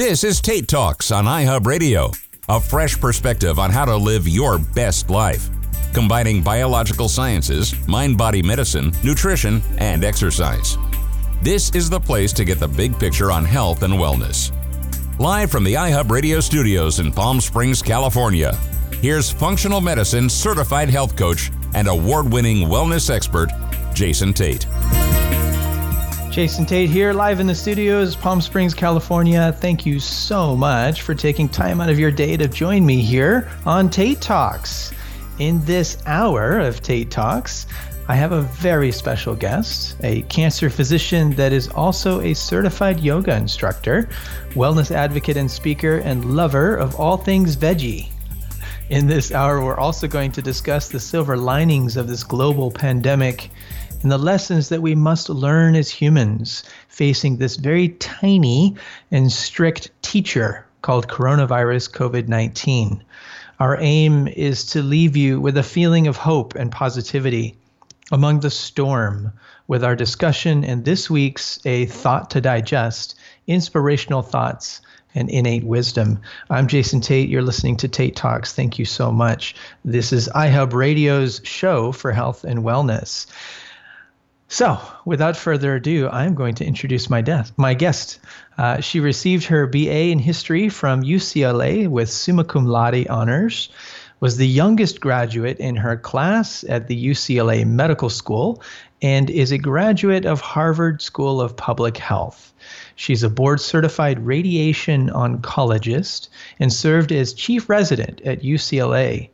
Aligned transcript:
This 0.00 0.24
is 0.24 0.40
Tate 0.40 0.66
Talks 0.66 1.12
on 1.12 1.26
iHub 1.26 1.66
Radio, 1.66 2.10
a 2.48 2.58
fresh 2.58 2.98
perspective 2.98 3.58
on 3.58 3.68
how 3.70 3.84
to 3.84 3.94
live 3.94 4.26
your 4.26 4.58
best 4.58 5.10
life, 5.10 5.50
combining 5.92 6.42
biological 6.42 7.06
sciences, 7.06 7.74
mind 7.86 8.16
body 8.16 8.40
medicine, 8.40 8.94
nutrition, 9.04 9.60
and 9.76 10.02
exercise. 10.02 10.78
This 11.42 11.68
is 11.74 11.90
the 11.90 12.00
place 12.00 12.32
to 12.32 12.46
get 12.46 12.58
the 12.58 12.66
big 12.66 12.98
picture 12.98 13.30
on 13.30 13.44
health 13.44 13.82
and 13.82 13.92
wellness. 13.92 14.52
Live 15.20 15.50
from 15.50 15.64
the 15.64 15.74
iHub 15.74 16.10
Radio 16.10 16.40
studios 16.40 16.98
in 16.98 17.12
Palm 17.12 17.38
Springs, 17.38 17.82
California, 17.82 18.54
here's 19.02 19.30
functional 19.30 19.82
medicine 19.82 20.30
certified 20.30 20.88
health 20.88 21.14
coach 21.14 21.52
and 21.74 21.88
award 21.88 22.32
winning 22.32 22.66
wellness 22.68 23.10
expert, 23.10 23.50
Jason 23.92 24.32
Tate. 24.32 24.66
Jason 26.30 26.64
Tate 26.64 26.88
here, 26.88 27.12
live 27.12 27.40
in 27.40 27.48
the 27.48 27.54
studios, 27.56 28.14
Palm 28.14 28.40
Springs, 28.40 28.72
California. 28.72 29.52
Thank 29.52 29.84
you 29.84 29.98
so 29.98 30.54
much 30.54 31.02
for 31.02 31.12
taking 31.12 31.48
time 31.48 31.80
out 31.80 31.90
of 31.90 31.98
your 31.98 32.12
day 32.12 32.36
to 32.36 32.46
join 32.46 32.86
me 32.86 33.00
here 33.00 33.50
on 33.66 33.90
Tate 33.90 34.20
Talks. 34.20 34.92
In 35.40 35.64
this 35.64 35.98
hour 36.06 36.60
of 36.60 36.82
Tate 36.82 37.10
Talks, 37.10 37.66
I 38.06 38.14
have 38.14 38.30
a 38.30 38.42
very 38.42 38.92
special 38.92 39.34
guest, 39.34 39.96
a 40.04 40.22
cancer 40.22 40.70
physician 40.70 41.32
that 41.32 41.52
is 41.52 41.66
also 41.66 42.20
a 42.20 42.32
certified 42.32 43.00
yoga 43.00 43.34
instructor, 43.34 44.08
wellness 44.50 44.92
advocate 44.92 45.36
and 45.36 45.50
speaker, 45.50 45.96
and 45.98 46.36
lover 46.36 46.76
of 46.76 46.94
all 46.94 47.16
things 47.16 47.56
veggie. 47.56 48.08
In 48.88 49.08
this 49.08 49.32
hour, 49.32 49.64
we're 49.64 49.78
also 49.78 50.06
going 50.06 50.30
to 50.32 50.42
discuss 50.42 50.88
the 50.88 51.00
silver 51.00 51.36
linings 51.36 51.96
of 51.96 52.06
this 52.06 52.22
global 52.22 52.70
pandemic 52.70 53.50
and 54.02 54.10
the 54.10 54.18
lessons 54.18 54.70
that 54.70 54.80
we 54.80 54.94
must 54.94 55.28
learn 55.28 55.74
as 55.74 55.90
humans 55.90 56.62
facing 56.88 57.36
this 57.36 57.56
very 57.56 57.90
tiny 57.90 58.74
and 59.10 59.30
strict 59.30 59.90
teacher 60.02 60.64
called 60.80 61.08
coronavirus 61.08 61.90
COVID 61.90 62.26
19. 62.26 63.04
Our 63.58 63.76
aim 63.78 64.26
is 64.28 64.64
to 64.66 64.82
leave 64.82 65.16
you 65.16 65.38
with 65.38 65.58
a 65.58 65.62
feeling 65.62 66.06
of 66.06 66.16
hope 66.16 66.54
and 66.54 66.72
positivity 66.72 67.56
among 68.10 68.40
the 68.40 68.50
storm 68.50 69.32
with 69.68 69.84
our 69.84 69.94
discussion 69.94 70.64
and 70.64 70.84
this 70.84 71.10
week's 71.10 71.60
A 71.66 71.84
Thought 71.84 72.30
to 72.30 72.40
Digest 72.40 73.16
Inspirational 73.46 74.22
Thoughts 74.22 74.80
and 75.14 75.28
Innate 75.28 75.64
Wisdom. 75.64 76.20
I'm 76.48 76.68
Jason 76.68 77.02
Tate. 77.02 77.28
You're 77.28 77.42
listening 77.42 77.76
to 77.78 77.88
Tate 77.88 78.16
Talks. 78.16 78.54
Thank 78.54 78.78
you 78.78 78.86
so 78.86 79.12
much. 79.12 79.54
This 79.84 80.10
is 80.12 80.30
iHub 80.34 80.72
Radio's 80.72 81.42
show 81.44 81.92
for 81.92 82.12
health 82.12 82.44
and 82.44 82.60
wellness. 82.60 83.26
So, 84.52 84.80
without 85.04 85.36
further 85.36 85.76
ado, 85.76 86.08
I'm 86.08 86.34
going 86.34 86.56
to 86.56 86.64
introduce 86.64 87.08
my, 87.08 87.20
death, 87.20 87.52
my 87.56 87.72
guest. 87.72 88.18
Uh, 88.58 88.80
she 88.80 88.98
received 88.98 89.44
her 89.44 89.68
BA 89.68 90.10
in 90.10 90.18
history 90.18 90.68
from 90.68 91.04
UCLA 91.04 91.86
with 91.86 92.10
summa 92.10 92.42
cum 92.42 92.66
laude 92.66 93.06
honors, 93.06 93.68
was 94.18 94.36
the 94.36 94.48
youngest 94.48 95.00
graduate 95.00 95.60
in 95.60 95.76
her 95.76 95.96
class 95.96 96.64
at 96.68 96.88
the 96.88 97.06
UCLA 97.10 97.64
Medical 97.64 98.10
School, 98.10 98.60
and 99.00 99.30
is 99.30 99.52
a 99.52 99.56
graduate 99.56 100.26
of 100.26 100.40
Harvard 100.40 101.00
School 101.00 101.40
of 101.40 101.56
Public 101.56 101.96
Health. 101.96 102.52
She's 102.96 103.22
a 103.22 103.30
board 103.30 103.60
certified 103.60 104.26
radiation 104.26 105.10
oncologist 105.10 106.28
and 106.58 106.72
served 106.72 107.12
as 107.12 107.34
chief 107.34 107.68
resident 107.68 108.20
at 108.22 108.42
UCLA, 108.42 109.30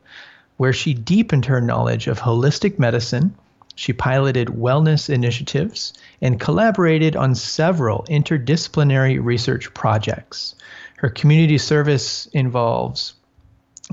where 0.57 0.73
she 0.73 0.93
deepened 0.93 1.45
her 1.45 1.59
knowledge 1.59 2.05
of 2.05 2.19
holistic 2.19 2.77
medicine 2.77 3.35
she 3.77 3.93
piloted 3.93 4.47
wellness 4.47 5.07
initiatives 5.07 5.93
and 6.19 6.39
collaborated 6.39 7.15
on 7.15 7.35
several 7.35 8.03
interdisciplinary 8.09 9.23
research 9.23 9.71
projects. 9.75 10.55
Her 10.97 11.09
community 11.11 11.59
service 11.59 12.25
involves 12.33 13.13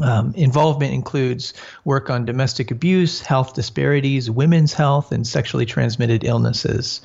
um, 0.02 0.34
involvement 0.34 0.92
includes 0.92 1.54
work 1.84 2.10
on 2.10 2.24
domestic 2.24 2.72
abuse, 2.72 3.20
health 3.20 3.54
disparities, 3.54 4.28
women's 4.28 4.72
health, 4.72 5.12
and 5.12 5.24
sexually 5.24 5.66
transmitted 5.66 6.24
illnesses. 6.24 7.00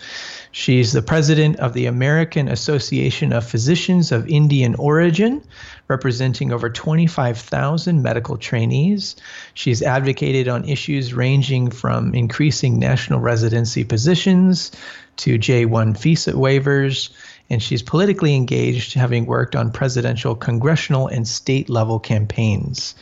She's 0.52 0.92
the 0.92 1.04
president 1.04 1.58
of 1.58 1.74
the 1.74 1.86
American 1.86 2.48
Association 2.48 3.32
of 3.32 3.46
Physicians 3.46 4.12
of 4.12 4.28
Indian 4.28 4.74
Origin, 4.76 5.44
representing 5.88 6.52
over 6.52 6.68
25,000 6.68 8.02
medical 8.02 8.38
trainees. 8.38 9.16
She's 9.54 9.84
advocated 9.84 10.48
on 10.48 10.68
issues 10.68 11.14
ranging 11.14 11.70
from 11.70 12.16
increasing 12.16 12.80
national 12.80 13.20
residency 13.20 13.84
positions 13.84 14.72
to 15.18 15.38
J1 15.38 15.96
visa 15.96 16.32
waivers 16.32 17.10
and 17.50 17.62
she's 17.62 17.82
politically 17.82 18.36
engaged, 18.36 18.94
having 18.94 19.26
worked 19.26 19.56
on 19.56 19.72
presidential, 19.72 20.36
congressional, 20.36 21.08
and 21.08 21.28
state 21.28 21.70
level 21.70 22.00
campaigns. 22.00 22.96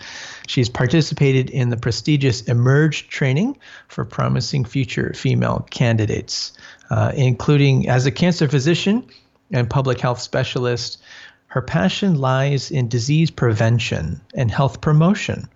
She's 0.47 0.69
participated 0.69 1.49
in 1.49 1.69
the 1.69 1.77
prestigious 1.77 2.41
Emerge 2.43 3.09
training 3.09 3.57
for 3.89 4.05
promising 4.05 4.63
future 4.63 5.13
female 5.13 5.67
candidates, 5.69 6.53
uh, 6.89 7.11
including 7.15 7.89
as 7.89 8.05
a 8.05 8.11
cancer 8.11 8.47
physician 8.47 9.03
and 9.51 9.69
public 9.69 9.99
health 9.99 10.21
specialist. 10.21 10.99
Her 11.47 11.61
passion 11.61 12.15
lies 12.15 12.71
in 12.71 12.87
disease 12.87 13.31
prevention 13.31 14.21
and 14.33 14.49
health 14.49 14.79
promotion. 14.79 15.49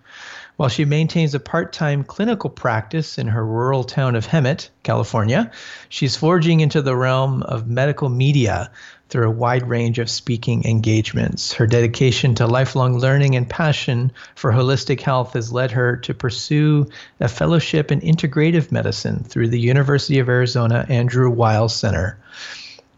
While 0.56 0.68
she 0.68 0.84
maintains 0.84 1.34
a 1.34 1.40
part 1.40 1.72
time 1.72 2.04
clinical 2.04 2.50
practice 2.50 3.16
in 3.16 3.28
her 3.28 3.44
rural 3.44 3.84
town 3.84 4.14
of 4.14 4.26
Hemet, 4.26 4.68
California, 4.82 5.50
she's 5.88 6.14
forging 6.14 6.60
into 6.60 6.82
the 6.82 6.94
realm 6.94 7.42
of 7.42 7.66
medical 7.66 8.10
media 8.10 8.70
through 9.08 9.28
a 9.28 9.30
wide 9.30 9.68
range 9.68 9.98
of 9.98 10.10
speaking 10.10 10.64
engagements. 10.64 11.52
Her 11.54 11.66
dedication 11.66 12.34
to 12.36 12.46
lifelong 12.46 12.98
learning 12.98 13.34
and 13.34 13.48
passion 13.48 14.12
for 14.34 14.52
holistic 14.52 15.00
health 15.00 15.32
has 15.32 15.52
led 15.52 15.70
her 15.70 15.96
to 15.96 16.14
pursue 16.14 16.86
a 17.18 17.28
fellowship 17.28 17.90
in 17.90 18.00
integrative 18.00 18.70
medicine 18.70 19.24
through 19.24 19.48
the 19.48 19.60
University 19.60 20.18
of 20.18 20.28
Arizona 20.28 20.84
Andrew 20.88 21.30
Weil 21.30 21.68
Center 21.68 22.18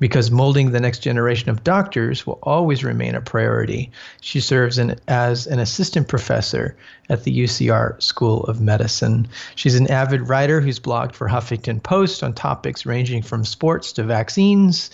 because 0.00 0.30
molding 0.30 0.72
the 0.72 0.80
next 0.80 1.00
generation 1.00 1.50
of 1.50 1.64
doctors 1.64 2.26
will 2.26 2.38
always 2.42 2.82
remain 2.82 3.14
a 3.14 3.20
priority. 3.20 3.90
She 4.20 4.40
serves 4.40 4.78
in, 4.78 4.98
as 5.08 5.46
an 5.46 5.60
assistant 5.60 6.08
professor 6.08 6.76
at 7.08 7.24
the 7.24 7.44
UCR 7.44 8.02
School 8.02 8.44
of 8.44 8.60
Medicine. 8.60 9.28
She's 9.54 9.76
an 9.76 9.90
avid 9.90 10.28
writer 10.28 10.60
who's 10.60 10.80
blogged 10.80 11.14
for 11.14 11.28
Huffington 11.28 11.82
Post 11.82 12.22
on 12.22 12.34
topics 12.34 12.84
ranging 12.84 13.22
from 13.22 13.44
sports 13.44 13.92
to 13.92 14.02
vaccines. 14.02 14.90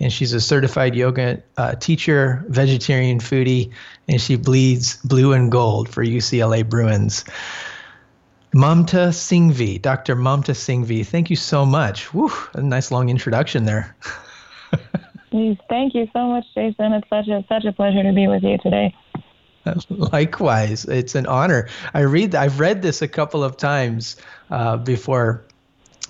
And 0.00 0.12
she's 0.12 0.32
a 0.32 0.40
certified 0.40 0.94
yoga 0.94 1.42
uh, 1.56 1.74
teacher, 1.74 2.44
vegetarian 2.48 3.18
foodie, 3.18 3.72
and 4.06 4.20
she 4.20 4.36
bleeds 4.36 4.96
blue 4.98 5.32
and 5.32 5.50
gold 5.50 5.88
for 5.88 6.04
UCLA 6.04 6.66
Bruins. 6.66 7.24
Mamta 8.54 9.10
Singhvi, 9.10 9.82
Dr. 9.82 10.16
Mamta 10.16 10.54
Singhvi, 10.54 11.04
thank 11.04 11.30
you 11.30 11.36
so 11.36 11.66
much. 11.66 12.14
Woo, 12.14 12.30
a 12.54 12.62
nice 12.62 12.90
long 12.90 13.08
introduction 13.08 13.64
there. 13.64 13.94
Please 15.30 15.58
thank 15.68 15.94
you 15.94 16.08
so 16.12 16.26
much, 16.28 16.44
Jason. 16.54 16.92
It's 16.92 17.08
such 17.08 17.28
a 17.28 17.44
such 17.48 17.64
a 17.64 17.72
pleasure 17.72 18.02
to 18.02 18.12
be 18.12 18.26
with 18.28 18.42
you 18.42 18.58
today. 18.58 18.94
Likewise, 19.90 20.84
it's 20.86 21.14
an 21.14 21.26
honor. 21.26 21.68
I 21.94 22.00
read 22.00 22.34
I've 22.34 22.60
read 22.60 22.82
this 22.82 23.02
a 23.02 23.08
couple 23.08 23.44
of 23.44 23.56
times 23.56 24.16
uh, 24.50 24.76
before 24.78 25.44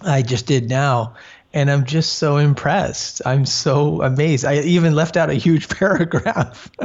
I 0.02 0.22
just 0.22 0.46
did 0.46 0.68
now, 0.68 1.14
and 1.52 1.70
I'm 1.70 1.84
just 1.84 2.14
so 2.14 2.36
impressed. 2.36 3.20
I'm 3.26 3.46
so 3.46 4.02
amazed. 4.02 4.44
I 4.44 4.60
even 4.60 4.94
left 4.94 5.16
out 5.16 5.30
a 5.30 5.34
huge 5.34 5.68
paragraph. 5.78 6.70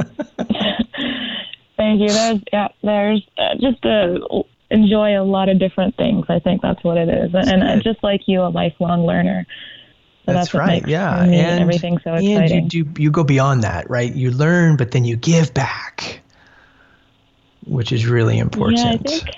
Thank 1.76 2.00
you. 2.00 2.08
There's 2.08 2.40
yeah, 2.52 2.68
there's 2.82 3.26
uh, 3.38 3.54
just 3.60 3.82
to 3.82 4.44
enjoy 4.70 5.20
a 5.20 5.22
lot 5.22 5.48
of 5.48 5.58
different 5.58 5.96
things. 5.96 6.26
I 6.28 6.38
think 6.38 6.62
that's 6.62 6.82
what 6.82 6.96
it 6.96 7.08
is, 7.08 7.34
and, 7.34 7.62
and 7.62 7.82
just 7.82 8.02
like 8.02 8.22
you, 8.26 8.42
a 8.42 8.48
lifelong 8.48 9.06
learner. 9.06 9.46
So 10.26 10.32
that's, 10.32 10.52
that's 10.52 10.54
right. 10.54 10.86
Yeah, 10.86 11.22
and, 11.22 11.34
and 11.34 11.60
everything 11.60 11.98
so 12.02 12.14
exciting. 12.14 12.58
And 12.58 12.74
you 12.74 12.84
do 12.84 13.02
you 13.02 13.10
go 13.10 13.24
beyond 13.24 13.62
that, 13.62 13.88
right? 13.90 14.14
You 14.14 14.30
learn, 14.30 14.76
but 14.76 14.92
then 14.92 15.04
you 15.04 15.16
give 15.16 15.52
back, 15.52 16.20
which 17.66 17.92
is 17.92 18.06
really 18.06 18.38
important. 18.38 18.78
Yeah, 18.78 18.92
I 18.92 18.96
think. 18.96 19.36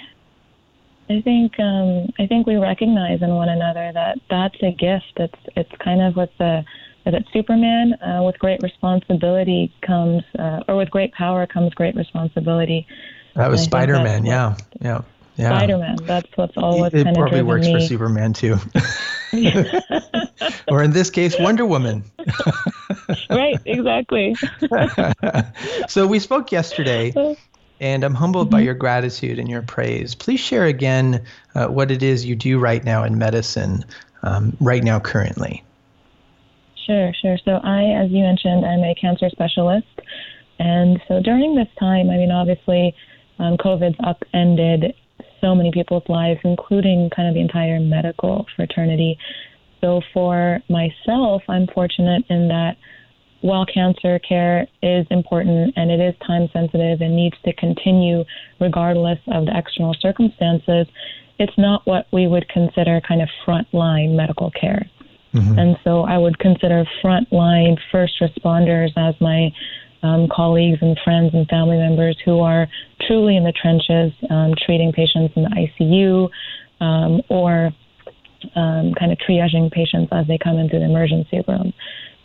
I 1.09 1.21
think 1.23 1.61
um, 1.61 2.09
I 2.19 2.27
think 2.27 2.47
we 2.47 2.57
recognize 2.57 3.23
in 3.23 3.31
one 3.31 3.49
another 3.49 3.93
that 3.93 4.19
that's 4.29 4.61
a 4.63 4.73
gift. 4.73 5.13
It's 5.17 5.39
it's 5.57 5.71
kind 5.79 6.03
of 6.03 6.17
with 6.17 6.31
the 6.39 6.65
that 7.05 7.25
Superman 7.33 7.95
uh, 7.95 8.23
with 8.25 8.39
great 8.39 8.61
responsibility 8.63 9.73
comes, 9.83 10.23
uh, 10.39 10.65
or 10.69 10.77
with 10.77 10.91
great 10.91 11.13
power 11.13 11.47
comes 11.47 11.73
great 11.75 11.95
responsibility. 11.95 12.87
That 13.35 13.51
was 13.51 13.63
Spider 13.63 13.95
Man. 13.95 14.25
Yeah, 14.25 14.57
yeah. 14.81 15.03
Yeah. 15.37 15.57
Spider 15.57 15.79
Man. 15.79 15.97
That's 16.03 16.29
what's 16.37 16.57
always 16.57 16.95
it, 16.95 17.05
kind 17.05 17.17
of 17.17 17.21
probably 17.21 17.43
works 17.43 17.67
me. 17.67 17.75
for 17.75 17.81
Superman 17.81 18.33
too. 18.33 18.57
or 20.69 20.83
in 20.83 20.93
this 20.93 21.11
case, 21.11 21.37
Wonder 21.39 21.67
Woman. 21.67 22.05
right, 23.31 23.59
exactly. 23.65 24.37
so 25.89 26.07
we 26.07 26.19
spoke 26.19 26.53
yesterday, 26.53 27.13
and 27.81 28.05
I'm 28.05 28.15
humbled 28.15 28.49
mm-hmm. 28.49 28.57
by 28.57 28.61
your 28.61 28.75
gratitude 28.75 29.39
and 29.39 29.49
your 29.49 29.63
praise. 29.63 30.15
Please 30.15 30.41
share 30.41 30.65
again 30.65 31.25
uh, 31.55 31.67
what 31.67 31.91
it 31.91 32.03
is 32.03 32.25
you 32.25 32.37
do 32.37 32.59
right 32.59 32.85
now 32.85 33.05
in 33.05 33.19
medicine, 33.19 33.85
um, 34.23 34.57
right 34.61 34.83
now, 34.83 35.01
currently. 35.01 35.63
Sure, 36.87 37.13
sure. 37.21 37.37
So 37.45 37.61
I, 37.63 37.85
as 38.03 38.11
you 38.11 38.23
mentioned, 38.23 38.65
I'm 38.65 38.85
a 38.85 38.95
cancer 38.95 39.29
specialist. 39.31 39.87
And 40.59 41.03
so 41.09 41.21
during 41.21 41.55
this 41.55 41.69
time, 41.79 42.11
I 42.11 42.17
mean, 42.17 42.31
obviously, 42.31 42.95
um, 43.39 43.57
COVID's 43.57 43.99
upended 44.01 44.95
so 45.41 45.55
many 45.55 45.71
people's 45.71 46.09
lives, 46.09 46.41
including 46.45 47.11
kind 47.15 47.29
of 47.29 47.35
the 47.35 47.41
entire 47.41 47.81
medical 47.81 48.47
fraternity. 48.57 49.19
So 49.81 50.01
for 50.13 50.61
myself, 50.69 51.43
I'm 51.49 51.67
fortunate 51.69 52.25
in 52.29 52.49
that 52.49 52.77
while 53.43 53.67
cancer 53.67 54.19
care 54.19 54.67
is 54.83 55.07
important 55.11 55.75
and 55.77 55.91
it 55.91 56.01
is 56.01 56.15
time 56.27 56.49
sensitive 56.53 57.01
and 57.01 57.15
needs 57.15 57.37
to 57.45 57.53
continue 57.55 58.25
regardless 58.61 59.19
of 59.29 59.47
the 59.47 59.57
external 59.57 59.95
circumstances, 60.01 60.87
it's 61.39 61.57
not 61.59 61.87
what 61.87 62.07
we 62.13 62.27
would 62.27 62.49
consider 62.49 63.01
kind 63.07 63.23
of 63.23 63.29
frontline 63.47 64.17
medical 64.17 64.51
care. 64.51 64.89
Mm-hmm. 65.35 65.59
And 65.59 65.77
so 65.85 66.03
I 66.03 66.17
would 66.17 66.39
consider 66.39 66.85
frontline 67.05 67.79
first 67.93 68.15
responders 68.21 68.91
as 68.97 69.15
my 69.21 69.53
um, 70.03 70.29
colleagues 70.31 70.79
and 70.81 70.99
friends 71.05 71.35
and 71.35 71.47
family 71.49 71.77
members 71.77 72.17
who 72.25 72.41
are 72.41 72.69
truly 73.07 73.37
in 73.37 73.45
the 73.45 73.53
trenches 73.53 74.13
um, 74.31 74.55
treating 74.65 74.93
patients 74.93 75.33
in 75.37 75.45
the 75.45 75.69
ICU 75.81 76.29
um, 76.81 77.23
or 77.29 77.71
um, 78.55 78.95
kind 78.95 79.13
of 79.13 79.19
triaging 79.19 79.71
patients 79.71 80.09
as 80.13 80.27
they 80.27 80.39
come 80.39 80.59
into 80.59 80.79
the 80.79 80.85
emergency 80.85 81.43
room. 81.49 81.73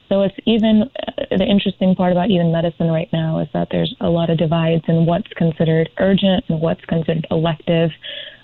So 0.10 0.24
it's 0.24 0.36
even 0.46 0.84
uh, 1.08 1.38
the 1.38 1.46
interesting 1.46 1.96
part 1.96 2.12
about 2.12 2.30
even 2.30 2.52
medicine 2.52 2.90
right 2.90 3.08
now 3.14 3.40
is 3.40 3.48
that 3.54 3.70
there's 3.72 3.96
a 4.02 4.10
lot 4.10 4.30
of 4.30 4.38
divides 4.38 4.84
in 4.88 5.06
what's 5.06 5.32
considered 5.38 5.90
urgent 6.00 6.44
and 6.50 6.60
what's 6.60 6.84
considered 6.86 7.26
elective, 7.32 7.92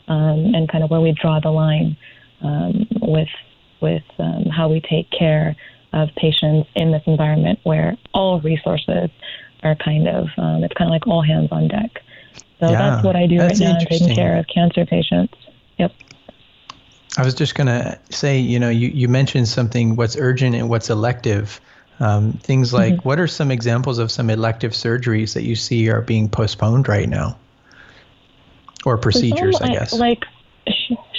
um, 0.07 0.53
and 0.55 0.69
kind 0.71 0.83
of 0.83 0.89
where 0.89 1.01
we 1.01 1.13
draw 1.21 1.41
the 1.41 1.49
line 1.49 1.97
um, 2.41 2.87
with 3.01 3.27
with 3.81 4.03
how 4.55 4.67
we 4.69 4.81
take 4.89 5.07
care 5.11 5.55
of 5.93 6.09
patients 6.15 6.67
in 6.75 6.91
this 6.91 7.03
environment 7.05 7.59
where 7.63 7.95
all 8.13 8.41
resources 8.41 9.09
are 9.63 9.75
kind 9.75 10.07
of 10.07 10.27
um, 10.37 10.63
it's 10.63 10.73
kind 10.73 10.89
of 10.89 10.91
like 10.91 11.05
all 11.07 11.21
hands 11.21 11.49
on 11.51 11.67
deck. 11.67 11.91
So 12.59 12.69
yeah, 12.69 12.77
that's 12.77 13.05
what 13.05 13.15
I 13.15 13.27
do 13.27 13.39
right 13.39 13.57
now, 13.59 13.77
taking 13.79 14.15
care 14.15 14.37
of 14.37 14.47
cancer 14.47 14.85
patients. 14.85 15.35
Yep. 15.77 15.93
I 17.17 17.23
was 17.23 17.33
just 17.33 17.55
going 17.55 17.67
to 17.67 17.99
say, 18.09 18.39
you 18.39 18.59
know, 18.59 18.69
you, 18.69 18.89
you 18.89 19.07
mentioned 19.07 19.47
something 19.47 19.95
what's 19.95 20.15
urgent 20.15 20.55
and 20.55 20.69
what's 20.69 20.89
elective. 20.89 21.59
Um, 21.99 22.33
things 22.33 22.73
like 22.73 22.93
mm-hmm. 22.93 23.07
what 23.07 23.19
are 23.19 23.27
some 23.27 23.49
examples 23.49 23.97
of 23.97 24.11
some 24.11 24.29
elective 24.29 24.73
surgeries 24.73 25.33
that 25.33 25.43
you 25.43 25.55
see 25.55 25.89
are 25.89 26.01
being 26.01 26.29
postponed 26.29 26.87
right 26.87 27.09
now? 27.09 27.37
Or 28.85 28.97
procedures, 28.97 29.57
so, 29.57 29.65
I 29.65 29.69
guess. 29.69 29.93
Like, 29.93 30.23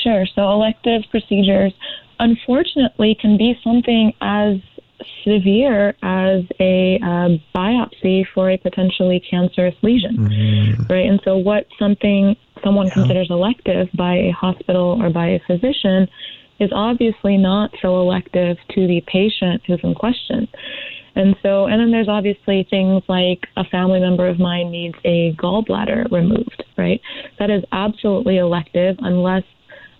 sure. 0.03 0.25
So, 0.27 0.51
elective 0.53 1.03
procedures, 1.11 1.73
unfortunately, 2.21 3.17
can 3.21 3.37
be 3.37 3.59
something 3.63 4.15
as 4.21 4.59
severe 5.25 5.95
as 6.03 6.43
a 6.61 6.99
uh, 7.03 7.29
biopsy 7.55 8.25
for 8.35 8.51
a 8.51 8.59
potentially 8.59 9.23
cancerous 9.31 9.75
lesion, 9.83 10.17
mm-hmm. 10.17 10.93
right? 10.93 11.07
And 11.07 11.21
so, 11.25 11.37
what 11.37 11.67
something 11.79 12.37
someone 12.65 12.87
yeah. 12.89 12.95
considers 12.95 13.29
elective 13.31 13.89
by 13.95 14.15
a 14.15 14.31
hospital 14.31 15.01
or 15.01 15.11
by 15.11 15.27
a 15.29 15.41
physician 15.47 16.09
is 16.61 16.71
obviously 16.73 17.37
not 17.37 17.71
so 17.81 18.01
elective 18.01 18.57
to 18.71 18.87
the 18.87 19.01
patient 19.07 19.63
who's 19.67 19.81
in 19.83 19.95
question. 19.95 20.49
And 21.15 21.37
so, 21.43 21.67
and 21.67 21.81
then 21.81 21.91
there's 21.91 22.09
obviously 22.09 22.67
things 22.71 23.03
like 23.09 23.47
a 23.57 23.65
family 23.65 24.01
member 24.01 24.29
of 24.29 24.39
mine 24.39 24.71
needs 24.71 24.95
a 25.05 25.35
gallbladder 25.35 26.11
removed, 26.13 26.63
right? 26.77 27.01
That 27.39 27.51
is 27.51 27.65
absolutely 27.73 28.39
elective 28.39 28.97
unless 29.01 29.43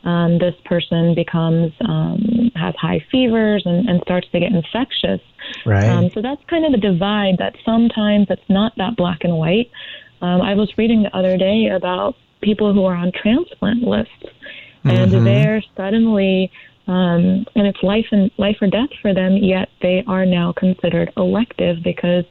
um, 0.09 0.39
this 0.39 0.55
person 0.65 1.15
becomes 1.15 1.73
um, 1.81 2.51
has 2.55 2.75
high 2.77 3.05
fevers 3.11 3.63
and, 3.67 3.89
and, 3.89 4.01
starts 4.03 4.27
to 4.33 4.41
get 4.41 4.53
infectious. 4.53 5.21
Right. 5.67 5.85
Um, 5.85 6.09
so 6.11 6.23
that's 6.23 6.43
kind 6.49 6.65
of 6.65 6.73
the 6.73 6.79
divide 6.79 7.37
that 7.39 7.57
sometimes 7.63 8.29
it's 8.31 8.49
not 8.49 8.73
that 8.79 8.97
black 8.97 9.19
and 9.23 9.37
white. 9.37 9.71
Um, 10.23 10.41
I 10.41 10.55
was 10.55 10.73
reading 10.79 11.03
the 11.03 11.15
other 11.15 11.37
day 11.37 11.69
about 11.69 12.17
people 12.41 12.73
who 12.73 12.85
are 12.87 12.95
on 12.95 13.13
transplant 13.13 13.83
lists, 13.83 14.25
and 14.85 15.13
mm-hmm. 15.13 15.25
they're 15.25 15.63
suddenly 15.77 16.51
um, 16.87 17.45
and 17.55 17.67
it's 17.67 17.83
life 17.83 18.07
and 18.11 18.31
life 18.39 18.57
or 18.63 18.69
death 18.69 18.89
for 19.03 19.13
them. 19.13 19.37
Yet 19.37 19.69
they 19.83 20.05
are 20.07 20.25
now 20.25 20.55
considered 20.57 21.13
elective 21.19 21.83
because 21.85 22.25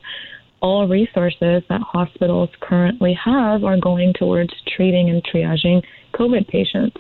all 0.62 0.88
resources 0.88 1.62
that 1.70 1.82
hospitals 1.82 2.50
currently 2.60 3.14
have 3.14 3.64
are 3.64 3.78
going 3.80 4.14
towards 4.14 4.52
treating 4.76 5.12
and 5.12 5.24
triaging 5.24 5.84
COVID 6.16 6.48
patients. 6.48 6.98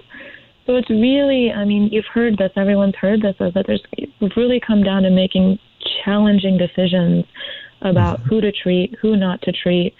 So 0.67 0.75
it's 0.75 0.89
really, 0.89 1.51
I 1.51 1.63
mean, 1.63 1.87
you've 1.93 2.05
heard 2.05 2.37
this, 2.37 2.51
everyone's 2.57 2.95
heard 2.97 3.21
this, 3.21 3.35
is 3.39 3.53
that 3.53 3.65
there's 3.67 3.81
we've 4.19 4.35
really 4.35 4.59
come 4.59 4.83
down 4.83 5.03
to 5.03 5.09
making 5.09 5.59
challenging 6.03 6.57
decisions 6.57 7.25
about 7.81 8.19
who 8.19 8.41
to 8.41 8.51
treat, 8.51 8.95
who 9.01 9.15
not 9.15 9.41
to 9.43 9.53
treat, 9.53 9.95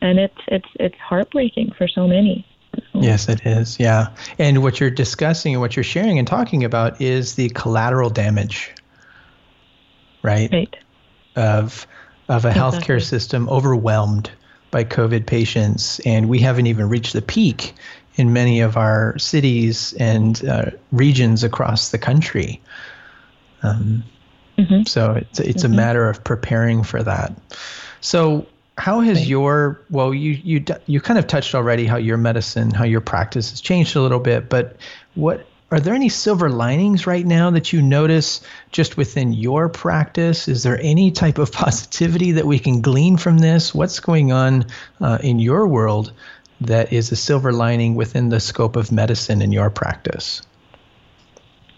and 0.00 0.20
it's 0.20 0.38
it's 0.46 0.68
it's 0.78 0.94
heartbreaking 0.98 1.72
for 1.76 1.88
so 1.88 2.06
many. 2.06 2.46
Yes, 2.94 3.28
it 3.28 3.44
is. 3.44 3.80
Yeah. 3.80 4.14
And 4.38 4.62
what 4.62 4.78
you're 4.78 4.90
discussing 4.90 5.54
and 5.54 5.60
what 5.60 5.76
you're 5.76 5.82
sharing 5.82 6.18
and 6.18 6.26
talking 6.26 6.62
about 6.62 7.00
is 7.00 7.34
the 7.34 7.48
collateral 7.50 8.08
damage, 8.08 8.70
right? 10.22 10.50
Right. 10.52 10.76
Of 11.34 11.86
of 12.28 12.44
a 12.44 12.48
exactly. 12.48 12.80
healthcare 12.80 13.02
system 13.02 13.48
overwhelmed 13.48 14.30
by 14.70 14.84
COVID 14.84 15.26
patients, 15.26 15.98
and 16.00 16.28
we 16.28 16.38
haven't 16.38 16.66
even 16.68 16.88
reached 16.88 17.12
the 17.12 17.22
peak 17.22 17.74
in 18.16 18.32
many 18.32 18.60
of 18.60 18.76
our 18.76 19.18
cities 19.18 19.94
and 19.94 20.44
uh, 20.44 20.70
regions 20.90 21.42
across 21.42 21.90
the 21.90 21.98
country. 21.98 22.60
Um, 23.62 24.04
mm-hmm. 24.58 24.82
So 24.84 25.12
it's 25.12 25.40
it's 25.40 25.62
mm-hmm. 25.62 25.72
a 25.72 25.76
matter 25.76 26.08
of 26.08 26.22
preparing 26.24 26.82
for 26.82 27.02
that. 27.02 27.32
So 28.00 28.46
how 28.78 29.00
has 29.00 29.28
your 29.28 29.80
well 29.90 30.14
you 30.14 30.32
you 30.42 30.64
you 30.86 31.00
kind 31.00 31.18
of 31.18 31.26
touched 31.26 31.54
already 31.54 31.86
how 31.86 31.96
your 31.96 32.16
medicine 32.16 32.70
how 32.70 32.84
your 32.84 33.00
practice 33.00 33.50
has 33.50 33.60
changed 33.60 33.94
a 33.96 34.00
little 34.00 34.18
bit 34.18 34.48
but 34.48 34.76
what 35.14 35.46
are 35.70 35.80
there 35.80 35.94
any 35.94 36.08
silver 36.08 36.50
linings 36.50 37.06
right 37.06 37.26
now 37.26 37.50
that 37.50 37.72
you 37.72 37.82
notice 37.82 38.40
just 38.70 38.96
within 38.96 39.32
your 39.34 39.68
practice 39.68 40.48
is 40.48 40.62
there 40.62 40.80
any 40.80 41.10
type 41.10 41.36
of 41.36 41.52
positivity 41.64 42.32
that 42.32 42.46
we 42.46 42.58
can 42.58 42.80
glean 42.80 43.16
from 43.16 43.38
this 43.38 43.74
what's 43.74 44.00
going 44.00 44.32
on 44.32 44.64
uh, 45.02 45.18
in 45.22 45.38
your 45.38 45.66
world 45.66 46.12
that 46.66 46.92
is 46.92 47.12
a 47.12 47.16
silver 47.16 47.52
lining 47.52 47.94
within 47.94 48.28
the 48.28 48.40
scope 48.40 48.76
of 48.76 48.92
medicine 48.92 49.42
in 49.42 49.52
your 49.52 49.70
practice 49.70 50.42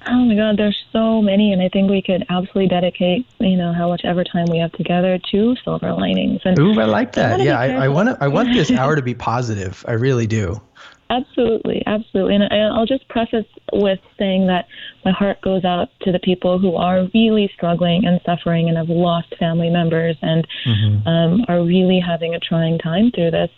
Oh 0.07 0.25
my 0.25 0.35
God, 0.35 0.59
there's 0.59 0.85
so 0.93 1.23
many, 1.23 1.53
and 1.53 1.63
I 1.63 1.69
think 1.69 1.91
we 1.91 2.03
could 2.03 2.27
absolutely 2.29 2.69
dedicate, 2.69 3.27
you 3.41 3.57
know, 3.57 3.73
how 3.73 3.89
much 3.89 4.03
ever 4.05 4.23
time 4.23 4.47
we 4.51 4.59
have 4.59 4.73
together 4.73 5.19
to 5.31 5.57
silver 5.65 5.93
linings. 5.93 6.41
And 6.45 6.59
Ooh, 6.59 6.79
I 6.79 6.85
like 6.85 7.13
that. 7.13 7.41
Yeah, 7.41 7.59
I, 7.59 7.85
I 7.85 7.89
want 7.89 8.19
I 8.21 8.29
want 8.29 8.53
this 8.53 8.71
hour 8.71 8.97
to 8.97 9.03
be 9.03 9.15
positive. 9.15 9.85
I 9.89 9.93
really 9.93 10.27
do. 10.27 10.61
Absolutely, 11.11 11.83
absolutely. 11.87 12.35
And 12.37 12.45
I'll 12.73 12.87
just 12.87 13.07
preface 13.09 13.45
with 13.73 14.01
saying 14.19 14.47
that 14.47 14.67
my 15.05 15.13
heart 15.13 15.41
goes 15.43 15.63
out 15.63 15.91
to 16.01 16.11
the 16.11 16.19
people 16.19 16.59
who 16.59 16.77
are 16.77 17.07
really 17.13 17.51
struggling 17.55 18.07
and 18.07 18.21
suffering 18.25 18.69
and 18.69 18.79
have 18.79 18.89
lost 18.89 19.33
family 19.39 19.69
members 19.69 20.17
and 20.23 20.49
mm-hmm. 20.67 21.07
um, 21.07 21.45
are 21.47 21.63
really 21.63 22.01
having 22.01 22.35
a 22.35 22.41
trying 22.41 22.79
time 22.79 23.11
through 23.13 23.33
this. 23.33 23.51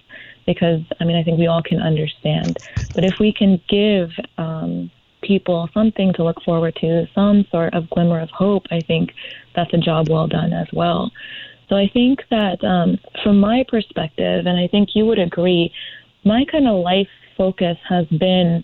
Because 0.47 0.81
I 1.01 1.05
mean, 1.05 1.17
I 1.17 1.23
think 1.23 1.39
we 1.39 1.47
all 1.47 1.63
can 1.63 1.81
understand. 1.81 2.57
But 2.95 3.05
if 3.05 3.15
we 3.19 3.33
can 3.33 3.61
give 3.69 4.11
um, 4.39 4.91
people 5.23 5.69
something 5.75 6.13
to 6.15 6.25
look 6.25 6.41
forward 6.43 6.77
to, 6.81 7.07
some 7.15 7.45
sort 7.51 7.75
of 7.75 7.91
glimmer 7.91 8.21
of 8.21 8.31
hope, 8.31 8.65
I 8.71 8.81
think 8.81 9.11
that's 9.55 9.73
a 9.75 9.79
job 9.79 10.09
well 10.09 10.27
done 10.27 10.53
as 10.53 10.69
well. 10.73 11.11
So 11.69 11.77
I 11.77 11.89
think 11.93 12.21
that 12.31 12.63
um, 12.63 12.99
from 13.23 13.41
my 13.41 13.65
perspective, 13.69 14.47
and 14.47 14.59
I 14.59 14.69
think 14.69 14.91
you 14.95 15.05
would 15.07 15.19
agree, 15.19 15.73
my 16.25 16.45
kind 16.51 16.69
of 16.69 16.77
life 16.77 17.09
focus 17.37 17.77
has 17.89 18.07
been 18.07 18.63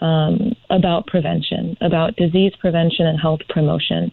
um, 0.00 0.54
about 0.70 1.06
prevention, 1.06 1.76
about 1.80 2.16
disease 2.16 2.52
prevention 2.60 3.06
and 3.06 3.20
health 3.20 3.40
promotion. 3.48 4.10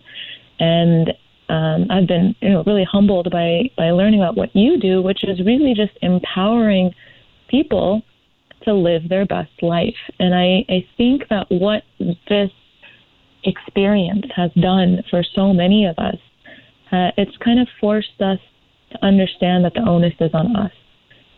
And 0.59 1.09
um, 1.49 1.87
I've 1.89 2.07
been 2.07 2.35
you 2.41 2.49
know, 2.49 2.63
really 2.65 2.85
humbled 2.89 3.29
by, 3.31 3.69
by 3.77 3.91
learning 3.91 4.21
about 4.21 4.37
what 4.37 4.55
you 4.55 4.79
do, 4.79 5.01
which 5.01 5.23
is 5.23 5.39
really 5.45 5.73
just 5.73 5.91
empowering 6.01 6.93
people 7.51 8.01
to 8.63 8.73
live 8.73 9.09
their 9.09 9.25
best 9.25 9.51
life. 9.61 9.95
And 10.19 10.33
I, 10.33 10.65
I 10.69 10.87
think 10.97 11.23
that 11.29 11.47
what 11.49 11.83
this 12.29 12.51
experience 13.43 14.25
has 14.35 14.51
done 14.53 15.03
for 15.09 15.23
so 15.35 15.53
many 15.53 15.85
of 15.85 15.97
us, 15.97 16.17
uh, 16.91 17.11
it's 17.17 17.35
kind 17.37 17.59
of 17.59 17.67
forced 17.79 18.21
us 18.21 18.39
to 18.91 19.05
understand 19.05 19.65
that 19.65 19.73
the 19.73 19.81
onus 19.81 20.13
is 20.19 20.31
on 20.33 20.55
us. 20.55 20.71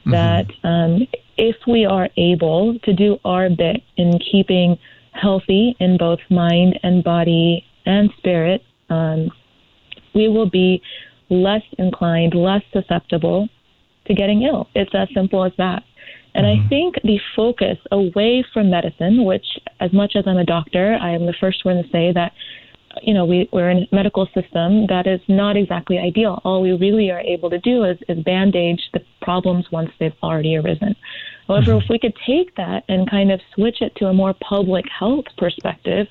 Mm-hmm. 0.06 0.12
That 0.12 0.48
um, 0.64 1.08
if 1.38 1.56
we 1.68 1.86
are 1.86 2.10
able 2.18 2.78
to 2.84 2.94
do 2.94 3.18
our 3.24 3.50
bit 3.50 3.82
in 3.98 4.20
keeping 4.32 4.78
healthy 5.14 5.76
in 5.80 5.98
both 5.98 6.20
mind 6.30 6.80
and 6.84 7.04
body 7.04 7.66
and 7.86 8.10
spirit, 8.18 8.62
um, 8.90 9.32
we 10.14 10.28
will 10.28 10.50
be 10.50 10.82
less 11.30 11.64
inclined, 11.78 12.34
less 12.36 12.62
susceptible 12.72 13.48
to 14.06 14.14
getting 14.14 14.44
ill. 14.44 14.68
It's 14.76 14.94
as 14.94 15.08
simple 15.14 15.44
as 15.44 15.54
that. 15.58 15.84
And 16.36 16.46
mm-hmm. 16.46 16.66
I 16.66 16.70
think 16.70 16.96
the 17.04 17.20
focus 17.36 17.78
away 17.92 18.44
from 18.54 18.70
medicine, 18.70 19.26
which, 19.26 19.46
as 19.80 19.94
much 19.94 20.14
as 20.16 20.26
I'm 20.28 20.38
a 20.38 20.46
doctor, 20.46 20.98
I 21.00 21.12
am 21.12 21.26
the 21.26 21.36
first 21.40 21.66
one 21.66 21.78
to 21.78 21.84
say 21.90 22.12
that 22.14 22.34
you 23.02 23.14
know, 23.14 23.26
we, 23.26 23.50
we're 23.52 23.70
in 23.70 23.88
a 23.92 23.96
medical 23.96 24.26
system 24.28 24.86
that 24.88 25.08
is 25.08 25.20
not 25.28 25.58
exactly 25.58 25.98
ideal. 25.98 26.42
All 26.44 26.62
we 26.62 26.74
really 26.74 27.10
are 27.10 27.22
able 27.22 27.50
to 27.50 27.60
do 27.60 27.84
is, 27.84 27.98
is 28.08 28.24
bandage 28.24 28.82
the 28.94 29.00
problems 29.22 29.66
once 29.72 29.90
they've 30.00 30.14
already 30.22 30.56
arisen. 30.58 30.96
However, 31.48 31.72
mm-hmm. 31.72 31.84
if 31.84 31.90
we 31.90 32.00
could 32.00 32.14
take 32.26 32.56
that 32.56 32.84
and 32.88 33.10
kind 33.10 33.32
of 33.32 33.42
switch 33.56 33.82
it 33.82 33.96
to 33.98 34.06
a 34.06 34.14
more 34.14 34.36
public 34.48 34.86
health 34.88 35.26
perspective, 35.38 36.08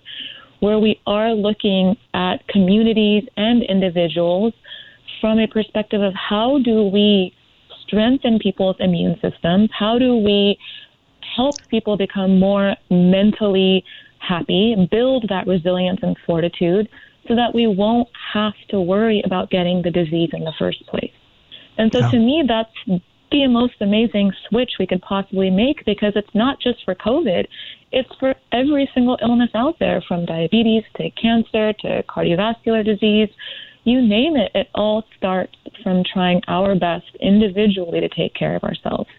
where 0.61 0.79
we 0.79 1.01
are 1.07 1.33
looking 1.33 1.97
at 2.15 2.47
communities 2.49 3.25
and 3.37 3.63
individuals 3.63 4.55
from 5.21 5.39
a 5.39 5.47
perspective 5.47 6.01
of 6.01 6.15
how 6.15 6.59
do 6.65 6.85
we 6.87 7.35
strengthen 7.87 8.39
people's 8.39 8.77
immune 8.81 9.17
systems? 9.21 9.71
How 9.77 9.99
do 9.99 10.17
we 10.17 10.59
help 11.37 11.55
people 11.69 11.97
become 11.97 12.39
more 12.39 12.75
mentally 12.91 13.85
happy, 14.19 14.77
build 14.91 15.27
that 15.29 15.47
resilience 15.47 16.01
and 16.03 16.17
fortitude 16.27 16.89
so 17.29 17.35
that 17.35 17.55
we 17.55 17.67
won't 17.67 18.09
have 18.33 18.55
to 18.69 18.81
worry 18.81 19.23
about 19.25 19.51
getting 19.51 19.83
the 19.83 19.91
disease 19.91 20.31
in 20.33 20.45
the 20.45 20.53
first 20.59 20.87
place? 20.87 21.13
And 21.79 21.91
so 21.93 22.01
yeah. 22.01 22.11
to 22.11 22.19
me, 22.19 22.45
that's 22.47 23.01
the 23.31 23.47
most 23.47 23.75
amazing 23.81 24.33
switch 24.49 24.73
we 24.79 24.87
could 24.87 25.01
possibly 25.03 25.51
make 25.51 25.85
because 25.85 26.13
it's 26.15 26.35
not 26.35 26.61
just 26.61 26.85
for 26.85 26.95
COVID, 26.95 27.47
it's 27.91 28.11
for 28.21 28.35
every 28.53 28.89
single 28.95 29.19
illness 29.23 29.51
out 29.55 29.79
there 29.79 30.03
from 30.07 30.27
diabetes 30.27 30.85
to 30.97 31.11
cancer 31.11 31.73
to 31.81 32.03
cardiovascular 32.05 32.85
disease. 32.85 33.29
You 33.85 34.01
name 34.01 34.37
it, 34.37 34.53
it 34.55 34.69
all 34.75 35.05
starts 35.17 35.55
from 35.83 36.05
trying 36.05 36.41
our 36.49 36.75
best 36.75 37.07
individually 37.21 38.01
to 38.01 38.09
take 38.09 38.35
care 38.35 38.55
of 38.55 38.63
ourselves. 38.63 39.11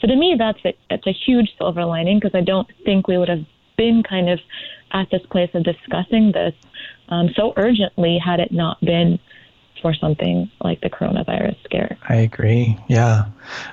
So 0.00 0.06
to 0.06 0.16
me, 0.16 0.36
that's 0.38 0.58
a, 0.64 0.74
it's 0.90 1.06
a 1.06 1.12
huge 1.12 1.50
silver 1.58 1.84
lining 1.84 2.18
because 2.18 2.34
I 2.34 2.42
don't 2.42 2.68
think 2.84 3.08
we 3.08 3.18
would 3.18 3.28
have 3.28 3.44
been 3.76 4.02
kind 4.02 4.30
of 4.30 4.38
at 4.92 5.08
this 5.10 5.22
place 5.30 5.50
of 5.54 5.64
discussing 5.64 6.32
this 6.32 6.54
um, 7.08 7.30
so 7.36 7.52
urgently 7.56 8.18
had 8.18 8.40
it 8.40 8.52
not 8.52 8.80
been 8.80 9.18
for 9.80 9.94
something 9.94 10.50
like 10.62 10.80
the 10.80 10.90
coronavirus 10.90 11.56
scare. 11.64 11.96
I 12.08 12.16
agree. 12.16 12.78
Yeah. 12.88 13.26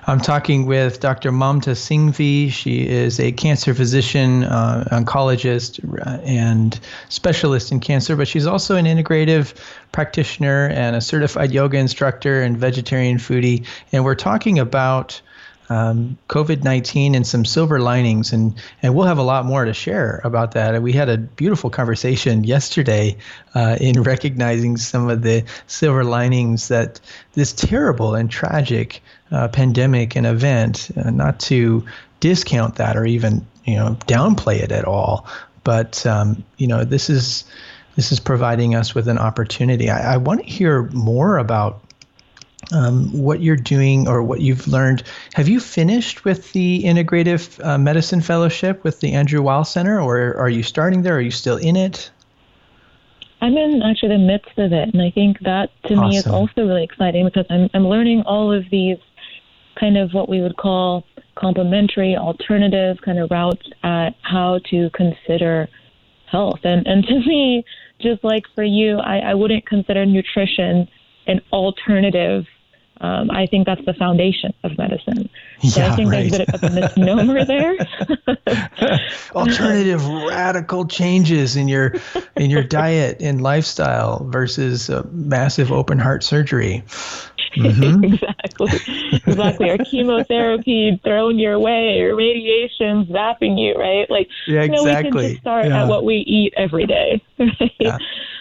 I'm 0.08 0.20
talking 0.20 0.66
with 0.66 1.00
Dr. 1.00 1.32
Mamta 1.32 1.72
Singhvi. 1.72 2.52
She 2.52 2.88
is 2.88 3.20
a 3.20 3.32
cancer 3.32 3.74
physician, 3.74 4.44
uh, 4.44 4.88
oncologist, 4.92 5.80
uh, 6.06 6.22
and 6.24 6.80
specialist 7.10 7.72
in 7.72 7.80
cancer, 7.80 8.16
but 8.16 8.28
she's 8.28 8.46
also 8.46 8.76
an 8.76 8.86
integrative 8.86 9.56
practitioner 9.92 10.68
and 10.68 10.96
a 10.96 11.02
certified 11.02 11.52
yoga 11.52 11.78
instructor 11.78 12.42
and 12.42 12.58
vegetarian 12.58 13.18
foodie. 13.18 13.66
And 13.92 14.04
we're 14.04 14.16
talking 14.16 14.60
about 14.60 15.22
um, 15.74 16.18
COVID 16.30 16.64
19 16.64 17.16
and 17.16 17.26
some 17.26 17.46
silver 17.46 17.80
linings. 17.80 18.32
And, 18.32 18.54
and 18.84 18.94
we'll 18.94 19.08
have 19.08 19.18
a 19.18 19.24
lot 19.24 19.46
more 19.46 19.66
to 19.66 19.74
share 19.74 20.22
about 20.24 20.52
that. 20.52 20.82
We 20.84 20.94
had 20.94 21.10
a 21.10 21.18
beautiful 21.18 21.72
conversation 21.72 22.44
yesterday 22.44 23.18
uh, 23.56 23.78
in 23.82 24.04
recognizing 24.14 24.78
some 24.78 25.10
of 25.10 25.24
the 25.24 25.44
silver 25.66 26.04
linings 26.04 26.68
that 26.68 27.00
this 27.34 27.54
terrible 27.54 28.14
and 28.14 28.30
tragic 28.30 29.02
uh, 29.32 29.48
pandemic 29.48 30.16
and 30.16 30.28
event, 30.28 30.92
uh, 30.96 31.10
not 31.10 31.40
to 31.40 31.84
discount 32.20 32.76
that 32.76 32.96
or 32.96 33.06
even 33.06 33.46
you 33.66 33.76
know 33.76 33.98
downplay 34.06 34.60
it 34.60 34.72
at 34.72 34.86
all, 34.86 35.26
but 35.64 36.06
um, 36.06 36.44
you 36.58 36.68
know 36.68 36.84
this 36.84 37.10
is 37.10 37.46
this 37.96 38.12
is 38.12 38.20
providing 38.20 38.76
us 38.76 38.94
with 38.94 39.08
an 39.08 39.18
opportunity. 39.18 39.90
I, 39.90 40.14
I 40.14 40.18
want 40.18 40.42
to 40.42 40.46
hear 40.46 40.84
more 40.92 41.38
about 41.38 41.82
um, 42.74 43.10
what 43.14 43.42
you're 43.42 43.56
doing 43.56 44.08
or 44.08 44.22
what 44.24 44.42
you've 44.42 44.68
learned. 44.68 45.04
Have 45.34 45.48
you 45.48 45.60
finished 45.60 46.26
with 46.26 46.52
the 46.54 46.84
Integrative 46.84 47.64
uh, 47.64 47.78
Medicine 47.78 48.22
Fellowship 48.22 48.84
with 48.84 49.00
the 49.00 49.14
Andrew 49.14 49.42
Weil 49.42 49.64
Center, 49.64 50.02
or 50.02 50.36
are 50.36 50.50
you 50.50 50.64
starting 50.64 51.04
there? 51.04 51.16
Are 51.16 51.22
you 51.22 51.32
still 51.32 51.58
in 51.58 51.76
it? 51.76 52.10
I'm 53.42 53.58
in 53.58 53.82
actually 53.82 54.10
the 54.10 54.24
midst 54.24 54.58
of 54.58 54.72
it, 54.72 54.94
and 54.94 55.02
I 55.02 55.12
think 55.12 55.40
that 55.42 55.70
to 55.88 55.96
awesome. 55.96 56.10
me 56.10 56.18
is 56.18 56.28
also 56.28 56.66
really 56.66 56.84
exciting 56.84 57.26
because 57.26 57.46
I'm 57.50 57.70
I'm 57.74 57.88
learning 57.88 58.24
all 58.26 58.52
of 58.52 58.64
these 58.72 58.98
kind 59.80 59.98
of 59.98 60.14
what 60.14 60.30
we 60.30 60.42
would 60.42 60.58
call 60.58 61.06
complementary, 61.36 62.16
alternative 62.16 62.98
kind 63.04 63.20
of 63.20 63.30
routes 63.32 63.68
at 63.84 64.12
how 64.22 64.60
to 64.70 64.90
consider 64.92 65.68
health. 66.32 66.60
And 66.64 66.88
and 66.88 67.04
to 67.08 67.20
me, 67.20 67.66
just 68.00 68.24
like 68.24 68.44
for 68.56 68.64
you, 68.64 68.98
I, 68.98 69.18
I 69.20 69.34
wouldn't 69.34 69.66
consider 69.68 70.06
nutrition 70.06 70.88
an 71.28 71.42
alternative 71.52 72.46
um, 73.04 73.30
I 73.32 73.48
think 73.48 73.66
that's 73.66 73.84
the 73.86 73.94
foundation 73.94 74.54
of 74.64 74.78
medicine. 74.78 75.30
So 75.62 75.82
yeah, 75.82 75.92
I 75.92 75.96
think 75.96 76.10
right. 76.10 76.32
there's 76.32 76.34
a 76.36 76.46
bit 76.46 76.54
of 76.56 76.64
a 76.64 76.70
misnomer 76.70 77.44
there. 77.44 77.76
Alternative 79.36 80.08
radical 80.08 80.86
changes 80.86 81.58
in 81.58 81.68
your 81.68 81.96
in 82.38 82.50
your 82.50 82.64
diet 82.64 83.22
and 83.22 83.42
lifestyle 83.42 84.26
versus 84.30 84.90
massive 85.12 85.70
open 85.70 86.00
heart 86.00 86.24
surgery. 86.24 86.84
Mm-hmm. 87.56 88.04
exactly. 88.14 89.22
Exactly. 89.26 89.70
Or 89.70 89.78
chemotherapy 89.80 91.00
thrown 91.04 91.40
your 91.40 91.60
way 91.60 92.02
or 92.02 92.16
radiation 92.16 93.06
zapping 93.06 93.60
you, 93.60 93.76
right? 93.76 94.10
Like, 94.10 94.30
yeah, 94.48 94.64
exactly. 94.64 94.66
You 94.66 94.84
know, 94.84 94.84
we 94.84 95.04
can 95.04 95.30
just 95.30 95.42
start 95.42 95.66
yeah. 95.66 95.84
at 95.84 95.88
what 95.88 96.06
we 96.06 96.18
eat 96.18 96.54
every 96.58 96.86
day. 96.86 97.22
Right? 97.60 97.72
Yeah. 97.80 97.98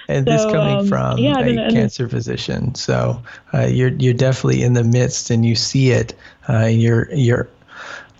And 0.08 0.26
so, 0.26 0.32
this 0.32 0.44
coming 0.44 0.78
um, 0.78 0.86
from 0.86 1.18
yeah, 1.18 1.38
a 1.38 1.42
and, 1.42 1.72
cancer 1.72 2.08
physician, 2.08 2.74
so 2.74 3.22
uh, 3.54 3.66
you're 3.66 3.90
you're 3.90 4.14
definitely 4.14 4.62
in 4.62 4.74
the 4.74 4.84
midst, 4.84 5.30
and 5.30 5.44
you 5.44 5.54
see 5.54 5.90
it. 5.90 6.14
Uh, 6.48 6.66
you're 6.66 7.12
you're 7.12 7.48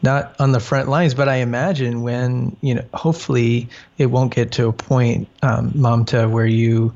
not 0.03 0.35
on 0.41 0.53
the 0.53 0.61
front 0.61 0.89
lines, 0.89 1.15
but 1.15 1.29
I 1.29 1.37
imagine 1.37 2.03
when 2.03 2.57
you 2.61 2.75
know, 2.75 2.85
hopefully, 2.95 3.69
it 3.99 4.07
won't 4.07 4.35
get 4.35 4.53
to 4.53 4.69
a 4.69 4.73
point, 4.73 5.29
um, 5.43 5.71
Mamta, 5.73 6.31
where 6.31 6.47
you 6.47 6.95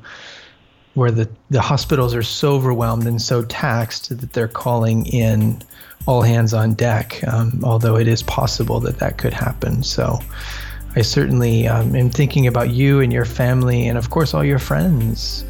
where 0.97 1.11
the, 1.11 1.29
the 1.51 1.61
hospitals 1.61 2.15
are 2.15 2.23
so 2.23 2.53
overwhelmed 2.53 3.05
and 3.05 3.21
so 3.21 3.43
taxed 3.43 4.09
that 4.09 4.33
they're 4.33 4.47
calling 4.47 5.05
in 5.05 5.61
all 6.07 6.23
hands 6.23 6.55
on 6.55 6.73
deck, 6.73 7.23
um, 7.27 7.59
although 7.63 7.97
it 7.97 8.07
is 8.07 8.23
possible 8.23 8.79
that 8.79 8.97
that 8.97 9.19
could 9.19 9.33
happen. 9.33 9.83
So 9.83 10.19
I 10.95 11.03
certainly 11.03 11.67
um, 11.67 11.95
am 11.95 12.09
thinking 12.09 12.47
about 12.47 12.71
you 12.71 12.99
and 12.99 13.13
your 13.13 13.25
family, 13.25 13.87
and 13.87 13.95
of 13.95 14.09
course, 14.09 14.33
all 14.33 14.43
your 14.43 14.57
friends 14.57 15.45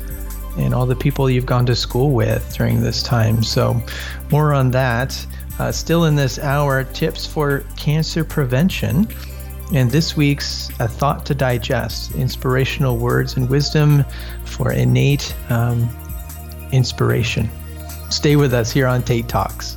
and 0.58 0.74
all 0.74 0.86
the 0.86 0.98
people 0.98 1.30
you've 1.30 1.46
gone 1.46 1.66
to 1.68 1.78
school 1.78 2.12
with 2.12 2.54
during 2.58 2.82
this 2.82 3.02
time. 3.02 3.42
So, 3.42 3.82
more 4.30 4.54
on 4.54 4.72
that. 4.72 5.26
Uh, 5.60 5.72
still 5.72 6.04
in 6.04 6.16
this 6.16 6.38
hour, 6.40 6.84
tips 6.84 7.26
for 7.26 7.62
cancer 7.78 8.26
prevention. 8.26 9.08
And 9.74 9.92
this 9.92 10.16
week's 10.16 10.70
A 10.80 10.88
Thought 10.88 11.26
to 11.26 11.36
Digest 11.36 12.16
Inspirational 12.16 12.98
Words 12.98 13.36
and 13.36 13.50
Wisdom 13.50 14.06
for 14.48 14.72
Innate 14.72 15.36
um, 15.50 15.90
Inspiration. 16.72 17.50
Stay 18.10 18.36
with 18.36 18.54
us 18.54 18.72
here 18.72 18.88
on 18.88 19.04
Tate 19.04 19.28
Talks. 19.28 19.77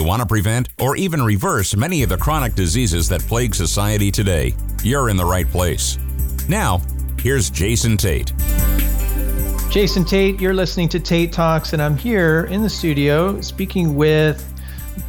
You 0.00 0.06
want 0.06 0.22
to 0.22 0.26
prevent 0.26 0.68
or 0.78 0.96
even 0.96 1.22
reverse 1.22 1.76
many 1.76 2.02
of 2.02 2.08
the 2.08 2.16
chronic 2.16 2.54
diseases 2.54 3.06
that 3.10 3.20
plague 3.20 3.54
society 3.54 4.10
today, 4.10 4.54
you're 4.82 5.10
in 5.10 5.16
the 5.16 5.24
right 5.24 5.46
place. 5.46 5.98
Now, 6.48 6.80
here's 7.20 7.50
Jason 7.50 7.98
Tate. 7.98 8.32
Jason 9.70 10.04
Tate, 10.06 10.40
you're 10.40 10.54
listening 10.54 10.88
to 10.88 11.00
Tate 11.00 11.32
Talks, 11.32 11.74
and 11.74 11.82
I'm 11.82 11.98
here 11.98 12.44
in 12.46 12.62
the 12.62 12.70
studio 12.70 13.42
speaking 13.42 13.94
with 13.94 14.46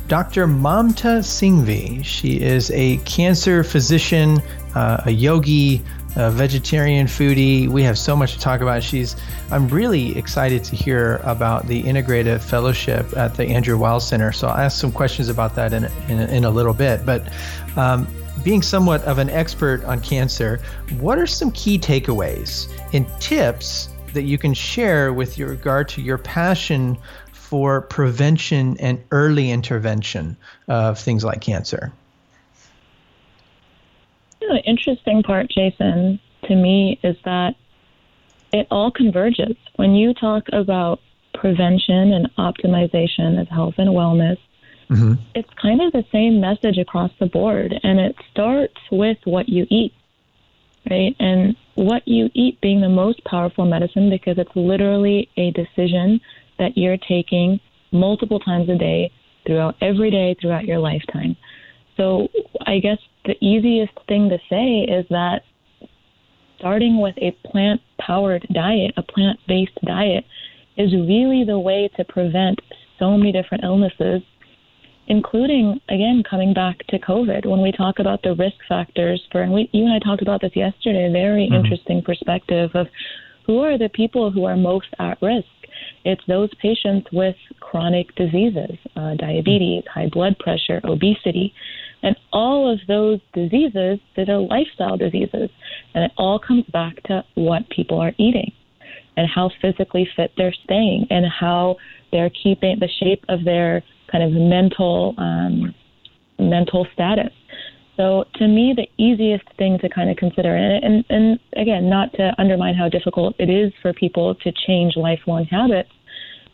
Dr. 0.10 0.46
Mamta 0.46 1.20
Singhvi. 1.20 2.04
She 2.04 2.42
is 2.42 2.70
a 2.72 2.98
cancer 2.98 3.64
physician, 3.64 4.42
uh, 4.76 5.04
a 5.06 5.12
yogi, 5.12 5.82
a 6.16 6.30
vegetarian 6.32 7.08
foodie. 7.08 7.68
We 7.68 7.84
have 7.84 7.98
so 7.98 8.16
much 8.16 8.34
to 8.34 8.40
talk 8.40 8.62
about. 8.62 8.84
She's 8.84 9.16
I'm 9.50 9.68
really 9.70 10.18
excited 10.18 10.64
to 10.66 10.76
hear 10.76 11.18
about 11.24 11.68
the 11.68 11.84
integrative 11.84 12.42
fellowship 12.42 13.16
at 13.16 13.36
the 13.36 13.46
Andrew 13.46 13.78
Weil 13.78 14.00
Center. 14.00 14.32
So 14.32 14.48
I'll 14.48 14.58
ask 14.58 14.80
some 14.80 14.92
questions 14.92 15.30
about 15.30 15.56
that 15.56 15.74
in 15.74 15.86
in, 16.10 16.20
in 16.20 16.44
a 16.46 16.50
little 16.50 16.74
bit. 16.74 17.06
But 17.06 17.32
um, 17.76 18.08
being 18.44 18.62
somewhat 18.62 19.04
of 19.04 19.20
an 19.20 19.30
expert 19.30 19.84
on 19.86 20.02
cancer, 20.02 20.60
what 21.00 21.18
are 21.18 21.28
some 21.28 21.52
key 21.52 21.78
takeaways 21.78 22.68
and 22.94 23.08
tips 23.22 23.90
that 24.14 24.24
you 24.24 24.38
can 24.38 24.54
share 24.54 25.14
with 25.14 25.38
regard 25.38 25.88
to 25.90 26.02
your 26.02 26.18
passion 26.18 26.98
for 27.32 27.82
prevention 27.82 28.78
and 28.80 29.02
early 29.12 29.52
intervention 29.52 30.36
of 30.68 31.00
things 31.00 31.24
like 31.24 31.42
cancer? 31.42 31.94
The 34.48 34.62
interesting 34.66 35.24
part, 35.24 35.50
Jason, 35.50 36.20
to 36.46 36.56
me 36.56 37.00
is 37.04 37.16
that 37.26 37.56
it 38.54 38.68
all 38.70 38.92
converges. 38.92 39.56
When 39.76 39.96
you 39.96 40.14
talk 40.14 40.44
about 40.52 41.00
prevention 41.34 42.14
and 42.14 42.30
optimization 42.38 43.40
of 43.40 43.48
health 43.48 43.76
and 43.78 43.90
wellness, 43.90 44.38
mm-hmm. 44.90 45.14
it's 45.36 45.50
kind 45.62 45.82
of 45.82 45.92
the 45.94 46.06
same 46.12 46.42
message 46.42 46.78
across 46.78 47.12
the 47.20 47.28
board. 47.28 47.74
And 47.84 48.00
it 48.00 48.16
starts 48.32 48.78
with 48.92 49.18
what 49.24 49.48
you 49.48 49.66
eat, 49.70 49.94
right? 50.90 51.16
And 51.20 51.56
what 51.76 52.08
you 52.08 52.30
eat 52.34 52.60
being 52.62 52.82
the 52.82 52.90
most 52.90 53.24
powerful 53.24 53.66
medicine 53.66 54.10
because 54.10 54.38
it's 54.38 54.56
literally 54.56 55.30
a 55.38 55.52
decision 55.52 56.20
that 56.60 56.78
you're 56.78 56.98
taking 56.98 57.60
multiple 57.92 58.40
times 58.40 58.70
a 58.70 58.78
day 58.78 59.12
throughout 59.46 59.76
every 59.82 60.12
day 60.12 60.36
throughout 60.40 60.66
your 60.66 60.80
lifetime. 60.80 61.36
So 61.98 62.28
I 62.66 62.80
guess 62.80 62.98
the 63.26 63.36
easiest 63.44 63.94
thing 64.08 64.30
to 64.30 64.38
say 64.50 64.92
is 64.92 65.06
that 65.10 65.42
starting 66.58 67.02
with 67.02 67.16
a 67.18 67.32
plant 67.48 67.82
powered 68.00 68.46
diet, 68.54 68.94
a 68.98 69.04
plant 69.04 69.40
based 69.48 69.78
diet, 69.86 70.26
is 70.78 70.94
really 70.94 71.44
the 71.44 71.60
way 71.60 71.90
to 71.98 72.04
prevent 72.06 72.60
so 73.00 73.18
many 73.18 73.32
different 73.32 73.64
illnesses, 73.64 74.22
including, 75.08 75.80
again, 75.90 76.24
coming 76.30 76.54
back 76.54 76.78
to 76.88 77.00
COVID. 77.00 77.46
When 77.46 77.62
we 77.62 77.72
talk 77.72 78.00
about 78.00 78.22
the 78.22 78.36
risk 78.36 78.58
factors 78.70 79.22
for, 79.32 79.42
and 79.42 79.52
we, 79.52 79.70
you 79.74 79.86
and 79.86 79.94
I 79.94 80.00
talked 80.00 80.22
about 80.22 80.42
this 80.42 80.56
yesterday, 80.56 81.08
a 81.08 81.12
very 81.12 81.48
mm-hmm. 81.48 81.66
interesting 81.66 82.02
perspective 82.02 82.70
of 82.76 82.88
who 83.46 83.60
are 83.60 83.78
the 83.78 83.90
people 83.90 84.32
who 84.32 84.46
are 84.46 84.56
most 84.56 84.88
at 85.00 85.22
risk. 85.22 85.48
It's 86.04 86.22
those 86.28 86.50
patients 86.62 87.08
with 87.12 87.36
chronic 87.60 88.14
diseases, 88.16 88.78
uh, 88.96 89.16
diabetes, 89.16 89.84
high 89.94 90.10
blood 90.12 90.38
pressure, 90.40 90.82
obesity. 90.84 91.54
And 92.04 92.16
all 92.34 92.72
of 92.72 92.80
those 92.88 93.20
diseases 93.34 94.00
that 94.16 94.30
are 94.30 94.40
lifestyle 94.40 94.98
diseases. 94.98 95.50
And 95.94 96.04
it 96.06 96.12
all 96.18 96.40
comes 96.40 96.66
back 96.74 97.02
to 97.04 97.24
what 97.36 97.70
people 97.70 98.00
are 98.00 98.14
eating 98.18 98.52
and 99.18 99.28
how 99.30 99.52
physically 99.62 100.08
fit 100.16 100.32
they're 100.38 100.56
staying 100.64 101.06
and 101.10 101.26
how 101.28 101.76
they're 102.12 102.32
keeping 102.32 102.78
the 102.80 102.90
shape 103.00 103.24
of 103.30 103.44
their 103.44 103.84
kind 104.12 104.24
of 104.24 104.32
mental 104.32 105.14
um, 105.18 105.74
mental 106.40 106.88
status. 106.94 107.32
So 108.02 108.24
to 108.38 108.48
me, 108.48 108.74
the 108.76 108.88
easiest 108.98 109.44
thing 109.60 109.78
to 109.80 109.88
kind 109.88 110.10
of 110.10 110.18
consider, 110.18 110.56
and, 110.56 110.84
and, 110.84 111.06
and 111.10 111.40
again, 111.56 111.88
not 111.88 112.12
to 112.14 112.32
undermine 112.40 112.74
how 112.74 112.90
difficult 112.90 113.36
it 113.38 113.48
is 113.48 113.72
for 113.80 113.94
people 113.94 114.34
to 114.34 114.52
change 114.66 114.94
lifelong 114.96 115.46
habits, 115.46 115.92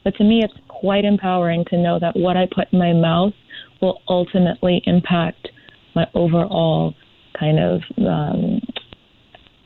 but 0.03 0.13
to 0.17 0.25
me, 0.25 0.43
it's 0.43 0.53
quite 0.67 1.05
empowering 1.05 1.63
to 1.69 1.77
know 1.77 1.99
that 1.99 2.17
what 2.17 2.35
I 2.35 2.47
put 2.53 2.67
in 2.73 2.79
my 2.79 2.91
mouth 2.91 3.31
will 3.81 4.01
ultimately 4.09 4.81
impact 4.85 5.47
my 5.95 6.05
overall 6.15 6.93
kind 7.39 7.59
of 7.59 7.81
um, 8.05 8.59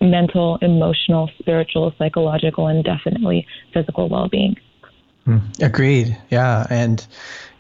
mental, 0.01 0.59
emotional, 0.61 1.31
spiritual, 1.39 1.95
psychological, 1.97 2.67
and 2.67 2.83
definitely 2.83 3.47
physical 3.73 4.07
well 4.07 4.29
being. 4.29 4.55
Mm, 5.27 5.61
agreed. 5.61 6.17
Yeah. 6.29 6.65
And 6.69 7.05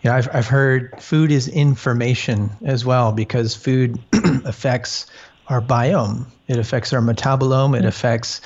yeah, 0.03 0.15
I've, 0.15 0.29
I've 0.33 0.47
heard 0.47 1.01
food 1.01 1.31
is 1.31 1.47
information 1.47 2.51
as 2.63 2.83
well 2.83 3.11
because 3.11 3.55
food 3.55 3.99
affects 4.45 5.05
our 5.47 5.61
biome, 5.61 6.25
it 6.47 6.57
affects 6.57 6.93
our 6.93 7.01
metabolome, 7.01 7.77
it 7.77 7.85
affects 7.85 8.41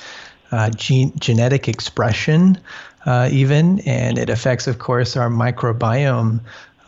uh, 0.50 0.70
gene, 0.70 1.12
genetic 1.18 1.68
expression, 1.68 2.58
uh, 3.04 3.28
even, 3.30 3.80
and 3.80 4.18
it 4.18 4.28
affects, 4.28 4.66
of 4.66 4.78
course, 4.78 5.16
our 5.16 5.28
microbiome 5.30 6.40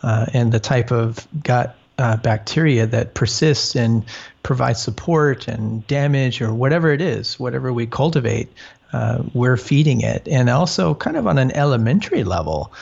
uh, 0.03 0.25
and 0.33 0.51
the 0.51 0.59
type 0.59 0.91
of 0.91 1.25
gut 1.41 1.75
uh, 1.97 2.17
bacteria 2.17 2.85
that 2.85 3.13
persists 3.13 3.75
and 3.75 4.05
provides 4.43 4.81
support 4.81 5.47
and 5.47 5.85
damage 5.87 6.41
or 6.41 6.53
whatever 6.53 6.91
it 6.91 7.01
is, 7.01 7.39
whatever 7.39 7.73
we 7.73 7.85
cultivate, 7.85 8.49
uh, 8.93 9.23
we're 9.33 9.57
feeding 9.57 10.01
it. 10.01 10.27
And 10.27 10.49
also, 10.49 10.93
kind 10.95 11.17
of 11.17 11.27
on 11.27 11.37
an 11.37 11.51
elementary 11.51 12.23
level. 12.23 12.73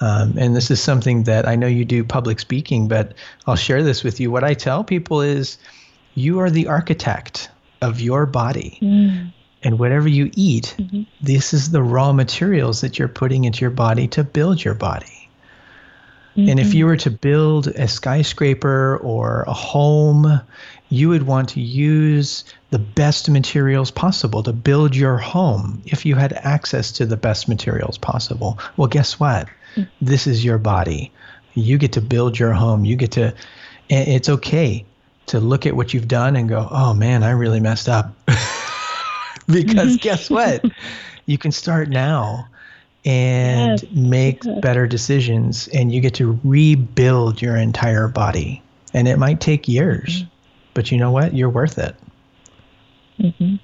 Um, 0.00 0.38
and 0.38 0.56
this 0.56 0.70
is 0.70 0.82
something 0.82 1.24
that 1.24 1.46
I 1.46 1.56
know 1.56 1.66
you 1.66 1.84
do 1.84 2.02
public 2.04 2.40
speaking, 2.40 2.88
but 2.88 3.14
I'll 3.46 3.56
share 3.56 3.82
this 3.82 4.02
with 4.02 4.18
you. 4.18 4.30
What 4.30 4.44
I 4.44 4.54
tell 4.54 4.82
people 4.82 5.20
is 5.20 5.58
you 6.14 6.38
are 6.40 6.50
the 6.50 6.68
architect 6.68 7.50
of 7.82 8.00
your 8.00 8.26
body. 8.26 8.78
Mm. 8.80 9.32
And 9.62 9.78
whatever 9.78 10.08
you 10.08 10.30
eat, 10.34 10.74
mm-hmm. 10.78 11.02
this 11.20 11.52
is 11.52 11.70
the 11.70 11.82
raw 11.82 12.12
materials 12.12 12.80
that 12.80 12.98
you're 12.98 13.08
putting 13.08 13.44
into 13.44 13.60
your 13.60 13.70
body 13.70 14.08
to 14.08 14.24
build 14.24 14.64
your 14.64 14.74
body. 14.74 15.28
Mm-hmm. 16.34 16.48
And 16.48 16.60
if 16.60 16.72
you 16.72 16.86
were 16.86 16.96
to 16.96 17.10
build 17.10 17.66
a 17.66 17.86
skyscraper 17.86 18.96
or 18.98 19.44
a 19.46 19.52
home, 19.52 20.40
you 20.90 21.08
would 21.08 21.22
want 21.22 21.48
to 21.50 21.60
use 21.60 22.44
the 22.70 22.78
best 22.78 23.30
materials 23.30 23.90
possible 23.90 24.42
to 24.42 24.52
build 24.52 24.94
your 24.94 25.16
home 25.16 25.80
if 25.86 26.04
you 26.04 26.16
had 26.16 26.32
access 26.32 26.92
to 26.92 27.06
the 27.06 27.16
best 27.16 27.48
materials 27.48 27.96
possible. 27.96 28.58
Well, 28.76 28.88
guess 28.88 29.18
what? 29.18 29.48
Mm-hmm. 29.76 29.82
This 30.00 30.26
is 30.26 30.44
your 30.44 30.58
body. 30.58 31.12
You 31.54 31.78
get 31.78 31.92
to 31.92 32.00
build 32.00 32.38
your 32.38 32.52
home. 32.52 32.84
You 32.84 32.96
get 32.96 33.12
to, 33.12 33.32
it's 33.88 34.28
okay 34.28 34.84
to 35.26 35.38
look 35.38 35.64
at 35.64 35.76
what 35.76 35.94
you've 35.94 36.08
done 36.08 36.34
and 36.34 36.48
go, 36.48 36.66
oh 36.70 36.92
man, 36.92 37.22
I 37.22 37.30
really 37.30 37.60
messed 37.60 37.88
up. 37.88 38.12
because 39.46 39.96
guess 40.00 40.28
what? 40.28 40.64
You 41.26 41.38
can 41.38 41.52
start 41.52 41.88
now 41.88 42.48
and 43.04 43.80
yes. 43.80 43.92
make 43.92 44.42
better 44.60 44.88
decisions 44.88 45.68
and 45.68 45.92
you 45.92 46.00
get 46.00 46.14
to 46.14 46.38
rebuild 46.42 47.40
your 47.40 47.56
entire 47.56 48.08
body 48.08 48.62
and 48.92 49.06
it 49.06 49.18
might 49.18 49.40
take 49.40 49.68
years. 49.68 50.24
But 50.74 50.90
you 50.90 50.98
know 50.98 51.10
what 51.10 51.34
you're 51.34 51.50
worth 51.50 51.78
it 51.78 51.96
mm-hmm. 53.18 53.54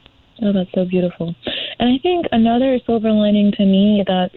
oh 0.45 0.53
that's 0.53 0.71
so 0.75 0.85
beautiful 0.85 1.35
and 1.79 1.89
i 1.89 1.99
think 2.03 2.27
another 2.33 2.79
silver 2.87 3.11
lining 3.11 3.53
to 3.53 3.65
me 3.65 4.05
that's 4.07 4.37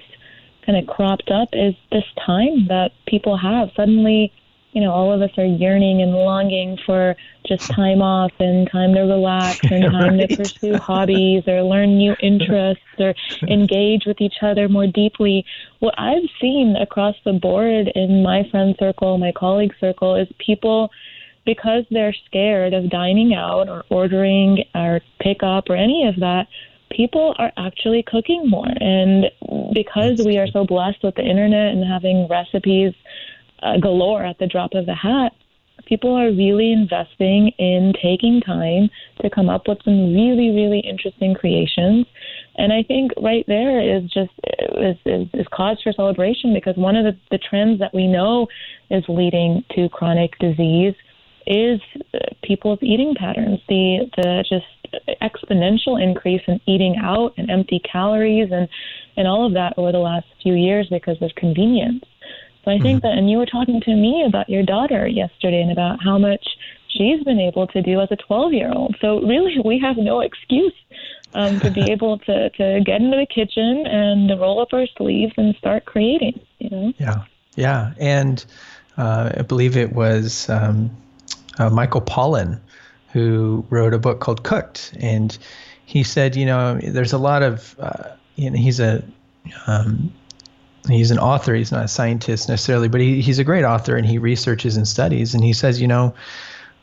kind 0.65 0.77
of 0.77 0.87
cropped 0.87 1.31
up 1.31 1.49
is 1.53 1.73
this 1.91 2.03
time 2.25 2.67
that 2.67 2.91
people 3.07 3.37
have 3.37 3.69
suddenly 3.75 4.31
you 4.71 4.81
know, 4.81 4.91
all 4.91 5.11
of 5.11 5.21
us 5.21 5.35
are 5.37 5.45
yearning 5.45 6.01
and 6.01 6.11
longing 6.11 6.77
for 6.85 7.15
just 7.47 7.71
time 7.71 8.01
off 8.01 8.31
and 8.39 8.69
time 8.69 8.93
to 8.93 9.01
relax 9.01 9.59
and 9.71 9.91
time 9.91 10.17
right. 10.19 10.29
to 10.29 10.37
pursue 10.37 10.77
hobbies 10.77 11.43
or 11.47 11.63
learn 11.63 11.97
new 11.97 12.15
interests 12.21 12.83
or 12.99 13.15
engage 13.47 14.05
with 14.05 14.21
each 14.21 14.35
other 14.41 14.69
more 14.69 14.85
deeply. 14.85 15.43
What 15.79 15.95
I've 15.97 16.29
seen 16.39 16.75
across 16.75 17.15
the 17.25 17.33
board 17.33 17.91
in 17.95 18.21
my 18.21 18.47
friend 18.51 18.75
circle, 18.77 19.17
my 19.17 19.31
colleague 19.31 19.73
circle, 19.79 20.15
is 20.15 20.27
people 20.37 20.91
because 21.45 21.83
they're 21.91 22.15
scared 22.25 22.73
of 22.73 22.89
dining 22.89 23.33
out 23.33 23.69
or 23.69 23.83
ordering 23.89 24.63
or 24.75 25.01
pickup 25.19 25.69
or 25.69 25.75
any 25.75 26.07
of 26.07 26.15
that, 26.17 26.47
people 26.91 27.35
are 27.37 27.51
actually 27.57 28.03
cooking 28.03 28.49
more. 28.49 28.67
And 28.67 29.25
because 29.73 30.21
we 30.25 30.37
are 30.37 30.47
so 30.47 30.65
blessed 30.65 31.03
with 31.03 31.15
the 31.15 31.23
internet 31.23 31.73
and 31.73 31.83
having 31.83 32.27
recipes 32.29 32.93
uh, 33.61 33.77
galore 33.77 34.23
at 34.23 34.39
the 34.39 34.47
drop 34.47 34.73
of 34.73 34.87
a 34.87 34.95
hat, 34.95 35.33
people 35.85 36.13
are 36.13 36.31
really 36.31 36.71
investing 36.71 37.49
in 37.57 37.93
taking 38.01 38.41
time 38.41 38.89
to 39.21 39.29
come 39.29 39.49
up 39.49 39.67
with 39.67 39.79
some 39.83 40.13
really, 40.13 40.51
really 40.51 40.79
interesting 40.79 41.33
creations. 41.33 42.05
And 42.57 42.71
I 42.71 42.83
think 42.83 43.11
right 43.21 43.43
there 43.47 43.81
is 43.97 44.03
just 44.03 44.31
is, 44.77 44.97
is, 45.05 45.27
is 45.33 45.47
cause 45.51 45.79
for 45.83 45.91
celebration 45.93 46.53
because 46.53 46.75
one 46.75 46.95
of 46.95 47.05
the, 47.05 47.17
the 47.31 47.39
trends 47.39 47.79
that 47.79 47.93
we 47.93 48.07
know 48.07 48.47
is 48.91 49.03
leading 49.07 49.63
to 49.75 49.89
chronic 49.89 50.37
disease 50.39 50.93
is 51.49 51.81
people's 52.43 52.79
eating 52.81 53.15
patterns. 53.15 53.59
The 53.67 54.09
the 54.15 54.45
just 54.47 54.65
exponential 55.21 56.01
increase 56.01 56.41
in 56.47 56.61
eating 56.65 56.95
out 57.01 57.33
and 57.37 57.49
empty 57.49 57.81
calories 57.91 58.49
and 58.51 58.69
and 59.17 59.27
all 59.27 59.45
of 59.45 59.53
that 59.53 59.73
over 59.77 59.91
the 59.91 59.99
last 59.99 60.27
few 60.41 60.53
years 60.53 60.87
because 60.89 61.21
of 61.21 61.31
convenience. 61.35 62.05
So 62.63 62.71
I 62.71 62.79
think 62.79 62.99
mm-hmm. 62.99 63.07
that, 63.07 63.17
and 63.17 63.29
you 63.29 63.37
were 63.37 63.45
talking 63.45 63.81
to 63.81 63.95
me 63.95 64.23
about 64.27 64.49
your 64.49 64.63
daughter 64.63 65.07
yesterday 65.07 65.61
and 65.61 65.71
about 65.71 66.03
how 66.03 66.17
much 66.17 66.45
she's 66.89 67.23
been 67.23 67.39
able 67.39 67.67
to 67.67 67.81
do 67.81 67.99
as 68.01 68.09
a 68.11 68.15
12 68.15 68.53
year 68.53 68.71
old. 68.73 68.95
So 69.01 69.21
really, 69.21 69.57
we 69.63 69.79
have 69.79 69.97
no 69.97 70.21
excuse 70.21 70.73
um, 71.33 71.59
to 71.61 71.71
be 71.71 71.81
able 71.91 72.19
to, 72.19 72.49
to 72.49 72.81
get 72.85 73.01
into 73.01 73.17
the 73.17 73.25
kitchen 73.25 73.85
and 73.87 74.29
roll 74.39 74.61
up 74.61 74.73
our 74.73 74.87
sleeves 74.97 75.33
and 75.37 75.55
start 75.55 75.85
creating, 75.85 76.39
you 76.59 76.69
know? 76.69 76.93
Yeah. 76.97 77.23
Yeah. 77.55 77.93
And 77.97 78.45
uh, 78.97 79.31
I 79.37 79.41
believe 79.43 79.77
it 79.77 79.93
was 79.93 80.49
um, 80.49 80.91
uh, 81.59 81.69
Michael 81.69 82.01
Pollan 82.01 82.59
who 83.11 83.65
wrote 83.69 83.93
a 83.93 83.99
book 83.99 84.19
called 84.19 84.43
Cooked. 84.43 84.93
And 84.99 85.37
he 85.85 86.03
said, 86.03 86.35
you 86.35 86.45
know, 86.45 86.79
there's 86.81 87.13
a 87.13 87.17
lot 87.17 87.43
of, 87.43 87.75
uh, 87.79 88.15
you 88.35 88.49
know, 88.49 88.57
he's 88.57 88.79
a, 88.79 89.03
um, 89.67 90.13
he's 90.87 91.11
an 91.11 91.19
author. 91.19 91.55
He's 91.55 91.71
not 91.71 91.85
a 91.85 91.87
scientist 91.87 92.49
necessarily, 92.49 92.87
but 92.87 93.01
he, 93.01 93.21
he's 93.21 93.39
a 93.39 93.43
great 93.43 93.65
author 93.65 93.95
and 93.95 94.05
he 94.05 94.17
researches 94.17 94.77
and 94.77 94.87
studies. 94.87 95.33
And 95.33 95.43
he 95.43 95.53
says, 95.53 95.81
you 95.81 95.87
know, 95.87 96.13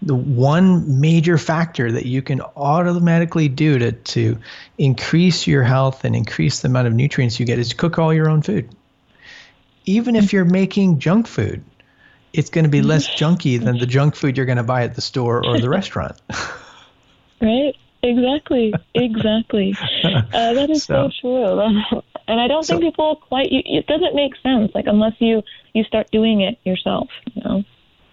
the 0.03 0.15
one 0.15 1.01
major 1.01 1.39
factor 1.39 1.91
that 1.91 2.07
you 2.07 2.21
can 2.21 2.41
automatically 2.57 3.49
do 3.49 3.79
to, 3.79 3.93
to 3.93 4.39
increase 4.77 5.47
your 5.47 5.63
health 5.63 6.05
and 6.05 6.15
increase 6.15 6.61
the 6.61 6.69
amount 6.69 6.87
of 6.87 6.93
nutrients 6.93 7.41
you 7.41 7.47
get 7.47 7.59
is 7.59 7.73
cook 7.73 7.99
all 7.99 8.13
your 8.13 8.29
own 8.29 8.43
food. 8.43 8.69
Even 9.87 10.17
if 10.17 10.33
you're 10.33 10.45
making 10.45 10.99
junk 10.99 11.27
food, 11.27 11.65
it's 12.37 12.51
going 12.51 12.65
to 12.65 12.71
be 12.71 12.83
less 12.83 13.09
junky 13.09 13.59
than 13.59 13.79
the 13.79 13.87
junk 13.87 14.15
food 14.15 14.37
you're 14.37 14.47
going 14.47 14.59
to 14.59 14.63
buy 14.63 14.83
at 14.83 14.95
the 14.95 15.01
store 15.01 15.45
or 15.45 15.59
the 15.59 15.69
restaurant. 15.69 16.21
Right. 17.39 17.75
exactly, 18.03 18.73
exactly. 18.95 19.75
Uh, 20.03 20.55
that 20.55 20.71
is 20.71 20.85
so, 20.85 21.11
so 21.11 21.13
true. 21.21 21.61
and 22.29 22.41
I 22.41 22.49
don't 22.49 22.65
so, 22.65 22.79
think 22.79 22.95
people 22.95 23.17
quite. 23.17 23.53
You, 23.53 23.61
it 23.63 23.87
doesn't 23.87 24.15
make 24.15 24.33
sense, 24.43 24.75
like 24.75 24.87
unless 24.87 25.13
you 25.19 25.43
you 25.75 25.85
start 25.85 26.11
doing 26.11 26.41
it 26.41 26.59
yourself. 26.65 27.11
You 27.35 27.43
know. 27.43 27.65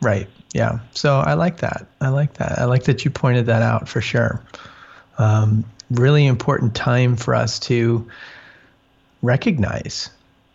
Right. 0.02 0.28
Yeah. 0.54 0.80
So 0.92 1.20
I 1.20 1.36
like 1.36 1.60
that. 1.60 1.88
I 2.02 2.10
like 2.10 2.34
that. 2.34 2.60
I 2.60 2.66
like 2.66 2.84
that 2.84 3.06
you 3.06 3.12
pointed 3.12 3.46
that 3.46 3.62
out 3.62 3.88
for 3.88 4.02
sure. 4.02 4.44
Um, 5.18 5.64
really 5.90 6.26
important 6.26 6.76
time 6.76 7.16
for 7.16 7.34
us 7.34 7.60
to 7.60 8.06
recognize 9.22 10.10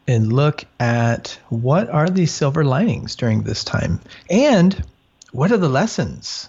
and 0.09 0.33
look 0.33 0.65
at 0.81 1.39
what 1.51 1.89
are 1.91 2.09
these 2.09 2.33
silver 2.33 2.65
linings 2.65 3.15
during 3.15 3.43
this 3.43 3.63
time? 3.63 4.01
And 4.29 4.85
what 5.31 5.53
are 5.53 5.59
the 5.59 5.69
lessons? 5.69 6.49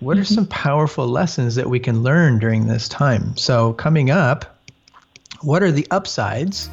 What 0.00 0.18
are 0.18 0.20
mm-hmm. 0.20 0.34
some 0.34 0.46
powerful 0.46 1.08
lessons 1.08 1.54
that 1.54 1.70
we 1.70 1.80
can 1.80 2.02
learn 2.02 2.38
during 2.38 2.66
this 2.66 2.88
time? 2.88 3.36
So 3.36 3.72
coming 3.72 4.10
up 4.10 4.58
what 5.42 5.62
are 5.62 5.70
the 5.70 5.86
upsides 5.90 6.68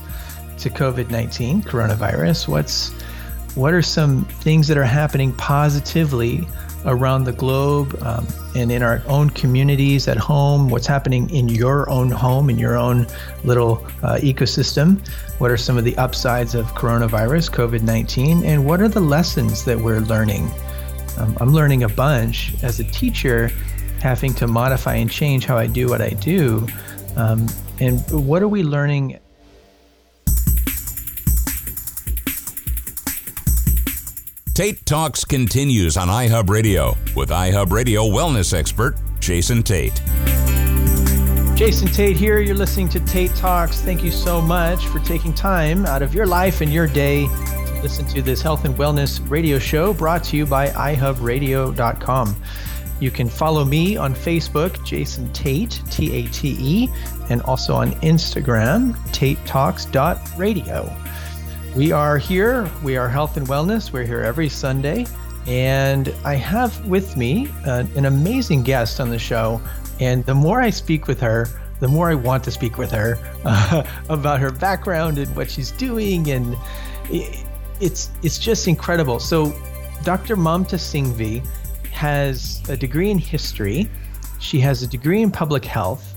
to 0.59 0.69
covid-19 0.69 1.63
coronavirus? 1.63 2.47
What's 2.47 2.91
what 3.55 3.73
are 3.73 3.81
some 3.81 4.25
things 4.25 4.67
that 4.67 4.77
are 4.77 4.83
happening 4.83 5.31
positively 5.33 6.47
around 6.85 7.23
the 7.23 7.31
globe 7.31 7.97
um, 8.03 8.27
and 8.55 8.71
in 8.71 8.83
our 8.83 9.01
own 9.07 9.29
communities 9.31 10.07
at 10.07 10.17
home, 10.17 10.69
what's 10.69 10.85
happening 10.85 11.29
in 11.31 11.49
your 11.49 11.89
own 11.89 12.11
home, 12.11 12.49
in 12.49 12.59
your 12.59 12.77
own 12.77 13.07
little 13.43 13.85
uh, 14.03 14.17
ecosystem. 14.21 15.05
What 15.39 15.51
are 15.51 15.57
some 15.57 15.77
of 15.77 15.83
the 15.83 15.97
upsides 15.97 16.53
of 16.53 16.65
coronavirus, 16.67 17.51
COVID 17.51 17.81
19, 17.81 18.45
and 18.45 18.65
what 18.65 18.81
are 18.81 18.87
the 18.87 19.01
lessons 19.01 19.65
that 19.65 19.79
we're 19.79 20.01
learning? 20.01 20.49
Um, 21.17 21.35
I'm 21.39 21.53
learning 21.53 21.83
a 21.83 21.89
bunch 21.89 22.53
as 22.63 22.79
a 22.79 22.83
teacher, 22.83 23.49
having 24.01 24.33
to 24.35 24.47
modify 24.47 24.95
and 24.95 25.09
change 25.09 25.45
how 25.45 25.57
I 25.57 25.67
do 25.67 25.89
what 25.89 26.01
I 26.01 26.09
do. 26.09 26.67
Um, 27.15 27.47
and 27.79 27.99
what 28.11 28.41
are 28.41 28.47
we 28.47 28.63
learning 28.63 29.19
Tate 34.55 34.85
Talks 34.85 35.25
continues 35.25 35.97
on 35.97 36.07
iHub 36.07 36.49
Radio 36.49 36.95
with 37.13 37.27
iHub 37.27 37.73
Radio 37.73 38.03
wellness 38.03 38.53
expert 38.53 38.95
Jason 39.19 39.61
Tate. 39.61 40.01
Jason 41.57 41.89
Tate 41.89 42.15
here. 42.15 42.39
You're 42.39 42.55
listening 42.55 42.87
to 42.87 43.01
Tate 43.01 43.35
Talks. 43.35 43.81
Thank 43.81 44.01
you 44.01 44.11
so 44.11 44.41
much 44.41 44.87
for 44.87 44.99
taking 44.99 45.33
time 45.33 45.85
out 45.85 46.01
of 46.01 46.13
your 46.13 46.25
life 46.25 46.61
and 46.61 46.71
your 46.71 46.87
day 46.87 47.25
to 47.25 47.79
listen 47.83 48.05
to 48.05 48.21
this 48.21 48.41
health 48.41 48.63
and 48.63 48.73
wellness 48.75 49.19
radio 49.29 49.59
show 49.59 49.93
brought 49.93 50.23
to 50.23 50.37
you 50.37 50.45
by 50.45 50.69
iHubRadio.com. 50.69 52.41
You 53.01 53.11
can 53.11 53.27
follow 53.27 53.65
me 53.65 53.97
on 53.97 54.15
Facebook, 54.15 54.81
Jason 54.85 55.33
Tate, 55.33 55.81
T 55.91 56.13
A 56.13 56.27
T 56.29 56.55
E, 56.57 56.89
and 57.29 57.41
also 57.41 57.75
on 57.75 57.91
Instagram, 57.95 58.93
TateTalks.radio. 59.11 60.95
We 61.75 61.91
are 61.91 62.17
here. 62.17 62.71
We 62.85 62.95
are 62.95 63.09
Health 63.09 63.35
and 63.35 63.45
Wellness. 63.47 63.91
We're 63.91 64.05
here 64.05 64.21
every 64.21 64.47
Sunday. 64.47 65.05
And 65.45 66.15
I 66.23 66.35
have 66.35 66.85
with 66.85 67.17
me 67.17 67.49
uh, 67.65 67.83
an 67.97 68.05
amazing 68.05 68.63
guest 68.63 69.01
on 69.01 69.09
the 69.09 69.19
show. 69.19 69.59
And 69.99 70.25
the 70.25 70.33
more 70.33 70.61
I 70.61 70.69
speak 70.69 71.07
with 71.07 71.19
her, 71.19 71.49
the 71.81 71.89
more 71.89 72.09
I 72.09 72.15
want 72.15 72.45
to 72.45 72.51
speak 72.51 72.77
with 72.77 72.91
her 72.91 73.19
uh, 73.43 73.83
about 74.09 74.39
her 74.39 74.51
background 74.51 75.17
and 75.17 75.35
what 75.35 75.51
she's 75.51 75.71
doing. 75.71 76.31
And 76.31 76.55
it, 77.09 77.43
it's, 77.81 78.09
it's 78.23 78.39
just 78.39 78.69
incredible. 78.69 79.19
So, 79.19 79.53
Dr. 80.05 80.38
Mamta 80.38 80.77
Singhvi 80.77 81.45
has 81.91 82.63
a 82.69 82.77
degree 82.77 83.09
in 83.09 83.17
history, 83.17 83.89
she 84.39 84.61
has 84.61 84.81
a 84.81 84.88
degree 84.88 85.21
in 85.21 85.29
public 85.29 85.65
health. 85.65 86.15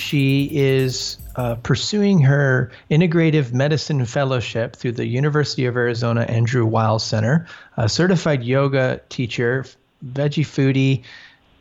She 0.00 0.48
is 0.52 1.18
uh, 1.36 1.56
pursuing 1.56 2.20
her 2.22 2.72
integrative 2.90 3.52
medicine 3.52 4.04
fellowship 4.06 4.74
through 4.74 4.92
the 4.92 5.06
University 5.06 5.66
of 5.66 5.76
Arizona 5.76 6.22
Andrew 6.22 6.64
Weil 6.64 6.98
Center, 6.98 7.46
a 7.76 7.88
certified 7.88 8.42
yoga 8.42 9.00
teacher, 9.10 9.66
veggie 10.04 10.44
foodie, 10.44 11.04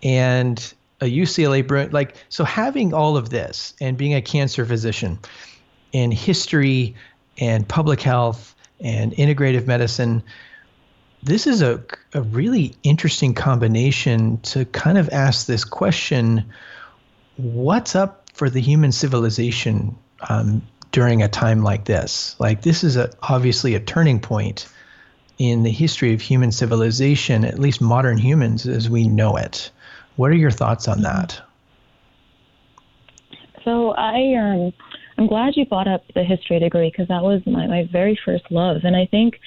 and 0.01 0.73
a 1.01 1.05
UCLA 1.05 1.91
like 1.91 2.15
so 2.29 2.43
having 2.43 2.93
all 2.93 3.17
of 3.17 3.29
this 3.29 3.73
and 3.79 3.97
being 3.97 4.13
a 4.13 4.21
cancer 4.21 4.65
physician 4.65 5.19
in 5.91 6.11
history 6.11 6.95
and 7.37 7.67
public 7.67 8.01
health 8.01 8.55
and 8.79 9.13
integrative 9.13 9.65
medicine 9.65 10.23
this 11.21 11.47
is 11.47 11.61
a, 11.61 11.83
a 12.13 12.21
really 12.21 12.75
interesting 12.83 13.33
combination 13.33 14.39
to 14.41 14.65
kind 14.65 14.97
of 14.97 15.09
ask 15.09 15.47
this 15.47 15.63
question 15.65 16.45
what's 17.37 17.95
up 17.95 18.18
for 18.39 18.49
the 18.49 18.61
human 18.61 18.93
civilization 18.93 19.93
um, 20.29 20.61
during 20.93 21.21
a 21.21 21.27
time 21.27 21.61
like 21.61 21.83
this. 21.83 22.37
Like 22.39 22.61
this 22.61 22.85
is 22.85 22.95
a, 22.95 23.11
obviously 23.21 23.75
a 23.75 23.81
turning 23.81 24.21
point 24.21 24.65
in 25.37 25.63
the 25.63 25.71
history 25.71 26.13
of 26.13 26.21
human 26.21 26.53
civilization, 26.53 27.43
at 27.43 27.59
least 27.59 27.81
modern 27.81 28.17
humans 28.17 28.65
as 28.65 28.89
we 28.89 29.09
know 29.09 29.35
it. 29.35 29.69
What 30.15 30.31
are 30.31 30.35
your 30.35 30.51
thoughts 30.51 30.87
on 30.87 31.01
that? 31.01 31.41
So 33.65 33.91
I 33.91 34.35
um, 34.35 34.71
I'm 35.17 35.27
glad 35.27 35.57
you 35.57 35.65
brought 35.65 35.89
up 35.89 36.05
the 36.15 36.23
history 36.23 36.59
degree 36.59 36.89
because 36.89 37.09
that 37.09 37.21
was 37.21 37.41
my, 37.45 37.67
my 37.67 37.89
very 37.91 38.17
first 38.23 38.45
love, 38.51 38.77
and 38.85 38.95
I 38.95 39.05
think 39.05 39.37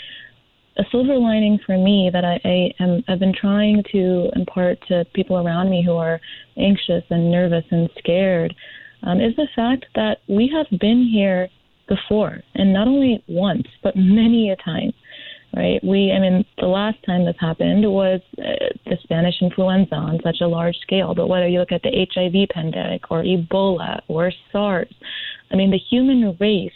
a 0.76 0.84
silver 0.90 1.16
lining 1.16 1.58
for 1.64 1.78
me 1.78 2.10
that 2.12 2.26
I, 2.26 2.40
I 2.44 2.74
am 2.78 3.04
I've 3.08 3.20
been 3.20 3.34
trying 3.34 3.84
to 3.92 4.30
impart 4.36 4.86
to 4.88 5.06
people 5.14 5.38
around 5.38 5.70
me 5.70 5.82
who 5.82 5.92
are 5.92 6.20
anxious 6.58 7.04
and 7.08 7.30
nervous 7.30 7.64
and 7.70 7.88
scared 7.98 8.54
um, 9.02 9.20
is 9.20 9.34
the 9.36 9.48
fact 9.54 9.86
that 9.94 10.18
we 10.28 10.50
have 10.54 10.66
been 10.78 11.08
here 11.12 11.48
before, 11.88 12.42
and 12.54 12.72
not 12.72 12.88
only 12.88 13.22
once, 13.28 13.66
but 13.82 13.96
many 13.96 14.50
a 14.50 14.56
time. 14.56 14.92
Right? 15.54 15.84
We, 15.84 16.10
I 16.12 16.18
mean, 16.18 16.46
the 16.56 16.66
last 16.66 16.96
time 17.04 17.26
this 17.26 17.36
happened 17.38 17.84
was 17.84 18.22
uh, 18.38 18.72
the 18.86 18.96
Spanish 19.02 19.34
influenza 19.42 19.94
on 19.96 20.18
such 20.24 20.40
a 20.40 20.46
large 20.46 20.76
scale. 20.80 21.14
But 21.14 21.28
whether 21.28 21.46
you 21.46 21.58
look 21.58 21.72
at 21.72 21.82
the 21.82 22.06
HIV 22.10 22.48
pandemic 22.54 23.10
or 23.10 23.22
Ebola 23.22 24.00
or 24.08 24.32
SARS, 24.50 24.88
I 25.50 25.56
mean, 25.56 25.70
the 25.70 25.76
human 25.76 26.38
race, 26.40 26.72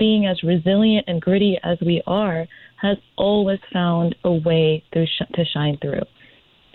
being 0.00 0.26
as 0.26 0.42
resilient 0.42 1.04
and 1.06 1.22
gritty 1.22 1.60
as 1.62 1.78
we 1.80 2.02
are, 2.08 2.48
has 2.82 2.96
always 3.16 3.60
found 3.72 4.16
a 4.24 4.32
way 4.32 4.82
sh- 4.92 5.22
to 5.34 5.44
shine 5.44 5.78
through. 5.80 6.02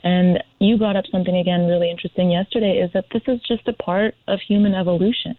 And 0.04 0.44
you 0.60 0.78
brought 0.78 0.96
up 0.96 1.06
something 1.12 1.36
again 1.36 1.68
really 1.68 1.92
interesting 1.92 2.32
yesterday 2.32 2.80
is 2.80 2.92
that 2.94 3.06
this 3.14 3.22
is 3.28 3.40
just 3.48 3.68
a 3.68 3.74
part 3.74 4.16
of 4.28 4.40
human 4.48 4.74
evolution. 4.74 5.36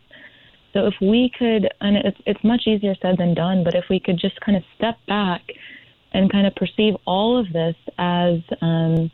So 0.72 0.87
if 0.87 0.94
we 1.01 1.31
could, 1.37 1.68
and 1.81 1.96
it's, 1.96 2.18
it's 2.27 2.42
much 2.44 2.62
easier 2.66 2.94
said 3.03 3.16
than 3.18 3.35
done, 3.35 3.64
but 3.64 3.75
if 3.75 3.85
we 3.90 4.01
could 4.01 4.18
just 4.18 4.40
kind 4.40 4.57
of 4.57 4.62
step 4.77 4.96
back 5.07 5.42
and 6.12 6.31
kind 6.31 6.46
of 6.46 6.55
perceive 6.55 6.94
all 7.07 7.38
of 7.38 7.53
this 7.53 7.77
as 7.98 8.38
um, 8.61 9.11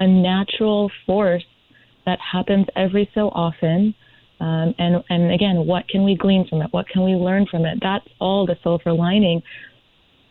a 0.00 0.06
natural 0.06 0.90
force 1.06 1.44
that 2.06 2.18
happens 2.20 2.66
every 2.76 3.10
so 3.14 3.28
often. 3.30 3.94
Um, 4.40 4.74
and, 4.78 5.02
and 5.10 5.32
again, 5.32 5.66
what 5.66 5.88
can 5.88 6.04
we 6.04 6.16
glean 6.16 6.46
from 6.48 6.62
it? 6.62 6.68
What 6.72 6.88
can 6.88 7.04
we 7.04 7.12
learn 7.12 7.46
from 7.50 7.64
it? 7.64 7.78
That's 7.80 8.06
all 8.20 8.46
the 8.46 8.56
silver 8.62 8.92
lining 8.92 9.42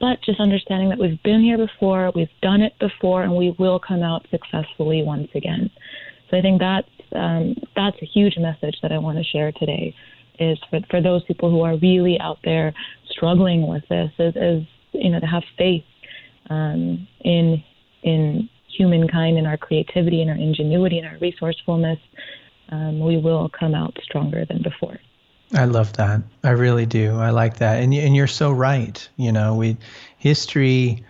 but 0.04 0.22
just 0.22 0.42
understanding 0.42 0.90
that 0.90 1.00
we've 1.00 1.24
been 1.24 1.40
here 1.40 1.58
before, 1.58 2.12
we've 2.14 2.28
done 2.42 2.62
it 2.62 2.74
before, 2.78 3.24
and 3.24 3.34
we 3.34 3.56
will 3.58 3.80
come 3.80 4.04
out 4.04 4.28
successfully 4.30 5.02
once 5.02 5.30
again. 5.34 5.72
So 6.30 6.38
I 6.38 6.42
think 6.42 6.60
that's 6.60 6.90
um, 7.16 7.56
that's 7.74 7.96
a 8.02 8.06
huge 8.06 8.34
message 8.38 8.76
that 8.82 8.92
I 8.92 8.98
want 8.98 9.18
to 9.18 9.24
share 9.24 9.54
today. 9.54 9.96
Is 10.42 10.60
for 10.70 10.82
for 10.90 11.02
those 11.02 11.24
people 11.24 11.50
who 11.50 11.62
are 11.62 11.78
really 11.78 12.20
out 12.20 12.40
there 12.44 12.74
struggling 13.12 13.66
with 13.66 13.84
this, 13.88 14.12
is, 14.20 14.36
is 14.36 14.64
you 14.92 15.10
know 15.10 15.22
to 15.22 15.26
have 15.26 15.44
faith 15.58 15.86
um, 16.50 17.08
in 17.22 17.64
in 18.04 18.50
humankind 18.78 19.38
and 19.38 19.48
our 19.48 19.56
creativity 19.56 20.20
and 20.22 20.30
our 20.30 20.36
ingenuity 20.36 20.98
and 20.98 21.08
our 21.08 21.18
resourcefulness. 21.20 22.00
Um, 22.74 23.00
we 23.00 23.16
will 23.16 23.50
come 23.58 23.74
out 23.74 23.96
stronger 24.04 24.44
than 24.44 24.64
before. 24.64 25.00
I 25.54 25.66
love 25.66 25.94
that. 25.94 26.22
I 26.44 26.52
really 26.52 26.86
do. 26.86 27.18
I 27.18 27.30
like 27.30 27.58
that. 27.58 27.82
And 27.82 27.94
and 27.94 28.16
you're 28.16 28.28
so 28.28 28.52
right. 28.52 29.08
You 29.18 29.32
know, 29.32 29.56
we 29.56 29.78
history 30.18 31.06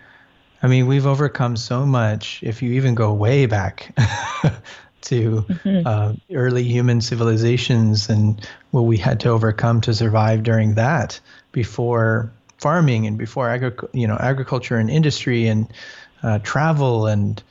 I 0.63 0.67
mean, 0.67 0.87
we've 0.87 1.05
overcome 1.05 1.57
so 1.57 1.85
much 1.85 2.39
if 2.41 2.61
you 2.61 2.71
even 2.73 2.95
go 2.95 3.13
way 3.13 3.45
back 3.45 3.93
to 5.01 5.41
mm-hmm. 5.41 5.85
uh, 5.85 6.13
early 6.33 6.63
human 6.63 7.01
civilizations 7.01 8.09
and 8.09 8.47
what 8.71 8.83
we 8.83 8.97
had 8.97 9.19
to 9.19 9.29
overcome 9.29 9.81
to 9.81 9.93
survive 9.93 10.43
during 10.43 10.75
that 10.75 11.19
before 11.51 12.31
farming 12.57 13.05
and 13.05 13.17
before 13.17 13.49
agri- 13.49 13.89
you 13.91 14.07
know 14.07 14.15
agriculture 14.17 14.77
and 14.77 14.89
industry 14.89 15.47
and 15.47 15.67
uh, 16.23 16.39
travel 16.39 17.07
and 17.07 17.43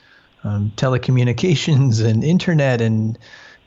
um, 0.42 0.72
telecommunications 0.76 2.02
and 2.11 2.24
internet 2.24 2.81
and 2.81 3.18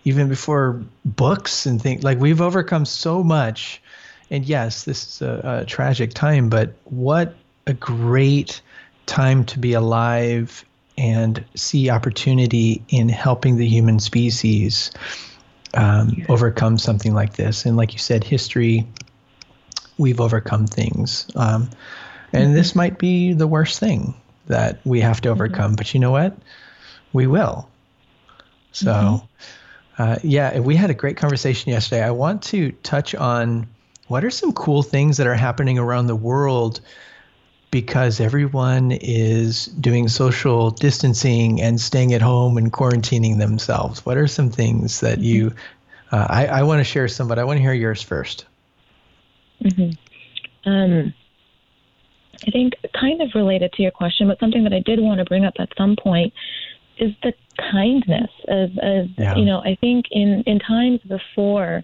even 0.05 0.29
before 0.29 0.81
books 1.03 1.65
and 1.65 1.81
things 1.81 2.03
like 2.03 2.19
we've 2.19 2.41
overcome 2.41 2.85
so 2.85 3.23
much 3.23 3.81
and 4.29 4.45
yes 4.45 4.83
this 4.83 5.05
is 5.07 5.21
a, 5.21 5.61
a, 5.61 5.65
tragic 5.65 6.13
time 6.13 6.49
but 6.49 6.73
what 6.85 7.35
a 7.67 7.73
great 7.73 8.61
time 9.05 9.43
to 9.43 9.59
be 9.59 9.73
alive 9.73 10.63
and 10.97 11.43
see 11.55 11.89
opportunity 11.89 12.83
in 12.89 13.09
helping 13.09 13.57
the 13.57 13.67
human 13.67 13.99
species 13.99 14.91
um, 15.75 16.25
overcome 16.29 16.77
something 16.77 17.13
like 17.13 17.33
this. 17.33 17.65
And 17.65 17.77
like 17.77 17.93
you 17.93 17.99
said, 17.99 18.23
history, 18.23 18.87
we've 19.97 20.21
overcome 20.21 20.67
things. 20.67 21.27
Um, 21.35 21.69
and 22.33 22.45
mm-hmm. 22.45 22.53
this 22.53 22.75
might 22.75 22.97
be 22.97 23.33
the 23.33 23.47
worst 23.47 23.79
thing 23.79 24.13
that 24.47 24.79
we 24.85 25.01
have 25.01 25.21
to 25.21 25.29
overcome, 25.29 25.71
mm-hmm. 25.71 25.75
but 25.75 25.93
you 25.93 25.99
know 25.99 26.11
what? 26.11 26.37
We 27.13 27.27
will. 27.27 27.69
So, 28.71 28.91
mm-hmm. 28.91 29.25
Uh, 29.97 30.17
yeah, 30.23 30.59
we 30.59 30.75
had 30.75 30.89
a 30.89 30.93
great 30.93 31.17
conversation 31.17 31.71
yesterday. 31.71 32.03
I 32.03 32.11
want 32.11 32.43
to 32.43 32.71
touch 32.83 33.15
on 33.15 33.67
what 34.07 34.23
are 34.23 34.29
some 34.29 34.51
cool 34.53 34.83
things 34.83 35.17
that 35.17 35.27
are 35.27 35.35
happening 35.35 35.79
around 35.79 36.07
the 36.07 36.15
world 36.15 36.81
because 37.71 38.19
everyone 38.19 38.91
is 38.91 39.65
doing 39.65 40.07
social 40.07 40.71
distancing 40.71 41.61
and 41.61 41.79
staying 41.79 42.13
at 42.13 42.21
home 42.21 42.57
and 42.57 42.71
quarantining 42.71 43.37
themselves. 43.37 44.05
What 44.05 44.17
are 44.17 44.27
some 44.27 44.49
things 44.49 44.99
that 45.01 45.19
you? 45.19 45.53
Uh, 46.11 46.27
I, 46.29 46.47
I 46.47 46.63
want 46.63 46.79
to 46.79 46.83
share 46.83 47.07
some, 47.07 47.27
but 47.27 47.39
I 47.39 47.43
want 47.43 47.57
to 47.57 47.61
hear 47.61 47.73
yours 47.73 48.05
1st 48.05 48.43
mm-hmm. 49.63 50.69
um, 50.69 51.13
I 52.47 52.51
think 52.51 52.73
kind 52.93 53.21
of 53.21 53.29
related 53.33 53.73
to 53.73 53.81
your 53.81 53.91
question, 53.91 54.27
but 54.27 54.39
something 54.39 54.63
that 54.63 54.73
I 54.73 54.79
did 54.79 54.99
want 54.99 55.17
to 55.19 55.25
bring 55.25 55.45
up 55.45 55.55
at 55.59 55.69
some 55.77 55.95
point 55.95 56.31
is 56.99 57.11
the 57.23 57.33
kindness 57.71 58.29
of, 58.47 58.69
of 58.81 59.07
yeah. 59.17 59.35
you 59.35 59.45
know, 59.45 59.59
I 59.59 59.77
think 59.81 60.05
in, 60.11 60.43
in 60.45 60.59
times 60.59 60.99
before 61.07 61.83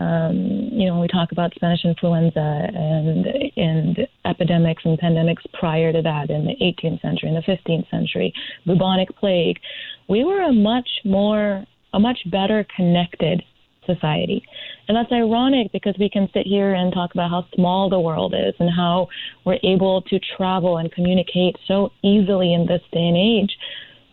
um, 0.00 0.70
you 0.72 0.86
know, 0.86 0.94
when 0.94 1.02
we 1.02 1.08
talk 1.08 1.30
about 1.30 1.54
Spanish 1.54 1.84
influenza 1.84 2.40
and 2.74 3.26
and 3.56 4.08
epidemics 4.24 4.82
and 4.84 4.98
pandemics 4.98 5.42
prior 5.52 5.92
to 5.92 6.02
that 6.02 6.30
in 6.30 6.44
the 6.44 6.56
18th 6.60 7.00
century, 7.00 7.28
in 7.28 7.34
the 7.34 7.42
15th 7.42 7.88
century, 7.90 8.34
bubonic 8.66 9.14
plague. 9.16 9.58
We 10.08 10.24
were 10.24 10.42
a 10.42 10.52
much 10.52 10.88
more, 11.04 11.64
a 11.92 12.00
much 12.00 12.18
better 12.30 12.66
connected 12.74 13.44
society. 13.86 14.42
And 14.88 14.96
that's 14.96 15.12
ironic 15.12 15.70
because 15.72 15.94
we 15.98 16.08
can 16.10 16.28
sit 16.32 16.46
here 16.46 16.74
and 16.74 16.92
talk 16.92 17.14
about 17.14 17.30
how 17.30 17.46
small 17.54 17.88
the 17.88 18.00
world 18.00 18.34
is 18.34 18.54
and 18.58 18.70
how 18.70 19.08
we're 19.44 19.58
able 19.62 20.02
to 20.02 20.18
travel 20.36 20.78
and 20.78 20.90
communicate 20.90 21.56
so 21.66 21.92
easily 22.02 22.52
in 22.52 22.66
this 22.66 22.82
day 22.92 23.06
and 23.06 23.16
age. 23.16 23.56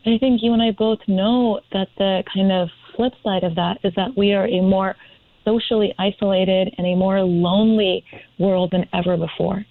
I 0.06 0.18
think 0.18 0.42
you 0.42 0.54
and 0.54 0.62
I 0.62 0.72
both 0.72 1.00
know 1.08 1.60
that 1.72 1.88
the 1.98 2.24
kind 2.34 2.52
of 2.52 2.70
flip 2.96 3.14
side 3.24 3.44
of 3.44 3.56
that 3.56 3.78
is 3.84 3.94
that 3.96 4.18
we 4.18 4.34
are 4.34 4.48
a 4.48 4.62
more 4.62 4.96
socially 5.46 5.94
isolated 5.98 6.74
and 6.78 6.88
a 6.88 6.96
more 6.96 7.22
lonely 7.22 8.04
world 8.40 8.72
than 8.72 8.88
ever 8.94 9.18
before. 9.18 9.66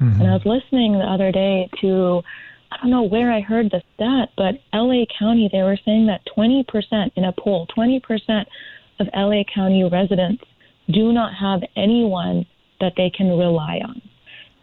Mm-hmm. 0.00 0.20
And 0.20 0.30
I 0.30 0.34
was 0.34 0.42
listening 0.44 0.92
the 0.92 1.04
other 1.04 1.32
day 1.32 1.68
to, 1.80 2.22
I 2.70 2.76
don't 2.78 2.90
know 2.90 3.02
where 3.02 3.32
I 3.32 3.40
heard 3.40 3.70
the 3.70 3.82
stat, 3.94 4.30
but 4.36 4.56
LA 4.72 5.04
County, 5.18 5.48
they 5.50 5.62
were 5.62 5.78
saying 5.84 6.06
that 6.06 6.20
20% 6.36 7.10
in 7.16 7.24
a 7.24 7.32
poll, 7.32 7.66
20% 7.76 8.00
of 9.00 9.06
LA 9.14 9.42
County 9.52 9.88
residents 9.90 10.44
do 10.90 11.12
not 11.12 11.34
have 11.34 11.62
anyone 11.76 12.46
that 12.80 12.92
they 12.96 13.10
can 13.10 13.28
rely 13.28 13.80
on. 13.84 14.02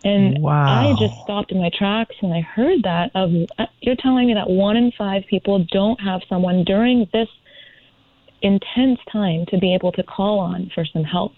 And 0.03 0.41
wow. 0.41 0.91
I 0.91 0.95
just 0.99 1.13
stopped 1.23 1.51
in 1.51 1.59
my 1.59 1.71
tracks 1.77 2.15
when 2.19 2.33
I 2.33 2.41
heard 2.41 2.83
that 2.83 3.11
of 3.15 3.31
uh, 3.57 3.65
you're 3.81 3.95
telling 3.95 4.27
me 4.27 4.33
that 4.33 4.49
one 4.49 4.75
in 4.75 4.91
five 4.97 5.23
people 5.29 5.65
don't 5.71 5.99
have 6.01 6.21
someone 6.27 6.63
during 6.65 7.07
this 7.13 7.29
intense 8.41 8.99
time 9.11 9.45
to 9.47 9.57
be 9.57 9.73
able 9.73 9.91
to 9.93 10.03
call 10.03 10.39
on 10.39 10.69
for 10.75 10.85
some 10.85 11.03
help. 11.03 11.33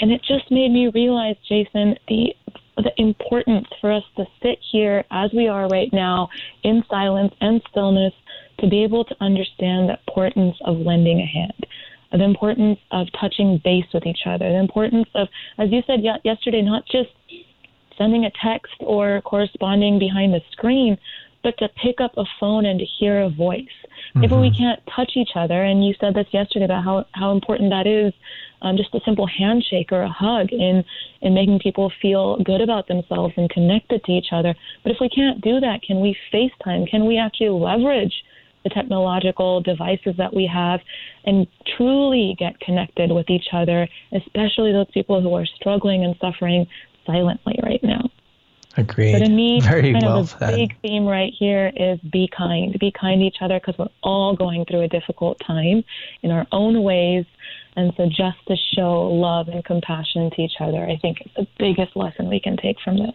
And 0.00 0.10
it 0.10 0.20
just 0.26 0.50
made 0.50 0.72
me 0.72 0.90
realize, 0.92 1.36
Jason, 1.48 1.96
the 2.08 2.34
the 2.76 2.90
importance 2.96 3.68
for 3.80 3.92
us 3.92 4.02
to 4.16 4.24
sit 4.42 4.58
here 4.72 5.04
as 5.12 5.30
we 5.32 5.46
are 5.46 5.68
right 5.68 5.90
now 5.92 6.28
in 6.64 6.82
silence 6.90 7.32
and 7.40 7.62
stillness 7.70 8.12
to 8.58 8.68
be 8.68 8.82
able 8.82 9.04
to 9.04 9.14
understand 9.20 9.88
the 9.88 9.96
importance 10.08 10.56
of 10.64 10.78
lending 10.78 11.20
a 11.20 11.26
hand, 11.26 11.66
the 12.10 12.24
importance 12.24 12.80
of 12.90 13.06
touching 13.20 13.60
base 13.62 13.86
with 13.94 14.06
each 14.06 14.26
other, 14.26 14.48
the 14.50 14.58
importance 14.58 15.08
of, 15.14 15.28
as 15.58 15.70
you 15.70 15.82
said 15.86 16.00
yesterday, 16.24 16.62
not 16.62 16.84
just 16.86 17.10
sending 17.98 18.24
a 18.24 18.30
text 18.42 18.74
or 18.80 19.20
corresponding 19.22 19.98
behind 19.98 20.32
the 20.32 20.40
screen, 20.52 20.96
but 21.42 21.56
to 21.58 21.68
pick 21.82 22.00
up 22.00 22.12
a 22.16 22.24
phone 22.40 22.64
and 22.64 22.80
to 22.80 22.86
hear 22.98 23.20
a 23.20 23.30
voice. 23.30 23.76
Mm-hmm. 24.16 24.24
If 24.24 24.30
we 24.32 24.50
can't 24.50 24.80
touch 24.96 25.12
each 25.14 25.30
other, 25.36 25.62
and 25.62 25.86
you 25.86 25.94
said 26.00 26.14
this 26.14 26.26
yesterday 26.32 26.64
about 26.64 26.84
how, 26.84 27.04
how 27.12 27.32
important 27.32 27.70
that 27.70 27.86
is, 27.86 28.12
um, 28.62 28.76
just 28.78 28.94
a 28.94 29.00
simple 29.04 29.26
handshake 29.26 29.92
or 29.92 30.02
a 30.02 30.08
hug 30.08 30.52
in, 30.52 30.82
in 31.20 31.34
making 31.34 31.58
people 31.58 31.92
feel 32.00 32.38
good 32.42 32.62
about 32.62 32.88
themselves 32.88 33.34
and 33.36 33.50
connected 33.50 34.02
to 34.04 34.12
each 34.12 34.28
other. 34.32 34.54
But 34.82 34.92
if 34.92 34.98
we 35.00 35.10
can't 35.10 35.42
do 35.42 35.60
that, 35.60 35.82
can 35.86 36.00
we 36.00 36.16
FaceTime? 36.32 36.90
Can 36.90 37.06
we 37.06 37.18
actually 37.18 37.50
leverage 37.50 38.14
the 38.64 38.70
technological 38.70 39.60
devices 39.60 40.14
that 40.16 40.34
we 40.34 40.50
have 40.52 40.80
and 41.26 41.46
truly 41.76 42.34
get 42.38 42.58
connected 42.60 43.12
with 43.12 43.28
each 43.28 43.48
other, 43.52 43.86
especially 44.12 44.72
those 44.72 44.90
people 44.94 45.20
who 45.20 45.34
are 45.34 45.44
struggling 45.44 46.04
and 46.04 46.16
suffering 46.18 46.66
silently 47.06 47.58
right 47.62 47.82
now? 47.82 48.10
Agreed. 48.76 49.12
So 49.12 49.24
to 49.24 49.28
me, 49.30 49.60
Very 49.60 49.92
kind 49.92 50.04
well 50.04 50.18
of 50.18 50.30
the 50.32 50.38
said. 50.38 50.56
big 50.56 50.80
theme 50.80 51.06
right 51.06 51.32
here 51.38 51.72
is 51.76 52.00
be 52.00 52.28
kind. 52.36 52.76
Be 52.78 52.90
kind 52.90 53.20
to 53.20 53.26
each 53.26 53.36
other 53.40 53.60
because 53.60 53.78
we're 53.78 53.88
all 54.02 54.34
going 54.34 54.64
through 54.64 54.82
a 54.82 54.88
difficult 54.88 55.40
time 55.46 55.84
in 56.22 56.30
our 56.30 56.46
own 56.50 56.82
ways. 56.82 57.24
And 57.76 57.92
so 57.96 58.06
just 58.06 58.38
to 58.48 58.56
show 58.74 59.08
love 59.08 59.48
and 59.48 59.64
compassion 59.64 60.30
to 60.30 60.42
each 60.42 60.60
other, 60.60 60.84
I 60.84 60.96
think 60.96 61.20
is 61.24 61.30
the 61.36 61.46
biggest 61.58 61.96
lesson 61.96 62.28
we 62.28 62.40
can 62.40 62.56
take 62.56 62.80
from 62.80 62.98
this. 62.98 63.14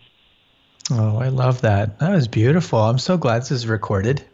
Oh, 0.92 1.18
I 1.18 1.28
love 1.28 1.62
that. 1.62 2.00
That 2.00 2.12
was 2.12 2.28
beautiful. 2.28 2.80
I'm 2.80 2.98
so 2.98 3.18
glad 3.18 3.42
this 3.42 3.52
is 3.52 3.68
recorded. 3.68 4.24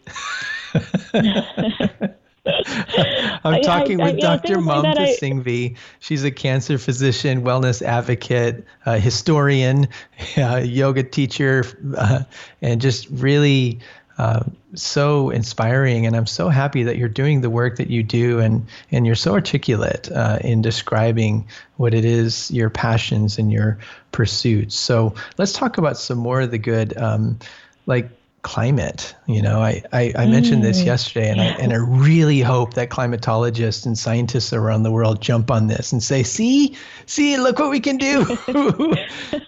I'm 2.45 3.61
talking 3.63 4.01
I, 4.01 4.05
I, 4.05 4.11
with 4.11 4.21
Dr. 4.21 4.57
Mamta 4.57 4.95
like 4.95 5.19
Singhvi. 5.19 5.77
She's 5.99 6.23
a 6.23 6.31
cancer 6.31 6.77
physician, 6.77 7.43
wellness 7.43 7.81
advocate, 7.81 8.65
uh, 8.85 8.99
historian, 8.99 9.87
uh, 10.37 10.57
yoga 10.57 11.03
teacher, 11.03 11.63
uh, 11.97 12.23
and 12.61 12.81
just 12.81 13.07
really 13.09 13.79
uh, 14.17 14.43
so 14.75 15.29
inspiring. 15.29 16.05
And 16.05 16.15
I'm 16.15 16.27
so 16.27 16.49
happy 16.49 16.83
that 16.83 16.97
you're 16.97 17.09
doing 17.09 17.41
the 17.41 17.49
work 17.49 17.77
that 17.77 17.89
you 17.89 18.03
do, 18.03 18.39
and 18.39 18.65
and 18.91 19.05
you're 19.05 19.15
so 19.15 19.33
articulate 19.33 20.11
uh, 20.11 20.39
in 20.41 20.61
describing 20.61 21.47
what 21.77 21.93
it 21.93 22.05
is, 22.05 22.51
your 22.51 22.69
passions 22.69 23.37
and 23.37 23.51
your 23.51 23.77
pursuits. 24.11 24.75
So 24.75 25.15
let's 25.37 25.53
talk 25.53 25.77
about 25.77 25.97
some 25.97 26.17
more 26.17 26.41
of 26.41 26.51
the 26.51 26.59
good. 26.59 26.97
Um, 26.97 27.39
like 27.87 28.09
climate. 28.45 29.15
You 29.25 29.41
know, 29.41 29.59
I, 29.59 29.81
I, 29.91 30.13
I 30.15 30.27
mentioned 30.27 30.63
this 30.63 30.79
mm. 30.79 30.85
yesterday, 30.85 31.31
and 31.31 31.41
I 31.41 31.45
and 31.45 31.73
I 31.73 31.77
really 31.77 32.41
hope 32.41 32.75
that 32.75 32.89
climatologists 32.89 33.87
and 33.87 33.97
scientists 33.97 34.53
around 34.53 34.83
the 34.83 34.91
world 34.91 35.19
jump 35.19 35.49
on 35.49 35.65
this 35.65 35.91
and 35.91 36.01
say, 36.01 36.21
"See, 36.21 36.77
see, 37.07 37.37
look 37.37 37.57
what 37.57 37.71
we 37.71 37.79
can 37.79 37.97
do 37.97 38.23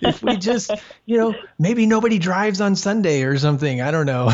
if 0.02 0.24
we 0.24 0.36
just, 0.36 0.72
you 1.06 1.16
know, 1.16 1.36
maybe 1.60 1.86
nobody 1.86 2.18
drives 2.18 2.60
on 2.60 2.76
Sunday 2.76 3.22
or 3.22 3.38
something. 3.38 3.82
I 3.82 3.92
don't 3.92 4.08
know." 4.08 4.34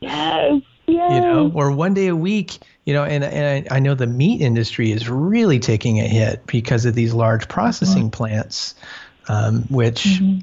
yes. 0.00 0.60
Yes. 0.60 0.62
You 0.92 1.20
know, 1.20 1.50
or 1.54 1.70
one 1.70 1.94
day 1.94 2.08
a 2.08 2.16
week, 2.16 2.58
you 2.84 2.92
know, 2.92 3.04
and, 3.04 3.24
and 3.24 3.66
I, 3.70 3.76
I 3.76 3.78
know 3.78 3.94
the 3.94 4.06
meat 4.06 4.42
industry 4.42 4.92
is 4.92 5.08
really 5.08 5.58
taking 5.58 6.00
a 6.00 6.06
hit 6.06 6.44
because 6.46 6.84
of 6.84 6.94
these 6.94 7.14
large 7.14 7.48
processing 7.48 8.10
mm-hmm. 8.10 8.10
plants, 8.10 8.74
um, 9.28 9.62
which 9.70 10.04
mm-hmm 10.04 10.40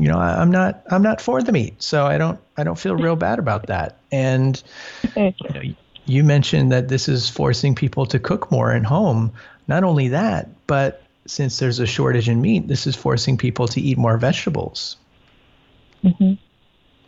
you 0.00 0.08
know, 0.08 0.18
I, 0.18 0.40
am 0.40 0.50
not 0.50 0.82
I'm 0.90 1.02
not 1.02 1.20
for 1.20 1.42
the 1.42 1.52
meat, 1.52 1.82
so 1.82 2.06
I 2.06 2.16
don't 2.16 2.40
I 2.56 2.64
don't 2.64 2.78
feel 2.78 2.96
real 2.96 3.16
bad 3.16 3.38
about 3.38 3.66
that. 3.66 3.98
And 4.10 4.60
you, 5.14 5.34
know, 5.54 5.62
you 6.06 6.24
mentioned 6.24 6.72
that 6.72 6.88
this 6.88 7.06
is 7.06 7.28
forcing 7.28 7.74
people 7.74 8.06
to 8.06 8.18
cook 8.18 8.50
more 8.50 8.72
at 8.72 8.84
home. 8.84 9.30
Not 9.68 9.84
only 9.84 10.08
that, 10.08 10.48
but 10.66 11.02
since 11.26 11.58
there's 11.58 11.78
a 11.78 11.86
shortage 11.86 12.30
in 12.30 12.40
meat, 12.40 12.66
this 12.66 12.86
is 12.86 12.96
forcing 12.96 13.36
people 13.36 13.68
to 13.68 13.80
eat 13.80 13.98
more 13.98 14.16
vegetables. 14.16 14.96
Mm-hmm. 16.02 16.32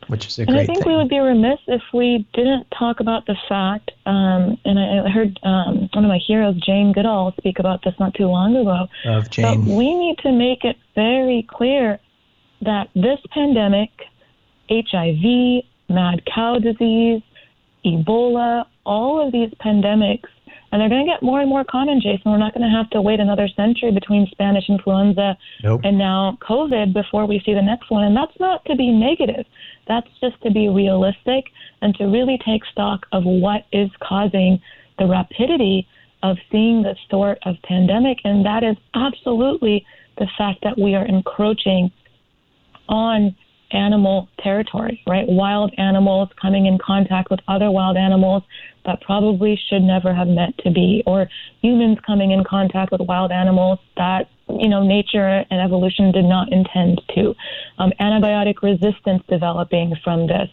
Which 0.08 0.26
is 0.26 0.38
a 0.38 0.42
and 0.42 0.56
I 0.56 0.66
think 0.66 0.82
thing. 0.82 0.92
we 0.92 0.96
would 0.96 1.08
be 1.08 1.18
remiss 1.18 1.60
if 1.68 1.80
we 1.94 2.26
didn't 2.34 2.66
talk 2.78 3.00
about 3.00 3.24
the 3.24 3.36
fact, 3.48 3.92
um, 4.04 4.58
and 4.66 4.78
I, 4.78 5.06
I 5.06 5.08
heard 5.08 5.38
um, 5.44 5.88
one 5.94 6.04
of 6.04 6.08
my 6.08 6.18
heroes, 6.18 6.56
Jane 6.56 6.92
Goodall, 6.92 7.32
speak 7.38 7.58
about 7.58 7.82
this 7.84 7.94
not 7.98 8.12
too 8.14 8.26
long 8.26 8.54
ago. 8.54 8.88
Of 9.06 9.30
Jane. 9.30 9.64
But 9.64 9.74
we 9.74 9.94
need 9.94 10.18
to 10.18 10.32
make 10.32 10.64
it 10.64 10.76
very 10.94 11.46
clear 11.48 11.98
that 12.62 12.88
this 12.94 13.18
pandemic, 13.32 13.90
HIV, 14.70 15.64
mad 15.88 16.22
cow 16.32 16.58
disease, 16.58 17.22
Ebola, 17.84 18.64
all 18.84 19.24
of 19.24 19.32
these 19.32 19.50
pandemics, 19.64 20.28
and 20.72 20.80
they're 20.80 20.88
going 20.88 21.04
to 21.04 21.12
get 21.12 21.22
more 21.22 21.40
and 21.40 21.50
more 21.50 21.64
common, 21.64 22.00
Jason. 22.00 22.32
We're 22.32 22.38
not 22.38 22.54
going 22.54 22.68
to 22.68 22.74
have 22.74 22.88
to 22.90 23.02
wait 23.02 23.20
another 23.20 23.46
century 23.54 23.92
between 23.92 24.26
Spanish 24.30 24.70
influenza 24.70 25.36
nope. 25.62 25.82
and 25.84 25.98
now 25.98 26.38
COVID 26.40 26.94
before 26.94 27.26
we 27.26 27.42
see 27.44 27.52
the 27.52 27.62
next 27.62 27.90
one. 27.90 28.04
And 28.04 28.16
that's 28.16 28.32
not 28.40 28.64
to 28.64 28.74
be 28.74 28.90
negative. 28.90 29.44
That's 29.86 30.08
just 30.20 30.40
to 30.42 30.50
be 30.50 30.70
realistic 30.70 31.44
and 31.82 31.94
to 31.96 32.04
really 32.04 32.38
take 32.44 32.64
stock 32.72 33.04
of 33.12 33.24
what 33.24 33.66
is 33.70 33.90
causing 34.02 34.62
the 34.98 35.06
rapidity 35.06 35.86
of 36.22 36.38
seeing 36.50 36.82
this 36.82 36.98
sort 37.10 37.38
of 37.44 37.56
pandemic. 37.64 38.18
And 38.24 38.46
that 38.46 38.64
is 38.64 38.76
absolutely 38.94 39.84
the 40.16 40.28
fact 40.38 40.60
that 40.62 40.78
we 40.78 40.94
are 40.94 41.04
encroaching 41.04 41.90
on 42.88 43.34
animal 43.72 44.28
territory, 44.38 45.02
right? 45.06 45.26
Wild 45.28 45.72
animals 45.78 46.28
coming 46.40 46.66
in 46.66 46.78
contact 46.78 47.30
with 47.30 47.40
other 47.48 47.70
wild 47.70 47.96
animals 47.96 48.42
that 48.84 49.00
probably 49.00 49.60
should 49.68 49.82
never 49.82 50.12
have 50.14 50.28
meant 50.28 50.58
to 50.58 50.70
be, 50.70 51.02
or 51.06 51.28
humans 51.60 51.98
coming 52.06 52.30
in 52.32 52.44
contact 52.44 52.92
with 52.92 53.00
wild 53.00 53.32
animals 53.32 53.78
that 53.96 54.28
you 54.48 54.68
know 54.68 54.82
nature 54.82 55.44
and 55.50 55.60
evolution 55.60 56.12
did 56.12 56.24
not 56.24 56.52
intend 56.52 57.00
to. 57.14 57.34
Um, 57.78 57.92
antibiotic 58.00 58.62
resistance 58.62 59.22
developing 59.28 59.94
from 60.02 60.26
this. 60.26 60.50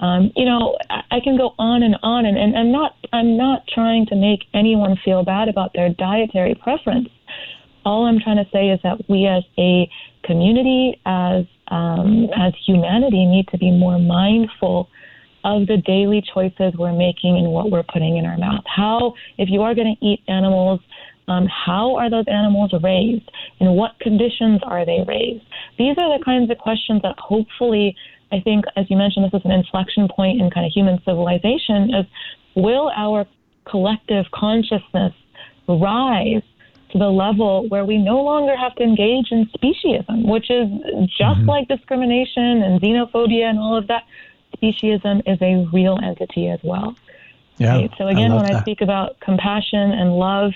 Um, 0.00 0.32
you 0.36 0.44
know, 0.44 0.76
I, 0.90 1.02
I 1.12 1.20
can 1.20 1.36
go 1.36 1.54
on 1.58 1.82
and 1.82 1.96
on, 2.02 2.26
and, 2.26 2.36
and 2.36 2.56
I'm 2.56 2.72
not 2.72 2.96
I'm 3.12 3.36
not 3.36 3.66
trying 3.68 4.06
to 4.06 4.16
make 4.16 4.44
anyone 4.54 4.98
feel 5.04 5.24
bad 5.24 5.48
about 5.48 5.72
their 5.74 5.88
dietary 5.90 6.54
preference. 6.54 7.08
All 7.84 8.06
I'm 8.06 8.20
trying 8.20 8.36
to 8.36 8.48
say 8.52 8.68
is 8.68 8.80
that 8.84 9.08
we 9.08 9.26
as 9.26 9.42
a 9.58 9.90
community, 10.24 11.00
as 11.04 11.46
um, 11.72 12.28
as 12.36 12.52
humanity, 12.66 13.24
need 13.24 13.48
to 13.48 13.58
be 13.58 13.70
more 13.70 13.98
mindful 13.98 14.88
of 15.44 15.66
the 15.66 15.78
daily 15.78 16.22
choices 16.32 16.72
we're 16.78 16.92
making 16.92 17.36
and 17.38 17.48
what 17.50 17.70
we're 17.70 17.82
putting 17.82 18.18
in 18.18 18.26
our 18.26 18.36
mouth. 18.36 18.62
How, 18.66 19.14
if 19.38 19.48
you 19.48 19.62
are 19.62 19.74
going 19.74 19.96
to 19.96 20.06
eat 20.06 20.20
animals, 20.28 20.80
um, 21.28 21.46
how 21.46 21.96
are 21.96 22.10
those 22.10 22.26
animals 22.28 22.72
raised? 22.82 23.28
In 23.58 23.72
what 23.72 23.98
conditions 24.00 24.60
are 24.64 24.84
they 24.84 25.00
raised? 25.08 25.44
These 25.78 25.96
are 25.98 26.18
the 26.18 26.22
kinds 26.22 26.50
of 26.50 26.58
questions 26.58 27.00
that 27.02 27.16
hopefully, 27.18 27.96
I 28.30 28.40
think, 28.40 28.66
as 28.76 28.84
you 28.90 28.96
mentioned, 28.96 29.24
this 29.24 29.40
is 29.40 29.44
an 29.44 29.52
inflection 29.52 30.08
point 30.14 30.40
in 30.40 30.50
kind 30.50 30.66
of 30.66 30.72
human 30.72 30.98
civilization. 31.06 31.94
Is 31.94 32.06
will 32.54 32.92
our 32.94 33.24
collective 33.66 34.26
consciousness 34.34 35.14
rise 35.68 36.42
to 36.92 36.98
the 36.98 37.08
level 37.08 37.68
where 37.68 37.84
we 37.84 37.98
no 37.98 38.22
longer 38.22 38.56
have 38.56 38.74
to 38.76 38.82
engage 38.82 39.30
in 39.30 39.48
speciesism, 39.56 40.28
which 40.28 40.50
is 40.50 40.68
just 41.06 41.40
mm-hmm. 41.40 41.48
like 41.48 41.68
discrimination 41.68 42.62
and 42.62 42.80
xenophobia 42.80 43.44
and 43.44 43.58
all 43.58 43.76
of 43.76 43.86
that. 43.88 44.04
Speciesism 44.56 45.22
is 45.26 45.38
a 45.40 45.66
real 45.72 45.98
entity 46.02 46.48
as 46.48 46.60
well. 46.62 46.94
Yeah. 47.56 47.76
Right? 47.76 47.90
So 47.96 48.06
again, 48.06 48.32
I 48.32 48.36
when 48.36 48.44
that. 48.44 48.56
I 48.56 48.60
speak 48.60 48.80
about 48.80 49.18
compassion 49.20 49.92
and 49.92 50.12
love, 50.12 50.52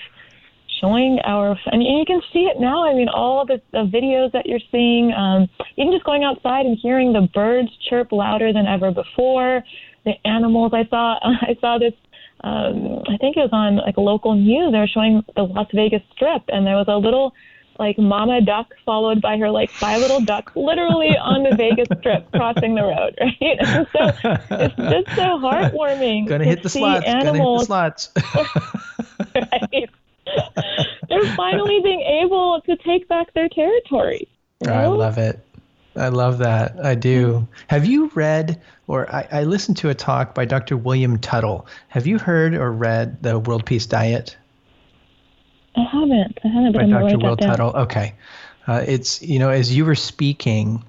showing 0.79 1.19
our 1.23 1.57
and 1.67 1.81
you 1.81 2.03
can 2.05 2.21
see 2.31 2.41
it 2.41 2.59
now. 2.59 2.85
I 2.85 2.93
mean, 2.93 3.09
all 3.09 3.45
the, 3.45 3.59
the 3.71 3.89
videos 3.89 4.31
that 4.33 4.45
you're 4.45 4.59
seeing, 4.71 5.11
um, 5.13 5.49
even 5.77 5.91
just 5.91 6.05
going 6.05 6.23
outside 6.23 6.65
and 6.65 6.77
hearing 6.79 7.13
the 7.13 7.27
birds 7.33 7.69
chirp 7.89 8.11
louder 8.11 8.53
than 8.53 8.67
ever 8.67 8.91
before. 8.91 9.63
The 10.05 10.13
animals. 10.25 10.71
I 10.73 10.85
saw 10.87 11.17
I 11.23 11.57
saw 11.59 11.79
this 11.79 11.93
um, 12.41 13.03
I 13.09 13.17
think 13.17 13.37
it 13.37 13.41
was 13.41 13.49
on 13.51 13.77
like 13.77 13.97
local 13.97 14.35
news. 14.35 14.71
They 14.71 14.79
were 14.79 14.87
showing 14.87 15.23
the 15.35 15.43
Las 15.43 15.67
Vegas 15.73 16.03
Strip, 16.13 16.43
and 16.49 16.65
there 16.65 16.75
was 16.75 16.85
a 16.87 16.97
little 16.97 17.33
like 17.79 17.97
mama 17.97 18.41
duck 18.41 18.73
followed 18.85 19.21
by 19.21 19.37
her 19.37 19.49
like 19.49 19.69
five 19.69 20.01
little 20.01 20.21
ducks, 20.21 20.51
literally 20.55 21.17
on 21.21 21.43
the 21.43 21.55
Vegas 21.55 21.87
Strip 21.99 22.31
crossing 22.31 22.75
the 22.75 22.83
road. 22.83 23.17
Right, 23.39 23.57
and 23.59 23.87
so 23.91 24.11
it's 24.51 24.75
just 24.75 25.15
so 25.15 25.37
heartwarming. 25.39 26.27
Gonna 26.27 26.45
hit 26.45 26.63
the 26.63 26.69
slots. 26.69 27.05
Animals. 27.05 27.67
Gonna 27.67 27.83
hit 27.85 28.11
the 28.13 28.21
slots. 28.21 28.71
right. 29.35 29.89
They're 31.09 31.35
finally 31.35 31.79
being 31.81 32.01
able 32.01 32.61
to 32.61 32.75
take 32.77 33.07
back 33.07 33.33
their 33.33 33.49
territory. 33.49 34.27
You 34.61 34.67
know? 34.67 34.73
I 34.73 34.87
love 34.87 35.17
it. 35.17 35.39
I 35.97 36.09
love 36.09 36.39
that. 36.39 36.83
I 36.83 36.95
do. 36.95 37.47
Have 37.67 37.85
you 37.85 38.11
read 38.13 38.61
or 38.87 39.13
I, 39.13 39.27
I, 39.31 39.43
listened 39.43 39.77
to 39.77 39.89
a 39.89 39.93
talk 39.93 40.33
by 40.33 40.45
Dr. 40.45 40.77
William 40.77 41.19
Tuttle. 41.19 41.67
Have 41.89 42.07
you 42.07 42.17
heard 42.17 42.53
or 42.53 42.71
read 42.71 43.21
the 43.21 43.37
World 43.37 43.65
Peace 43.65 43.85
Diet? 43.85 44.35
I 45.75 45.81
haven't. 45.81 46.39
I 46.43 46.47
haven't. 46.47 46.73
By 46.73 46.85
Dr. 46.85 47.17
Will 47.19 47.37
Tuttle. 47.37 47.71
Okay. 47.71 48.15
Uh, 48.65 48.83
it's 48.85 49.21
you 49.21 49.39
know 49.39 49.49
as 49.49 49.75
you 49.75 49.85
were 49.85 49.95
speaking, 49.95 50.83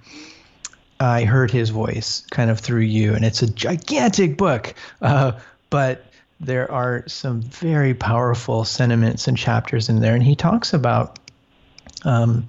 I 0.99 1.25
heard 1.25 1.51
his 1.51 1.71
voice 1.71 2.25
kind 2.31 2.51
of 2.51 2.61
through 2.61 2.83
you, 2.83 3.15
and 3.15 3.25
it's 3.25 3.43
a 3.43 3.53
gigantic 3.53 4.37
book. 4.37 4.75
Uh, 5.03 5.33
but 5.71 6.05
there 6.41 6.71
are 6.71 7.05
some 7.09 7.43
very 7.43 7.95
powerful 7.95 8.65
sentiments 8.65 9.29
and 9.29 9.37
chapters 9.37 9.89
in 9.89 10.01
there, 10.01 10.15
and 10.15 10.23
he 10.23 10.37
talks 10.37 10.73
about. 10.73 11.19
Um, 12.05 12.47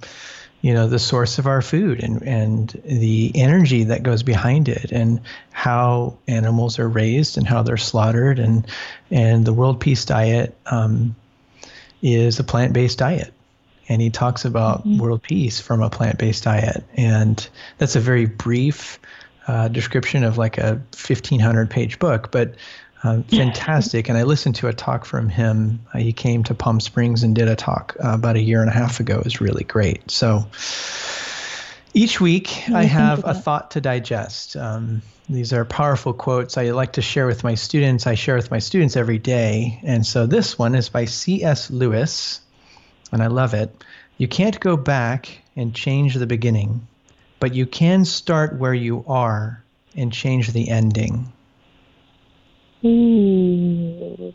you 0.62 0.74
know 0.74 0.88
the 0.88 0.98
source 0.98 1.38
of 1.38 1.46
our 1.46 1.62
food 1.62 2.02
and 2.02 2.22
and 2.22 2.80
the 2.84 3.32
energy 3.34 3.84
that 3.84 4.02
goes 4.02 4.22
behind 4.22 4.68
it 4.68 4.92
and 4.92 5.20
how 5.50 6.16
animals 6.28 6.78
are 6.78 6.88
raised 6.88 7.38
and 7.38 7.46
how 7.46 7.62
they're 7.62 7.76
slaughtered 7.76 8.38
and 8.38 8.66
and 9.10 9.44
the 9.44 9.52
world 9.52 9.80
peace 9.80 10.04
diet 10.04 10.56
um, 10.66 11.14
is 12.02 12.38
a 12.38 12.44
plant-based 12.44 12.98
diet 12.98 13.32
and 13.88 14.00
he 14.00 14.10
talks 14.10 14.44
about 14.44 14.80
mm-hmm. 14.80 14.98
world 14.98 15.22
peace 15.22 15.60
from 15.60 15.82
a 15.82 15.90
plant-based 15.90 16.44
diet 16.44 16.84
and 16.94 17.48
that's 17.78 17.96
a 17.96 18.00
very 18.00 18.26
brief 18.26 18.98
uh, 19.48 19.68
description 19.68 20.22
of 20.24 20.36
like 20.36 20.58
a 20.58 20.74
1500 20.92 21.70
page 21.70 21.98
book 21.98 22.30
but 22.30 22.54
uh, 23.02 23.22
fantastic. 23.22 24.08
And 24.08 24.18
I 24.18 24.24
listened 24.24 24.56
to 24.56 24.68
a 24.68 24.72
talk 24.72 25.04
from 25.04 25.28
him. 25.28 25.80
Uh, 25.92 25.98
he 25.98 26.12
came 26.12 26.44
to 26.44 26.54
Palm 26.54 26.80
Springs 26.80 27.22
and 27.22 27.34
did 27.34 27.48
a 27.48 27.56
talk 27.56 27.96
uh, 28.02 28.12
about 28.12 28.36
a 28.36 28.40
year 28.40 28.60
and 28.60 28.68
a 28.68 28.74
half 28.74 29.00
ago. 29.00 29.18
It 29.18 29.24
was 29.24 29.40
really 29.40 29.64
great. 29.64 30.10
So 30.10 30.46
each 31.94 32.20
week 32.20 32.68
I 32.68 32.84
have 32.84 33.24
a 33.24 33.34
thought 33.34 33.72
to 33.72 33.80
digest. 33.80 34.56
Um, 34.56 35.02
these 35.30 35.52
are 35.52 35.64
powerful 35.64 36.12
quotes 36.12 36.58
I 36.58 36.70
like 36.70 36.94
to 36.94 37.02
share 37.02 37.26
with 37.26 37.42
my 37.42 37.54
students. 37.54 38.06
I 38.06 38.16
share 38.16 38.36
with 38.36 38.50
my 38.50 38.58
students 38.58 38.96
every 38.96 39.18
day. 39.18 39.80
And 39.82 40.04
so 40.04 40.26
this 40.26 40.58
one 40.58 40.74
is 40.74 40.88
by 40.88 41.06
C.S. 41.06 41.70
Lewis, 41.70 42.40
and 43.12 43.22
I 43.22 43.28
love 43.28 43.54
it. 43.54 43.74
You 44.18 44.28
can't 44.28 44.58
go 44.60 44.76
back 44.76 45.40
and 45.56 45.74
change 45.74 46.14
the 46.14 46.26
beginning, 46.26 46.86
but 47.38 47.54
you 47.54 47.64
can 47.64 48.04
start 48.04 48.58
where 48.58 48.74
you 48.74 49.04
are 49.06 49.62
and 49.96 50.12
change 50.12 50.52
the 50.52 50.68
ending. 50.68 51.32
Ooh, 52.84 54.34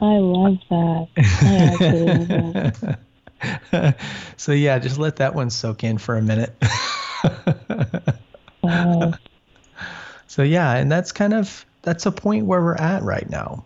I 0.00 0.16
love 0.18 0.58
that. 0.70 1.08
I 1.16 1.76
love 1.90 2.28
that. 2.28 3.96
so 4.36 4.52
yeah, 4.52 4.78
just 4.78 4.98
let 4.98 5.16
that 5.16 5.34
one 5.34 5.50
soak 5.50 5.84
in 5.84 5.98
for 5.98 6.16
a 6.16 6.22
minute. 6.22 6.54
wow. 8.62 9.14
So 10.28 10.42
yeah, 10.42 10.74
and 10.74 10.92
that's 10.92 11.12
kind 11.12 11.32
of 11.32 11.64
that's 11.80 12.04
a 12.04 12.12
point 12.12 12.44
where 12.44 12.60
we're 12.60 12.74
at 12.74 13.02
right 13.02 13.26
now. 13.30 13.64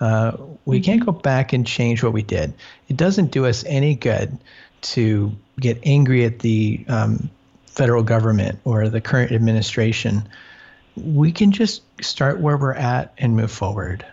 Uh, 0.00 0.36
we 0.64 0.78
mm-hmm. 0.78 0.84
can't 0.84 1.06
go 1.06 1.12
back 1.12 1.52
and 1.52 1.64
change 1.64 2.02
what 2.02 2.12
we 2.12 2.22
did. 2.22 2.54
It 2.88 2.96
doesn't 2.96 3.30
do 3.30 3.46
us 3.46 3.62
any 3.68 3.94
good 3.94 4.36
to 4.80 5.30
get 5.60 5.78
angry 5.84 6.24
at 6.24 6.40
the 6.40 6.84
um, 6.88 7.30
federal 7.66 8.02
government 8.02 8.58
or 8.64 8.88
the 8.88 9.00
current 9.00 9.30
administration 9.30 10.28
we 11.04 11.32
can 11.32 11.52
just 11.52 11.82
start 12.02 12.40
where 12.40 12.56
we're 12.56 12.74
at 12.74 13.12
and 13.18 13.36
move 13.36 13.50
forward. 13.50 14.04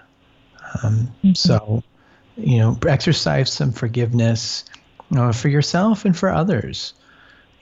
Um, 0.84 1.12
mm-hmm. 1.24 1.34
So, 1.34 1.84
you 2.38 2.58
know, 2.58 2.78
exercise 2.88 3.52
some 3.52 3.72
forgiveness 3.72 4.66
uh, 5.16 5.32
for 5.32 5.50
yourself 5.50 6.06
and 6.06 6.18
for 6.18 6.30
others. 6.30 6.94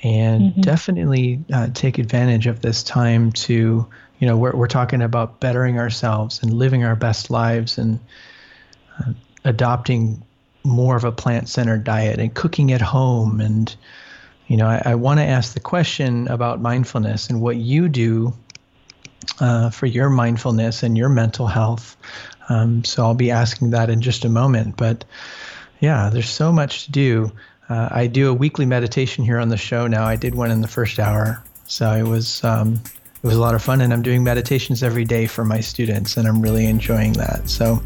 And 0.01 0.51
mm-hmm. 0.51 0.61
definitely 0.61 1.43
uh, 1.53 1.69
take 1.73 1.97
advantage 1.97 2.47
of 2.47 2.61
this 2.61 2.83
time 2.83 3.31
to, 3.31 3.87
you 4.19 4.27
know, 4.27 4.37
we're, 4.37 4.55
we're 4.55 4.67
talking 4.67 5.01
about 5.01 5.39
bettering 5.39 5.79
ourselves 5.79 6.41
and 6.43 6.53
living 6.53 6.83
our 6.83 6.95
best 6.95 7.29
lives 7.29 7.77
and 7.77 7.99
uh, 8.99 9.13
adopting 9.45 10.23
more 10.63 10.95
of 10.95 11.03
a 11.03 11.11
plant 11.11 11.49
centered 11.49 11.83
diet 11.83 12.19
and 12.19 12.33
cooking 12.33 12.71
at 12.71 12.81
home. 12.81 13.39
And, 13.39 13.73
you 14.47 14.57
know, 14.57 14.67
I, 14.67 14.81
I 14.85 14.95
want 14.95 15.19
to 15.19 15.25
ask 15.25 15.53
the 15.53 15.59
question 15.59 16.27
about 16.27 16.61
mindfulness 16.61 17.29
and 17.29 17.41
what 17.41 17.57
you 17.57 17.87
do 17.87 18.33
uh, 19.39 19.69
for 19.69 19.85
your 19.85 20.09
mindfulness 20.09 20.83
and 20.83 20.97
your 20.97 21.09
mental 21.09 21.47
health. 21.47 21.97
Um, 22.49 22.83
so 22.83 23.03
I'll 23.03 23.13
be 23.13 23.31
asking 23.31 23.71
that 23.71 23.89
in 23.89 24.01
just 24.01 24.25
a 24.25 24.29
moment. 24.29 24.77
But 24.77 25.05
yeah, 25.79 26.09
there's 26.09 26.29
so 26.29 26.51
much 26.51 26.85
to 26.85 26.91
do. 26.91 27.31
Uh, 27.69 27.89
I 27.91 28.07
do 28.07 28.29
a 28.29 28.33
weekly 28.33 28.65
meditation 28.65 29.23
here 29.23 29.39
on 29.39 29.49
the 29.49 29.57
show 29.57 29.87
now. 29.87 30.05
I 30.05 30.15
did 30.15 30.35
one 30.35 30.51
in 30.51 30.61
the 30.61 30.67
first 30.67 30.99
hour, 30.99 31.43
so 31.65 31.91
it 31.91 32.03
was 32.03 32.43
um, 32.43 32.73
it 32.73 33.27
was 33.27 33.35
a 33.35 33.39
lot 33.39 33.55
of 33.55 33.63
fun, 33.63 33.81
and 33.81 33.93
I'm 33.93 34.01
doing 34.01 34.23
meditations 34.23 34.83
every 34.83 35.05
day 35.05 35.27
for 35.27 35.45
my 35.45 35.61
students, 35.61 36.17
and 36.17 36.27
I'm 36.27 36.41
really 36.41 36.65
enjoying 36.65 37.13
that. 37.13 37.49
So. 37.49 37.81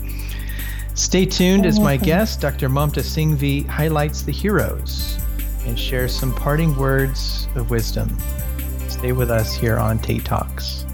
Stay 0.98 1.28
tuned 1.28 1.68
as 1.68 1.80
my 1.80 1.96
guest, 1.96 2.42
Dr. 2.42 2.70
Mamta 2.70 3.04
Singhvi, 3.04 3.68
highlights 3.68 4.24
the 4.24 4.32
heroes 4.32 5.20
and 5.68 5.78
shares 5.78 6.18
some 6.18 6.34
parting 6.34 6.76
words 6.76 7.48
of 7.54 7.70
wisdom. 7.70 8.18
Stay 8.90 9.12
with 9.12 9.30
us 9.30 9.54
here 9.54 9.78
on 9.78 10.00
Tate 10.00 10.26
Talks. 10.26 10.88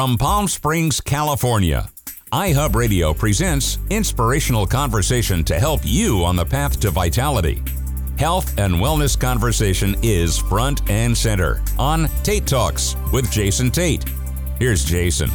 From 0.00 0.16
Palm 0.16 0.48
Springs, 0.48 0.98
California, 0.98 1.86
iHub 2.32 2.74
Radio 2.74 3.12
presents 3.12 3.76
inspirational 3.90 4.66
conversation 4.66 5.44
to 5.44 5.60
help 5.60 5.82
you 5.84 6.24
on 6.24 6.36
the 6.36 6.44
path 6.46 6.80
to 6.80 6.90
vitality. 6.90 7.62
Health 8.16 8.58
and 8.58 8.76
wellness 8.76 9.20
conversation 9.20 9.94
is 10.02 10.38
front 10.38 10.88
and 10.88 11.14
center 11.14 11.60
on 11.78 12.08
Tate 12.22 12.46
Talks 12.46 12.96
with 13.12 13.30
Jason 13.30 13.70
Tate. 13.70 14.06
Here's 14.58 14.86
Jason. 14.86 15.28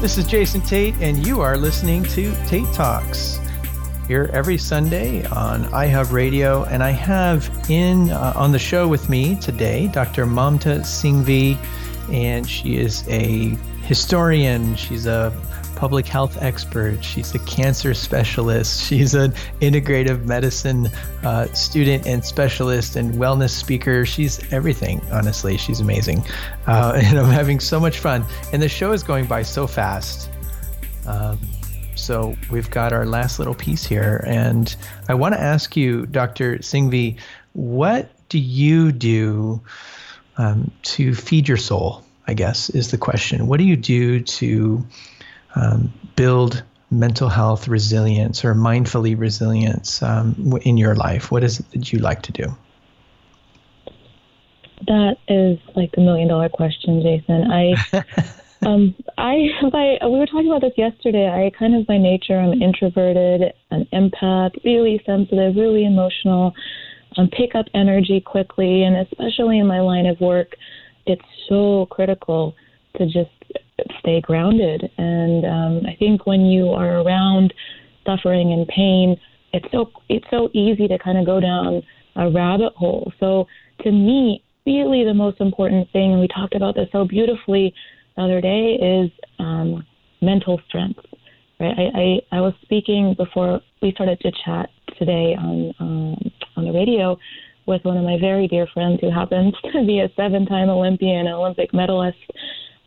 This 0.00 0.16
is 0.16 0.24
Jason 0.24 0.60
Tate, 0.60 0.94
and 1.00 1.26
you 1.26 1.40
are 1.40 1.56
listening 1.56 2.04
to 2.04 2.32
Tate 2.46 2.72
Talks 2.72 3.40
here 4.06 4.30
every 4.32 4.58
Sunday 4.58 5.24
on 5.24 5.64
iHub 5.64 6.12
Radio. 6.12 6.62
And 6.66 6.84
I 6.84 6.92
have 6.92 7.50
in 7.68 8.12
uh, 8.12 8.34
on 8.36 8.52
the 8.52 8.60
show 8.60 8.86
with 8.86 9.08
me 9.08 9.34
today 9.34 9.88
Dr. 9.88 10.24
Mamta 10.24 10.82
Singhvi 10.82 11.58
and 12.10 12.48
she 12.48 12.76
is 12.76 13.06
a 13.08 13.56
historian. 13.82 14.76
She's 14.76 15.06
a 15.06 15.32
public 15.78 16.06
health 16.06 16.42
expert. 16.42 17.04
She's 17.04 17.32
a 17.34 17.38
cancer 17.40 17.94
specialist. 17.94 18.82
She's 18.88 19.14
an 19.14 19.32
integrative 19.60 20.24
medicine 20.24 20.90
uh, 21.22 21.46
student 21.52 22.04
and 22.04 22.24
specialist 22.24 22.96
and 22.96 23.14
wellness 23.14 23.50
speaker. 23.50 24.04
She's 24.04 24.52
everything, 24.52 25.00
honestly. 25.12 25.56
She's 25.56 25.78
amazing. 25.78 26.24
Uh, 26.66 26.94
and 27.02 27.18
I'm 27.18 27.30
having 27.30 27.60
so 27.60 27.78
much 27.78 28.00
fun. 28.00 28.24
And 28.52 28.60
the 28.60 28.68
show 28.68 28.90
is 28.90 29.04
going 29.04 29.26
by 29.26 29.42
so 29.42 29.68
fast. 29.68 30.28
Um, 31.06 31.38
so 31.94 32.34
we've 32.50 32.70
got 32.70 32.92
our 32.92 33.06
last 33.06 33.38
little 33.38 33.54
piece 33.54 33.86
here. 33.86 34.24
And 34.26 34.74
I 35.08 35.14
want 35.14 35.34
to 35.34 35.40
ask 35.40 35.76
you, 35.76 36.06
Dr. 36.06 36.58
Singhvi, 36.58 37.18
what 37.52 38.10
do 38.28 38.38
you 38.38 38.90
do? 38.90 39.62
Um, 40.38 40.70
to 40.82 41.14
feed 41.14 41.48
your 41.48 41.56
soul, 41.56 42.04
I 42.26 42.34
guess, 42.34 42.70
is 42.70 42.90
the 42.90 42.98
question. 42.98 43.46
What 43.46 43.58
do 43.58 43.64
you 43.64 43.76
do 43.76 44.20
to 44.20 44.86
um, 45.54 45.92
build 46.16 46.62
mental 46.90 47.28
health 47.28 47.68
resilience 47.68 48.44
or 48.44 48.54
mindfully 48.54 49.18
resilience 49.18 50.02
um, 50.02 50.58
in 50.62 50.76
your 50.76 50.94
life? 50.94 51.30
What 51.30 51.44
is 51.44 51.60
it 51.60 51.70
that 51.72 51.92
you 51.92 51.98
like 51.98 52.22
to 52.22 52.32
do? 52.32 52.56
That 54.86 55.16
is 55.26 55.58
like 55.74 55.92
the 55.92 56.00
million 56.00 56.28
dollar 56.28 56.48
question, 56.48 57.02
Jason. 57.02 57.50
I, 57.50 57.74
um, 58.66 58.94
I, 59.18 59.48
by, 59.70 59.98
we 60.04 60.18
were 60.18 60.26
talking 60.26 60.46
about 60.46 60.62
this 60.62 60.78
yesterday. 60.78 61.28
I 61.28 61.50
kind 61.58 61.74
of 61.74 61.86
by 61.86 61.98
nature 61.98 62.38
I'm 62.38 62.62
introverted, 62.62 63.52
an 63.70 63.86
empath, 63.92 64.52
really 64.64 65.02
sensitive, 65.04 65.56
really 65.56 65.84
emotional 65.84 66.54
um, 67.18 67.28
pick 67.28 67.54
up 67.54 67.66
energy 67.74 68.20
quickly, 68.20 68.84
and 68.84 68.96
especially 68.96 69.58
in 69.58 69.66
my 69.66 69.80
line 69.80 70.06
of 70.06 70.20
work, 70.20 70.54
it's 71.06 71.22
so 71.48 71.86
critical 71.90 72.54
to 72.96 73.06
just 73.06 73.30
stay 74.00 74.20
grounded. 74.20 74.90
And 74.96 75.44
um, 75.44 75.86
I 75.86 75.96
think 75.98 76.26
when 76.26 76.42
you 76.42 76.70
are 76.70 77.00
around 77.00 77.52
suffering 78.06 78.52
and 78.52 78.66
pain, 78.68 79.16
it's 79.52 79.66
so 79.72 79.90
it's 80.08 80.26
so 80.30 80.48
easy 80.52 80.88
to 80.88 80.98
kind 80.98 81.18
of 81.18 81.26
go 81.26 81.40
down 81.40 81.82
a 82.16 82.30
rabbit 82.30 82.72
hole. 82.74 83.12
So 83.18 83.46
to 83.82 83.90
me, 83.90 84.42
really 84.66 85.04
the 85.04 85.14
most 85.14 85.40
important 85.40 85.90
thing, 85.92 86.12
and 86.12 86.20
we 86.20 86.28
talked 86.28 86.54
about 86.54 86.74
this 86.74 86.88
so 86.92 87.04
beautifully 87.04 87.74
the 88.16 88.22
other 88.22 88.40
day, 88.40 88.74
is 88.74 89.10
um, 89.38 89.84
mental 90.20 90.60
strength. 90.68 91.00
Right? 91.60 91.74
I, 91.76 91.98
I, 92.34 92.38
I 92.38 92.40
was 92.40 92.54
speaking 92.62 93.14
before 93.16 93.60
we 93.82 93.92
started 93.92 94.20
to 94.20 94.32
chat 94.44 94.68
today 94.98 95.34
on 95.38 95.74
um, 95.78 96.32
on 96.56 96.64
the 96.64 96.72
radio 96.72 97.16
with 97.66 97.84
one 97.84 97.96
of 97.96 98.04
my 98.04 98.18
very 98.18 98.48
dear 98.48 98.66
friends 98.72 98.98
who 99.00 99.10
happens 99.10 99.54
to 99.72 99.84
be 99.86 100.00
a 100.00 100.08
seven-time 100.16 100.70
Olympian, 100.70 101.28
Olympic 101.28 101.72
medalist. 101.74 102.16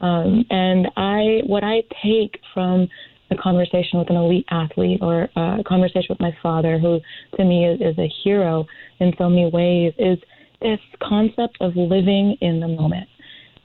Um, 0.01 0.43
and 0.49 0.87
I, 0.97 1.41
what 1.45 1.63
I 1.63 1.83
take 2.03 2.39
from 2.53 2.89
a 3.29 3.35
conversation 3.37 3.99
with 3.99 4.09
an 4.09 4.15
elite 4.15 4.45
athlete 4.49 4.99
or 5.01 5.29
a 5.35 5.63
conversation 5.65 6.07
with 6.09 6.19
my 6.19 6.35
father, 6.41 6.79
who 6.79 6.99
to 7.37 7.45
me 7.45 7.65
is, 7.65 7.79
is 7.79 7.97
a 7.99 8.11
hero 8.23 8.65
in 8.99 9.13
so 9.17 9.29
many 9.29 9.49
ways, 9.49 9.93
is 9.99 10.17
this 10.61 10.79
concept 11.01 11.57
of 11.61 11.75
living 11.75 12.35
in 12.41 12.59
the 12.59 12.67
moment. 12.67 13.07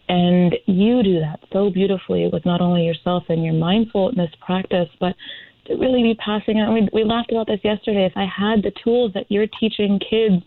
And 0.08 0.54
you 0.66 1.02
do 1.02 1.18
that 1.20 1.40
so 1.52 1.70
beautifully 1.70 2.28
with 2.32 2.44
not 2.44 2.60
only 2.60 2.84
yourself 2.84 3.24
and 3.28 3.42
your 3.42 3.54
mindfulness 3.54 4.30
practice, 4.44 4.88
but 5.00 5.16
to 5.66 5.74
really 5.76 6.02
be 6.02 6.14
passing 6.14 6.60
out. 6.60 6.72
We, 6.72 6.88
we 6.92 7.04
laughed 7.04 7.30
about 7.30 7.46
this 7.46 7.60
yesterday. 7.62 8.04
If 8.04 8.16
I 8.16 8.26
had 8.26 8.62
the 8.62 8.72
tools 8.82 9.12
that 9.14 9.26
you're 9.30 9.46
teaching 9.46 9.98
kids 9.98 10.42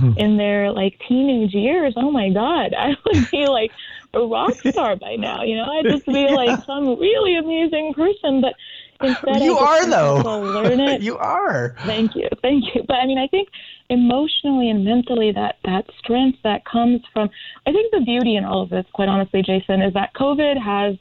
in 0.16 0.36
their 0.36 0.72
like 0.72 1.00
teenage 1.08 1.54
years, 1.54 1.94
oh 1.96 2.10
my 2.10 2.30
God, 2.30 2.74
I 2.74 2.90
would 3.06 3.30
be 3.30 3.46
like 3.46 3.70
a 4.14 4.20
rock 4.20 4.54
star 4.54 4.96
by 4.96 5.16
now. 5.16 5.42
You 5.42 5.56
know, 5.56 5.64
I'd 5.64 5.84
just 5.84 6.06
be 6.06 6.28
like 6.30 6.64
some 6.64 6.98
really 6.98 7.36
amazing 7.36 7.94
person. 7.94 8.40
But 8.40 8.54
instead, 9.00 9.42
you 9.42 9.56
I 9.56 9.80
are 9.80 9.86
though. 9.86 10.40
learn 10.40 10.80
it. 10.80 11.02
you 11.02 11.16
are. 11.18 11.76
Thank 11.84 12.14
you, 12.14 12.28
thank 12.42 12.64
you. 12.74 12.82
But 12.86 12.94
I 12.94 13.06
mean, 13.06 13.18
I 13.18 13.26
think 13.28 13.48
emotionally 13.90 14.70
and 14.70 14.84
mentally, 14.84 15.32
that 15.32 15.56
that 15.64 15.86
strength 15.98 16.38
that 16.44 16.64
comes 16.64 17.00
from. 17.12 17.30
I 17.66 17.72
think 17.72 17.92
the 17.92 18.00
beauty 18.00 18.36
in 18.36 18.44
all 18.44 18.62
of 18.62 18.70
this, 18.70 18.86
quite 18.92 19.08
honestly, 19.08 19.42
Jason, 19.42 19.82
is 19.82 19.94
that 19.94 20.14
COVID 20.14 20.62
has 20.62 20.96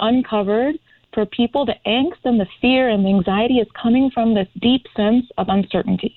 uncovered 0.00 0.76
for 1.12 1.26
people, 1.26 1.64
the 1.64 1.76
angst 1.86 2.24
and 2.24 2.40
the 2.40 2.46
fear 2.60 2.88
and 2.88 3.04
the 3.04 3.10
anxiety 3.10 3.58
is 3.58 3.68
coming 3.80 4.10
from 4.10 4.34
this 4.34 4.48
deep 4.60 4.86
sense 4.96 5.26
of 5.38 5.48
uncertainty. 5.48 6.16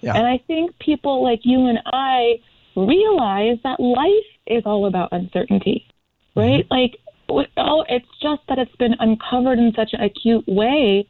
Yeah. 0.00 0.14
And 0.14 0.26
I 0.26 0.38
think 0.46 0.78
people 0.78 1.22
like 1.22 1.40
you 1.44 1.66
and 1.66 1.78
I 1.86 2.40
realize 2.76 3.58
that 3.64 3.80
life 3.80 4.28
is 4.46 4.62
all 4.64 4.86
about 4.86 5.08
uncertainty, 5.12 5.86
right? 6.36 6.68
Mm-hmm. 6.68 6.74
Like, 6.74 7.48
oh, 7.56 7.84
it's 7.88 8.06
just 8.22 8.42
that 8.48 8.58
it's 8.58 8.74
been 8.76 8.94
uncovered 9.00 9.58
in 9.58 9.72
such 9.74 9.92
an 9.92 10.00
acute 10.00 10.46
way. 10.46 11.06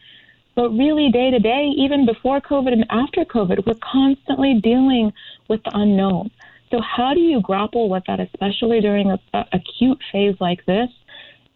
But 0.55 0.71
really, 0.71 1.11
day 1.11 1.31
to 1.31 1.39
day, 1.39 1.73
even 1.77 2.05
before 2.05 2.41
COVID 2.41 2.73
and 2.73 2.85
after 2.91 3.25
COVID, 3.25 3.65
we're 3.65 3.75
constantly 3.75 4.61
dealing 4.61 5.13
with 5.49 5.63
the 5.63 5.71
unknown. 5.75 6.31
So, 6.73 6.81
how 6.81 7.15
do 7.15 7.21
you 7.21 7.41
grapple 7.41 7.89
with 7.89 8.03
that, 8.09 8.19
especially 8.19 8.81
during 8.81 9.11
a, 9.11 9.21
a 9.35 9.45
acute 9.53 10.01
phase 10.11 10.35
like 10.41 10.67
this? 10.67 10.91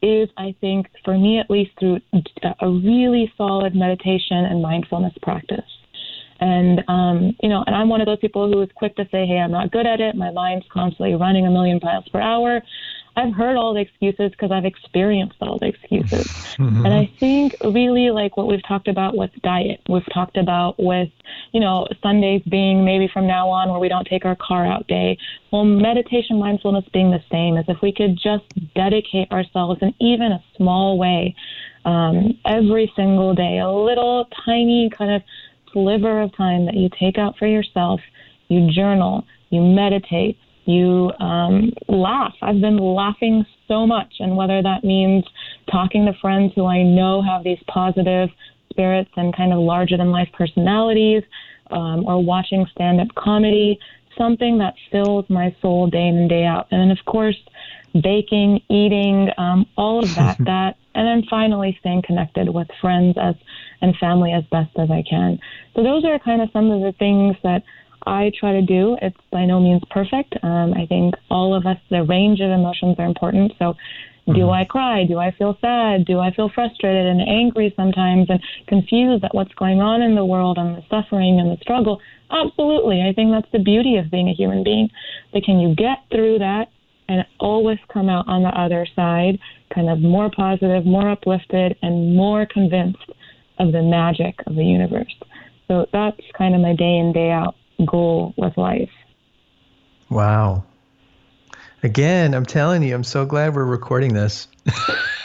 Is, 0.02 0.28
I 0.36 0.54
think, 0.60 0.88
for 1.04 1.16
me 1.16 1.38
at 1.38 1.50
least, 1.50 1.70
through 1.78 2.00
a 2.60 2.68
really 2.68 3.32
solid 3.36 3.74
meditation 3.74 4.44
and 4.44 4.60
mindfulness 4.60 5.14
practice. 5.22 5.64
And, 6.40 6.82
um, 6.88 7.36
you 7.40 7.48
know, 7.48 7.62
and 7.66 7.76
I'm 7.76 7.88
one 7.88 8.00
of 8.00 8.06
those 8.06 8.18
people 8.18 8.50
who 8.50 8.62
is 8.62 8.68
quick 8.74 8.96
to 8.96 9.04
say, 9.12 9.26
hey, 9.26 9.38
I'm 9.38 9.52
not 9.52 9.70
good 9.70 9.86
at 9.86 10.00
it. 10.00 10.16
My 10.16 10.32
mind's 10.32 10.66
constantly 10.72 11.14
running 11.14 11.46
a 11.46 11.50
million 11.50 11.78
miles 11.80 12.08
per 12.08 12.20
hour. 12.20 12.60
I've 13.14 13.34
heard 13.34 13.56
all 13.56 13.74
the 13.74 13.80
excuses 13.80 14.30
because 14.30 14.50
I've 14.50 14.64
experienced 14.64 15.36
all 15.42 15.58
the 15.58 15.66
excuses. 15.66 16.26
Mm-hmm. 16.56 16.86
And 16.86 16.94
I 16.94 17.10
think 17.20 17.56
really 17.62 18.10
like 18.10 18.36
what 18.36 18.46
we've 18.46 18.62
talked 18.66 18.88
about 18.88 19.16
with 19.16 19.30
diet, 19.42 19.80
we've 19.88 20.10
talked 20.12 20.36
about 20.36 20.76
with, 20.78 21.10
you 21.52 21.60
know, 21.60 21.86
Sundays 22.02 22.42
being 22.48 22.84
maybe 22.84 23.08
from 23.12 23.26
now 23.26 23.48
on 23.50 23.70
where 23.70 23.78
we 23.78 23.88
don't 23.88 24.06
take 24.06 24.24
our 24.24 24.36
car 24.36 24.66
out 24.66 24.86
day. 24.86 25.18
Well, 25.50 25.64
meditation, 25.64 26.38
mindfulness 26.38 26.86
being 26.92 27.10
the 27.10 27.22
same 27.30 27.56
as 27.56 27.66
if 27.68 27.82
we 27.82 27.92
could 27.92 28.16
just 28.16 28.44
dedicate 28.74 29.30
ourselves 29.30 29.80
in 29.82 29.94
even 30.00 30.32
a 30.32 30.42
small 30.56 30.98
way 30.98 31.34
um, 31.84 32.38
every 32.46 32.90
single 32.96 33.34
day, 33.34 33.58
a 33.58 33.70
little 33.70 34.26
tiny 34.44 34.88
kind 34.88 35.12
of 35.12 35.22
sliver 35.72 36.22
of 36.22 36.34
time 36.36 36.66
that 36.66 36.74
you 36.74 36.88
take 36.98 37.18
out 37.18 37.36
for 37.38 37.46
yourself, 37.46 38.00
you 38.48 38.70
journal, 38.70 39.26
you 39.50 39.60
meditate, 39.60 40.38
you 40.64 41.10
um, 41.20 41.72
laugh. 41.88 42.34
I've 42.42 42.60
been 42.60 42.78
laughing 42.78 43.44
so 43.68 43.86
much, 43.86 44.14
and 44.20 44.36
whether 44.36 44.62
that 44.62 44.84
means 44.84 45.24
talking 45.70 46.06
to 46.06 46.12
friends 46.20 46.52
who 46.54 46.66
I 46.66 46.82
know 46.82 47.22
have 47.22 47.44
these 47.44 47.58
positive 47.68 48.28
spirits 48.70 49.10
and 49.16 49.36
kind 49.36 49.52
of 49.52 49.58
larger 49.58 49.96
than 49.96 50.10
life 50.10 50.28
personalities, 50.32 51.22
um, 51.70 52.04
or 52.06 52.22
watching 52.22 52.66
stand 52.72 53.00
up 53.00 53.08
comedy, 53.14 53.78
something 54.16 54.58
that 54.58 54.74
fills 54.90 55.24
my 55.28 55.54
soul 55.60 55.88
day 55.88 56.06
in 56.06 56.16
and 56.16 56.28
day 56.28 56.44
out. 56.44 56.68
And 56.70 56.80
then, 56.80 56.90
of 56.90 57.04
course, 57.06 57.36
baking, 58.00 58.60
eating, 58.68 59.30
um, 59.38 59.66
all 59.76 60.02
of 60.02 60.14
that, 60.14 60.38
that, 60.40 60.76
and 60.94 61.06
then 61.06 61.26
finally 61.28 61.76
staying 61.80 62.02
connected 62.02 62.48
with 62.48 62.68
friends 62.80 63.16
as 63.20 63.34
and 63.80 63.96
family 63.96 64.32
as 64.32 64.44
best 64.44 64.70
as 64.78 64.90
I 64.90 65.02
can. 65.08 65.38
So 65.74 65.82
those 65.82 66.04
are 66.04 66.18
kind 66.18 66.40
of 66.40 66.50
some 66.52 66.70
of 66.70 66.82
the 66.82 66.92
things 66.98 67.36
that 67.42 67.64
I 68.06 68.30
try 68.38 68.52
to 68.52 68.62
do. 68.62 68.96
It's 69.02 69.16
by 69.30 69.44
no 69.44 69.60
means 69.60 69.82
perfect. 69.90 70.34
Um, 70.42 70.74
I 70.74 70.86
think 70.86 71.14
all 71.30 71.54
of 71.54 71.66
us, 71.66 71.78
the 71.90 72.04
range 72.04 72.40
of 72.40 72.50
emotions 72.50 72.96
are 72.98 73.06
important. 73.06 73.52
So, 73.58 73.74
mm-hmm. 73.74 74.34
do 74.34 74.50
I 74.50 74.64
cry? 74.64 75.04
Do 75.04 75.18
I 75.18 75.30
feel 75.32 75.56
sad? 75.60 76.04
Do 76.04 76.18
I 76.18 76.32
feel 76.34 76.50
frustrated 76.54 77.06
and 77.06 77.20
angry 77.20 77.72
sometimes 77.76 78.26
and 78.28 78.40
confused 78.66 79.24
at 79.24 79.34
what's 79.34 79.54
going 79.54 79.80
on 79.80 80.02
in 80.02 80.14
the 80.14 80.24
world 80.24 80.58
and 80.58 80.76
the 80.76 80.82
suffering 80.90 81.38
and 81.40 81.50
the 81.50 81.60
struggle? 81.60 82.00
Absolutely. 82.30 83.02
I 83.02 83.12
think 83.12 83.30
that's 83.30 83.50
the 83.52 83.62
beauty 83.62 83.96
of 83.96 84.10
being 84.10 84.28
a 84.28 84.34
human 84.34 84.64
being. 84.64 84.88
But 85.32 85.44
can 85.44 85.58
you 85.60 85.74
get 85.74 85.98
through 86.10 86.38
that 86.38 86.66
and 87.08 87.24
always 87.40 87.78
come 87.92 88.08
out 88.08 88.26
on 88.28 88.42
the 88.42 88.48
other 88.48 88.86
side 88.96 89.38
kind 89.74 89.88
of 89.88 90.00
more 90.00 90.30
positive, 90.34 90.84
more 90.84 91.10
uplifted, 91.10 91.76
and 91.82 92.16
more 92.16 92.46
convinced 92.46 93.10
of 93.58 93.72
the 93.72 93.82
magic 93.82 94.36
of 94.46 94.54
the 94.54 94.64
universe? 94.64 95.14
So 95.68 95.86
that's 95.92 96.20
kind 96.36 96.54
of 96.54 96.60
my 96.60 96.74
day 96.74 96.96
in, 96.98 97.12
day 97.12 97.30
out 97.30 97.54
goal 97.86 98.34
with 98.36 98.56
life. 98.56 98.90
Wow. 100.10 100.64
Again, 101.82 102.34
I'm 102.34 102.46
telling 102.46 102.82
you, 102.82 102.94
I'm 102.94 103.04
so 103.04 103.26
glad 103.26 103.54
we're 103.54 103.64
recording 103.64 104.14
this. 104.14 104.46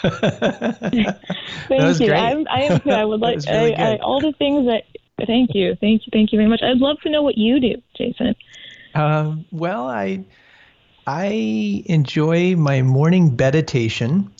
thank 0.01 1.99
you. 1.99 2.13
I'm, 2.13 2.47
I 2.49 2.63
am 2.63 2.79
too. 2.79 2.89
I 2.89 3.05
would 3.05 3.21
like 3.21 3.39
really 3.47 3.75
I, 3.75 3.93
I, 3.93 3.97
all 3.97 4.21
the 4.21 4.33
things 4.33 4.65
that. 4.67 4.83
Thank 5.25 5.55
you, 5.55 5.75
thank 5.81 6.05
you, 6.05 6.11
thank 6.13 6.31
you 6.31 6.37
very 6.37 6.47
much. 6.47 6.61
I'd 6.61 6.77
love 6.77 6.97
to 7.01 7.09
know 7.09 7.23
what 7.23 7.39
you 7.39 7.59
do, 7.59 7.81
Jason. 7.95 8.35
Um, 8.93 9.45
well, 9.51 9.89
I 9.89 10.25
I 11.07 11.83
enjoy 11.87 12.55
my 12.55 12.83
morning 12.83 13.35
meditation. 13.35 14.31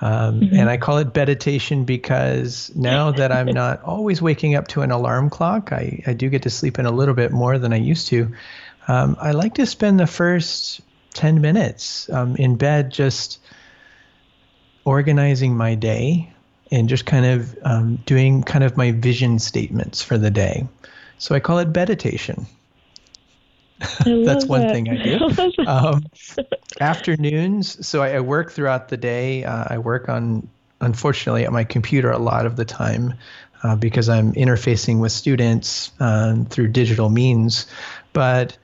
Um, 0.00 0.40
mm-hmm. 0.40 0.54
And 0.54 0.68
I 0.68 0.76
call 0.76 0.98
it 0.98 1.14
meditation 1.14 1.84
because 1.84 2.70
now 2.74 3.10
that 3.12 3.32
I'm 3.32 3.46
not 3.46 3.82
always 3.82 4.20
waking 4.20 4.54
up 4.54 4.68
to 4.68 4.82
an 4.82 4.90
alarm 4.90 5.30
clock, 5.30 5.72
I, 5.72 6.02
I 6.06 6.12
do 6.12 6.28
get 6.28 6.42
to 6.42 6.50
sleep 6.50 6.78
in 6.78 6.86
a 6.86 6.90
little 6.90 7.14
bit 7.14 7.32
more 7.32 7.58
than 7.58 7.72
I 7.72 7.76
used 7.76 8.08
to. 8.08 8.32
Um, 8.88 9.16
I 9.20 9.32
like 9.32 9.54
to 9.54 9.66
spend 9.66 9.98
the 9.98 10.06
first 10.06 10.80
10 11.14 11.40
minutes 11.40 12.10
um, 12.10 12.36
in 12.36 12.56
bed 12.56 12.90
just 12.92 13.40
organizing 14.84 15.56
my 15.56 15.74
day 15.74 16.32
and 16.70 16.88
just 16.88 17.06
kind 17.06 17.26
of 17.26 17.58
um, 17.62 17.96
doing 18.06 18.42
kind 18.42 18.64
of 18.64 18.76
my 18.76 18.92
vision 18.92 19.38
statements 19.38 20.02
for 20.02 20.18
the 20.18 20.30
day. 20.30 20.66
So 21.18 21.34
I 21.34 21.40
call 21.40 21.58
it 21.58 21.74
meditation. 21.74 22.46
That's 24.04 24.46
one 24.46 24.68
thing 24.68 24.88
I 24.88 25.02
do. 25.02 25.52
Um, 25.66 26.04
afternoons, 26.80 27.86
so 27.86 28.02
I, 28.02 28.14
I, 28.14 28.20
work 28.20 28.52
throughout 28.52 28.88
the 28.88 28.96
day. 28.96 29.44
Uh, 29.44 29.64
I 29.68 29.78
work 29.78 30.08
on, 30.08 30.48
unfortunately, 30.80 31.44
at 31.44 31.52
my 31.52 31.64
computer 31.64 32.10
a 32.10 32.18
lot 32.18 32.46
of 32.46 32.56
the 32.56 32.64
time 32.64 33.14
uh, 33.62 33.74
because 33.76 34.08
I'm 34.08 34.32
interfacing 34.34 35.00
with 35.00 35.12
students 35.12 35.90
um, 35.98 36.46
through 36.46 36.68
digital 36.68 37.10
means. 37.10 37.66
But 38.12 38.56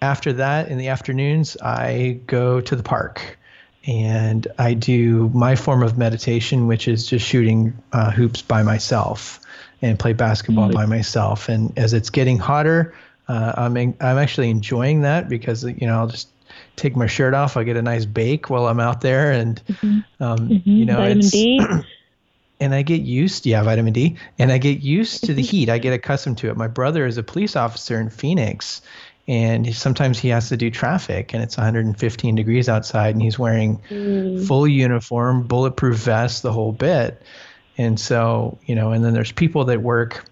after 0.00 0.32
that, 0.34 0.68
in 0.68 0.78
the 0.78 0.88
afternoons, 0.88 1.56
I 1.58 2.20
go 2.26 2.60
to 2.60 2.76
the 2.76 2.82
park 2.82 3.38
and 3.86 4.46
I 4.58 4.74
do 4.74 5.28
my 5.30 5.56
form 5.56 5.82
of 5.82 5.98
meditation, 5.98 6.66
which 6.66 6.88
is 6.88 7.06
just 7.06 7.26
shooting 7.26 7.76
uh, 7.92 8.10
hoops 8.10 8.42
by 8.42 8.62
myself 8.62 9.40
and 9.82 9.98
play 9.98 10.12
basketball 10.12 10.68
mm-hmm. 10.68 10.76
by 10.76 10.86
myself. 10.86 11.48
And 11.48 11.76
as 11.78 11.92
it's 11.92 12.10
getting 12.10 12.38
hotter, 12.38 12.94
uh, 13.30 13.52
I'm 13.56 13.76
in, 13.76 13.96
I'm 14.00 14.18
actually 14.18 14.50
enjoying 14.50 15.02
that 15.02 15.28
because 15.28 15.62
you 15.62 15.86
know 15.86 15.98
I'll 15.98 16.08
just 16.08 16.28
take 16.74 16.96
my 16.96 17.06
shirt 17.06 17.32
off. 17.32 17.56
I 17.56 17.62
get 17.62 17.76
a 17.76 17.82
nice 17.82 18.04
bake 18.04 18.50
while 18.50 18.66
I'm 18.66 18.80
out 18.80 19.02
there, 19.02 19.30
and 19.30 19.64
mm-hmm. 19.66 20.22
Um, 20.22 20.48
mm-hmm. 20.48 20.68
you 20.68 20.84
know 20.84 20.96
vitamin 20.96 21.18
it's. 21.18 21.30
D. 21.30 21.60
and 22.60 22.74
I 22.74 22.82
get 22.82 23.02
used, 23.02 23.46
yeah, 23.46 23.62
vitamin 23.62 23.92
D, 23.92 24.16
and 24.40 24.50
I 24.50 24.58
get 24.58 24.80
used 24.80 25.24
to 25.24 25.34
the 25.34 25.42
heat. 25.42 25.68
I 25.68 25.78
get 25.78 25.92
accustomed 25.92 26.38
to 26.38 26.50
it. 26.50 26.56
My 26.56 26.66
brother 26.66 27.06
is 27.06 27.18
a 27.18 27.22
police 27.22 27.54
officer 27.54 28.00
in 28.00 28.10
Phoenix, 28.10 28.82
and 29.28 29.72
sometimes 29.76 30.18
he 30.18 30.28
has 30.30 30.48
to 30.48 30.56
do 30.56 30.68
traffic, 30.68 31.32
and 31.32 31.40
it's 31.40 31.56
115 31.56 32.34
degrees 32.34 32.68
outside, 32.68 33.14
and 33.14 33.22
he's 33.22 33.38
wearing 33.38 33.80
mm. 33.88 34.44
full 34.44 34.66
uniform, 34.66 35.46
bulletproof 35.46 35.98
vest, 35.98 36.42
the 36.42 36.52
whole 36.52 36.72
bit. 36.72 37.22
And 37.78 37.98
so, 37.98 38.58
you 38.66 38.74
know, 38.74 38.90
and 38.90 39.04
then 39.04 39.14
there's 39.14 39.32
people 39.32 39.66
that 39.66 39.80
work 39.80 40.29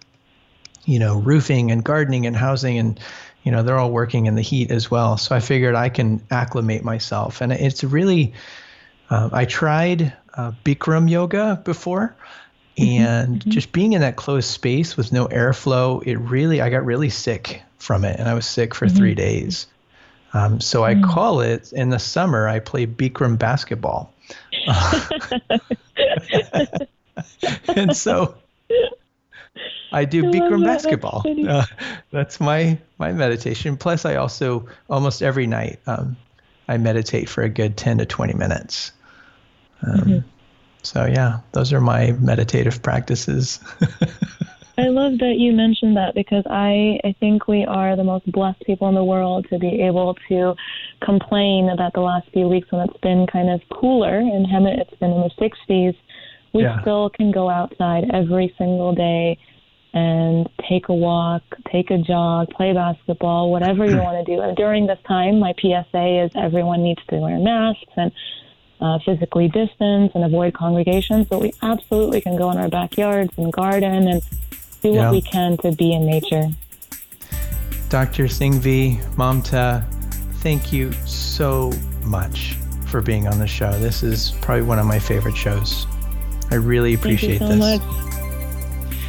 you 0.88 0.98
know, 0.98 1.18
roofing 1.18 1.70
and 1.70 1.84
gardening 1.84 2.26
and 2.26 2.34
housing 2.34 2.78
and 2.78 2.98
you 3.42 3.52
know, 3.52 3.62
they're 3.62 3.78
all 3.78 3.90
working 3.90 4.26
in 4.26 4.34
the 4.34 4.42
heat 4.42 4.70
as 4.70 4.90
well. 4.90 5.16
So 5.16 5.34
I 5.34 5.40
figured 5.40 5.74
I 5.74 5.88
can 5.88 6.20
acclimate 6.30 6.84
myself. 6.84 7.40
And 7.40 7.52
it's 7.52 7.84
really, 7.84 8.34
uh, 9.10 9.30
I 9.32 9.44
tried 9.44 10.12
uh, 10.34 10.52
Bikram 10.64 11.08
yoga 11.08 11.60
before. 11.64 12.14
Mm-hmm, 12.76 13.02
and 13.02 13.40
mm-hmm. 13.40 13.50
just 13.50 13.72
being 13.72 13.92
in 13.92 14.02
that 14.02 14.16
closed 14.16 14.50
space 14.50 14.96
with 14.96 15.12
no 15.12 15.28
airflow, 15.28 16.04
it 16.06 16.16
really, 16.16 16.60
I 16.60 16.68
got 16.68 16.84
really 16.84 17.10
sick 17.10 17.62
from 17.78 18.04
it. 18.04 18.18
And 18.18 18.28
I 18.28 18.34
was 18.34 18.46
sick 18.46 18.74
for 18.74 18.86
mm-hmm. 18.86 18.96
three 18.96 19.14
days. 19.14 19.66
Um, 20.34 20.60
so 20.60 20.84
I 20.84 20.94
mm. 20.94 21.04
call 21.04 21.40
it 21.40 21.72
in 21.72 21.88
the 21.88 21.98
summer, 21.98 22.48
I 22.48 22.58
play 22.58 22.86
Bikram 22.86 23.38
basketball. 23.38 24.12
and 27.74 27.96
so 27.96 28.34
I 29.92 30.04
do 30.04 30.28
I 30.28 30.30
Bikram 30.30 30.60
that. 30.60 30.66
basketball. 30.66 31.22
That's, 31.24 31.48
uh, 31.48 31.64
that's, 32.10 32.40
my 32.40 32.78
my 32.98 33.12
meditation. 33.12 33.76
Plus, 33.76 34.04
I 34.04 34.16
also 34.16 34.66
almost 34.90 35.22
every 35.22 35.46
night 35.46 35.80
um, 35.86 36.16
I 36.68 36.76
meditate 36.76 37.28
for 37.28 37.42
a 37.42 37.48
good 37.48 37.76
ten 37.76 37.98
to 37.98 38.06
twenty 38.06 38.34
minutes. 38.34 38.92
Um, 39.82 40.00
mm-hmm. 40.00 40.18
So 40.82 41.06
yeah, 41.06 41.40
those 41.52 41.72
are 41.72 41.80
my 41.80 42.12
meditative 42.12 42.82
practices. 42.82 43.60
I 44.78 44.88
love 44.88 45.18
that 45.18 45.38
you 45.38 45.52
mentioned 45.52 45.96
that 45.96 46.14
because 46.14 46.44
I, 46.48 47.00
I 47.02 47.12
think 47.18 47.48
we 47.48 47.64
are 47.64 47.96
the 47.96 48.04
most 48.04 48.30
blessed 48.30 48.62
people 48.64 48.88
in 48.88 48.94
the 48.94 49.02
world 49.02 49.46
to 49.50 49.58
be 49.58 49.82
able 49.82 50.16
to 50.28 50.54
complain 51.02 51.68
about 51.68 51.94
the 51.94 52.00
last 52.00 52.28
few 52.32 52.46
weeks 52.46 52.70
when 52.70 52.88
it's 52.88 52.96
been 53.00 53.26
kind 53.26 53.50
of 53.50 53.60
cooler. 53.72 54.20
In 54.20 54.46
Hemet, 54.46 54.78
it's 54.78 54.94
been 55.00 55.10
in 55.10 55.20
the 55.22 55.30
60s. 55.30 55.96
We 56.52 56.62
yeah. 56.62 56.80
still 56.82 57.10
can 57.10 57.32
go 57.32 57.50
outside 57.50 58.04
every 58.12 58.54
single 58.56 58.94
day 58.94 59.36
and 59.94 60.48
take 60.68 60.88
a 60.88 60.94
walk, 60.94 61.42
take 61.72 61.90
a 61.90 61.98
jog, 61.98 62.50
play 62.50 62.72
basketball, 62.72 63.50
whatever 63.50 63.84
you 63.86 63.96
want 64.02 64.24
to 64.24 64.36
do. 64.36 64.40
And 64.40 64.56
during 64.56 64.86
this 64.86 64.98
time, 65.06 65.38
my 65.38 65.54
PSA 65.60 66.24
is 66.24 66.30
everyone 66.34 66.82
needs 66.82 67.00
to 67.08 67.16
wear 67.16 67.38
masks 67.38 67.92
and 67.96 68.12
uh, 68.80 68.98
physically 69.04 69.48
distance 69.48 70.12
and 70.14 70.24
avoid 70.24 70.54
congregations, 70.54 71.26
but 71.26 71.40
we 71.40 71.52
absolutely 71.62 72.20
can 72.20 72.36
go 72.36 72.50
in 72.50 72.58
our 72.58 72.68
backyards 72.68 73.32
and 73.36 73.52
garden 73.52 74.08
and 74.08 74.22
do 74.82 74.90
yeah. 74.90 75.04
what 75.04 75.12
we 75.12 75.22
can 75.22 75.56
to 75.58 75.72
be 75.72 75.92
in 75.92 76.06
nature. 76.06 76.46
Dr. 77.88 78.24
Singhvi, 78.24 79.02
Mamta, 79.14 79.84
thank 80.42 80.72
you 80.72 80.92
so 81.06 81.72
much 82.04 82.54
for 82.86 83.00
being 83.00 83.26
on 83.26 83.38
the 83.38 83.46
show. 83.46 83.72
This 83.78 84.02
is 84.02 84.32
probably 84.40 84.64
one 84.64 84.78
of 84.78 84.86
my 84.86 84.98
favorite 84.98 85.36
shows. 85.36 85.86
I 86.50 86.56
really 86.56 86.94
appreciate 86.94 87.38
thank 87.38 87.52
you 87.52 87.60
so 87.62 87.78
this. 87.78 87.80
Much. 87.80 88.27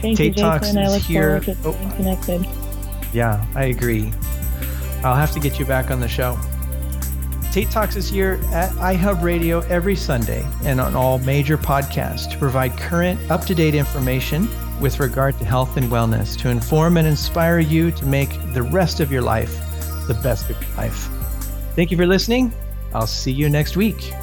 Thank 0.02 0.18
Tate 0.18 0.38
you, 0.38 0.44
Talks 0.44 0.68
Jason. 0.68 0.82
is 0.82 0.90
I 0.90 0.96
look 0.96 1.04
here. 1.04 1.42
forward 1.42 1.78
to 1.78 1.88
oh. 1.88 1.96
connected. 1.96 2.46
Yeah, 3.14 3.46
I 3.56 3.66
agree. 3.66 4.12
I'll 5.04 5.16
have 5.16 5.32
to 5.32 5.40
get 5.40 5.60
you 5.60 5.66
back 5.66 5.92
on 5.92 6.00
the 6.00 6.08
show. 6.08 6.38
Tate 7.52 7.72
Talks 7.72 7.96
is 7.96 8.10
here 8.10 8.40
at 8.52 8.70
iHub 8.74 9.24
Radio 9.24 9.62
every 9.62 9.96
Sunday 9.96 10.46
and 10.64 10.80
on 10.80 10.96
all 10.96 11.18
major 11.20 11.58
podcasts 11.58 12.30
to 12.32 12.38
provide 12.38 12.78
current, 12.78 13.20
up 13.32 13.46
to 13.46 13.56
date 13.56 13.74
information 13.74 14.48
with 14.80 15.00
regard 15.00 15.38
to 15.40 15.46
health 15.46 15.76
and 15.76 15.88
wellness, 15.92 16.38
to 16.40 16.50
inform 16.50 16.98
and 16.98 17.08
inspire 17.08 17.60
you 17.60 17.92
to 17.92 18.06
make 18.06 18.30
the 18.54 18.62
rest 18.62 19.00
of 19.00 19.12
your 19.12 19.24
life 19.24 19.52
the 20.08 20.14
best 20.14 20.50
of 20.50 20.62
your 20.62 20.76
life. 20.76 21.10
Thank 21.76 21.92
you 21.92 21.98
for 21.98 22.06
listening. 22.06 22.54
I'll 22.94 23.08
see 23.08 23.32
you 23.32 23.50
next 23.50 23.76
week. 23.76 24.14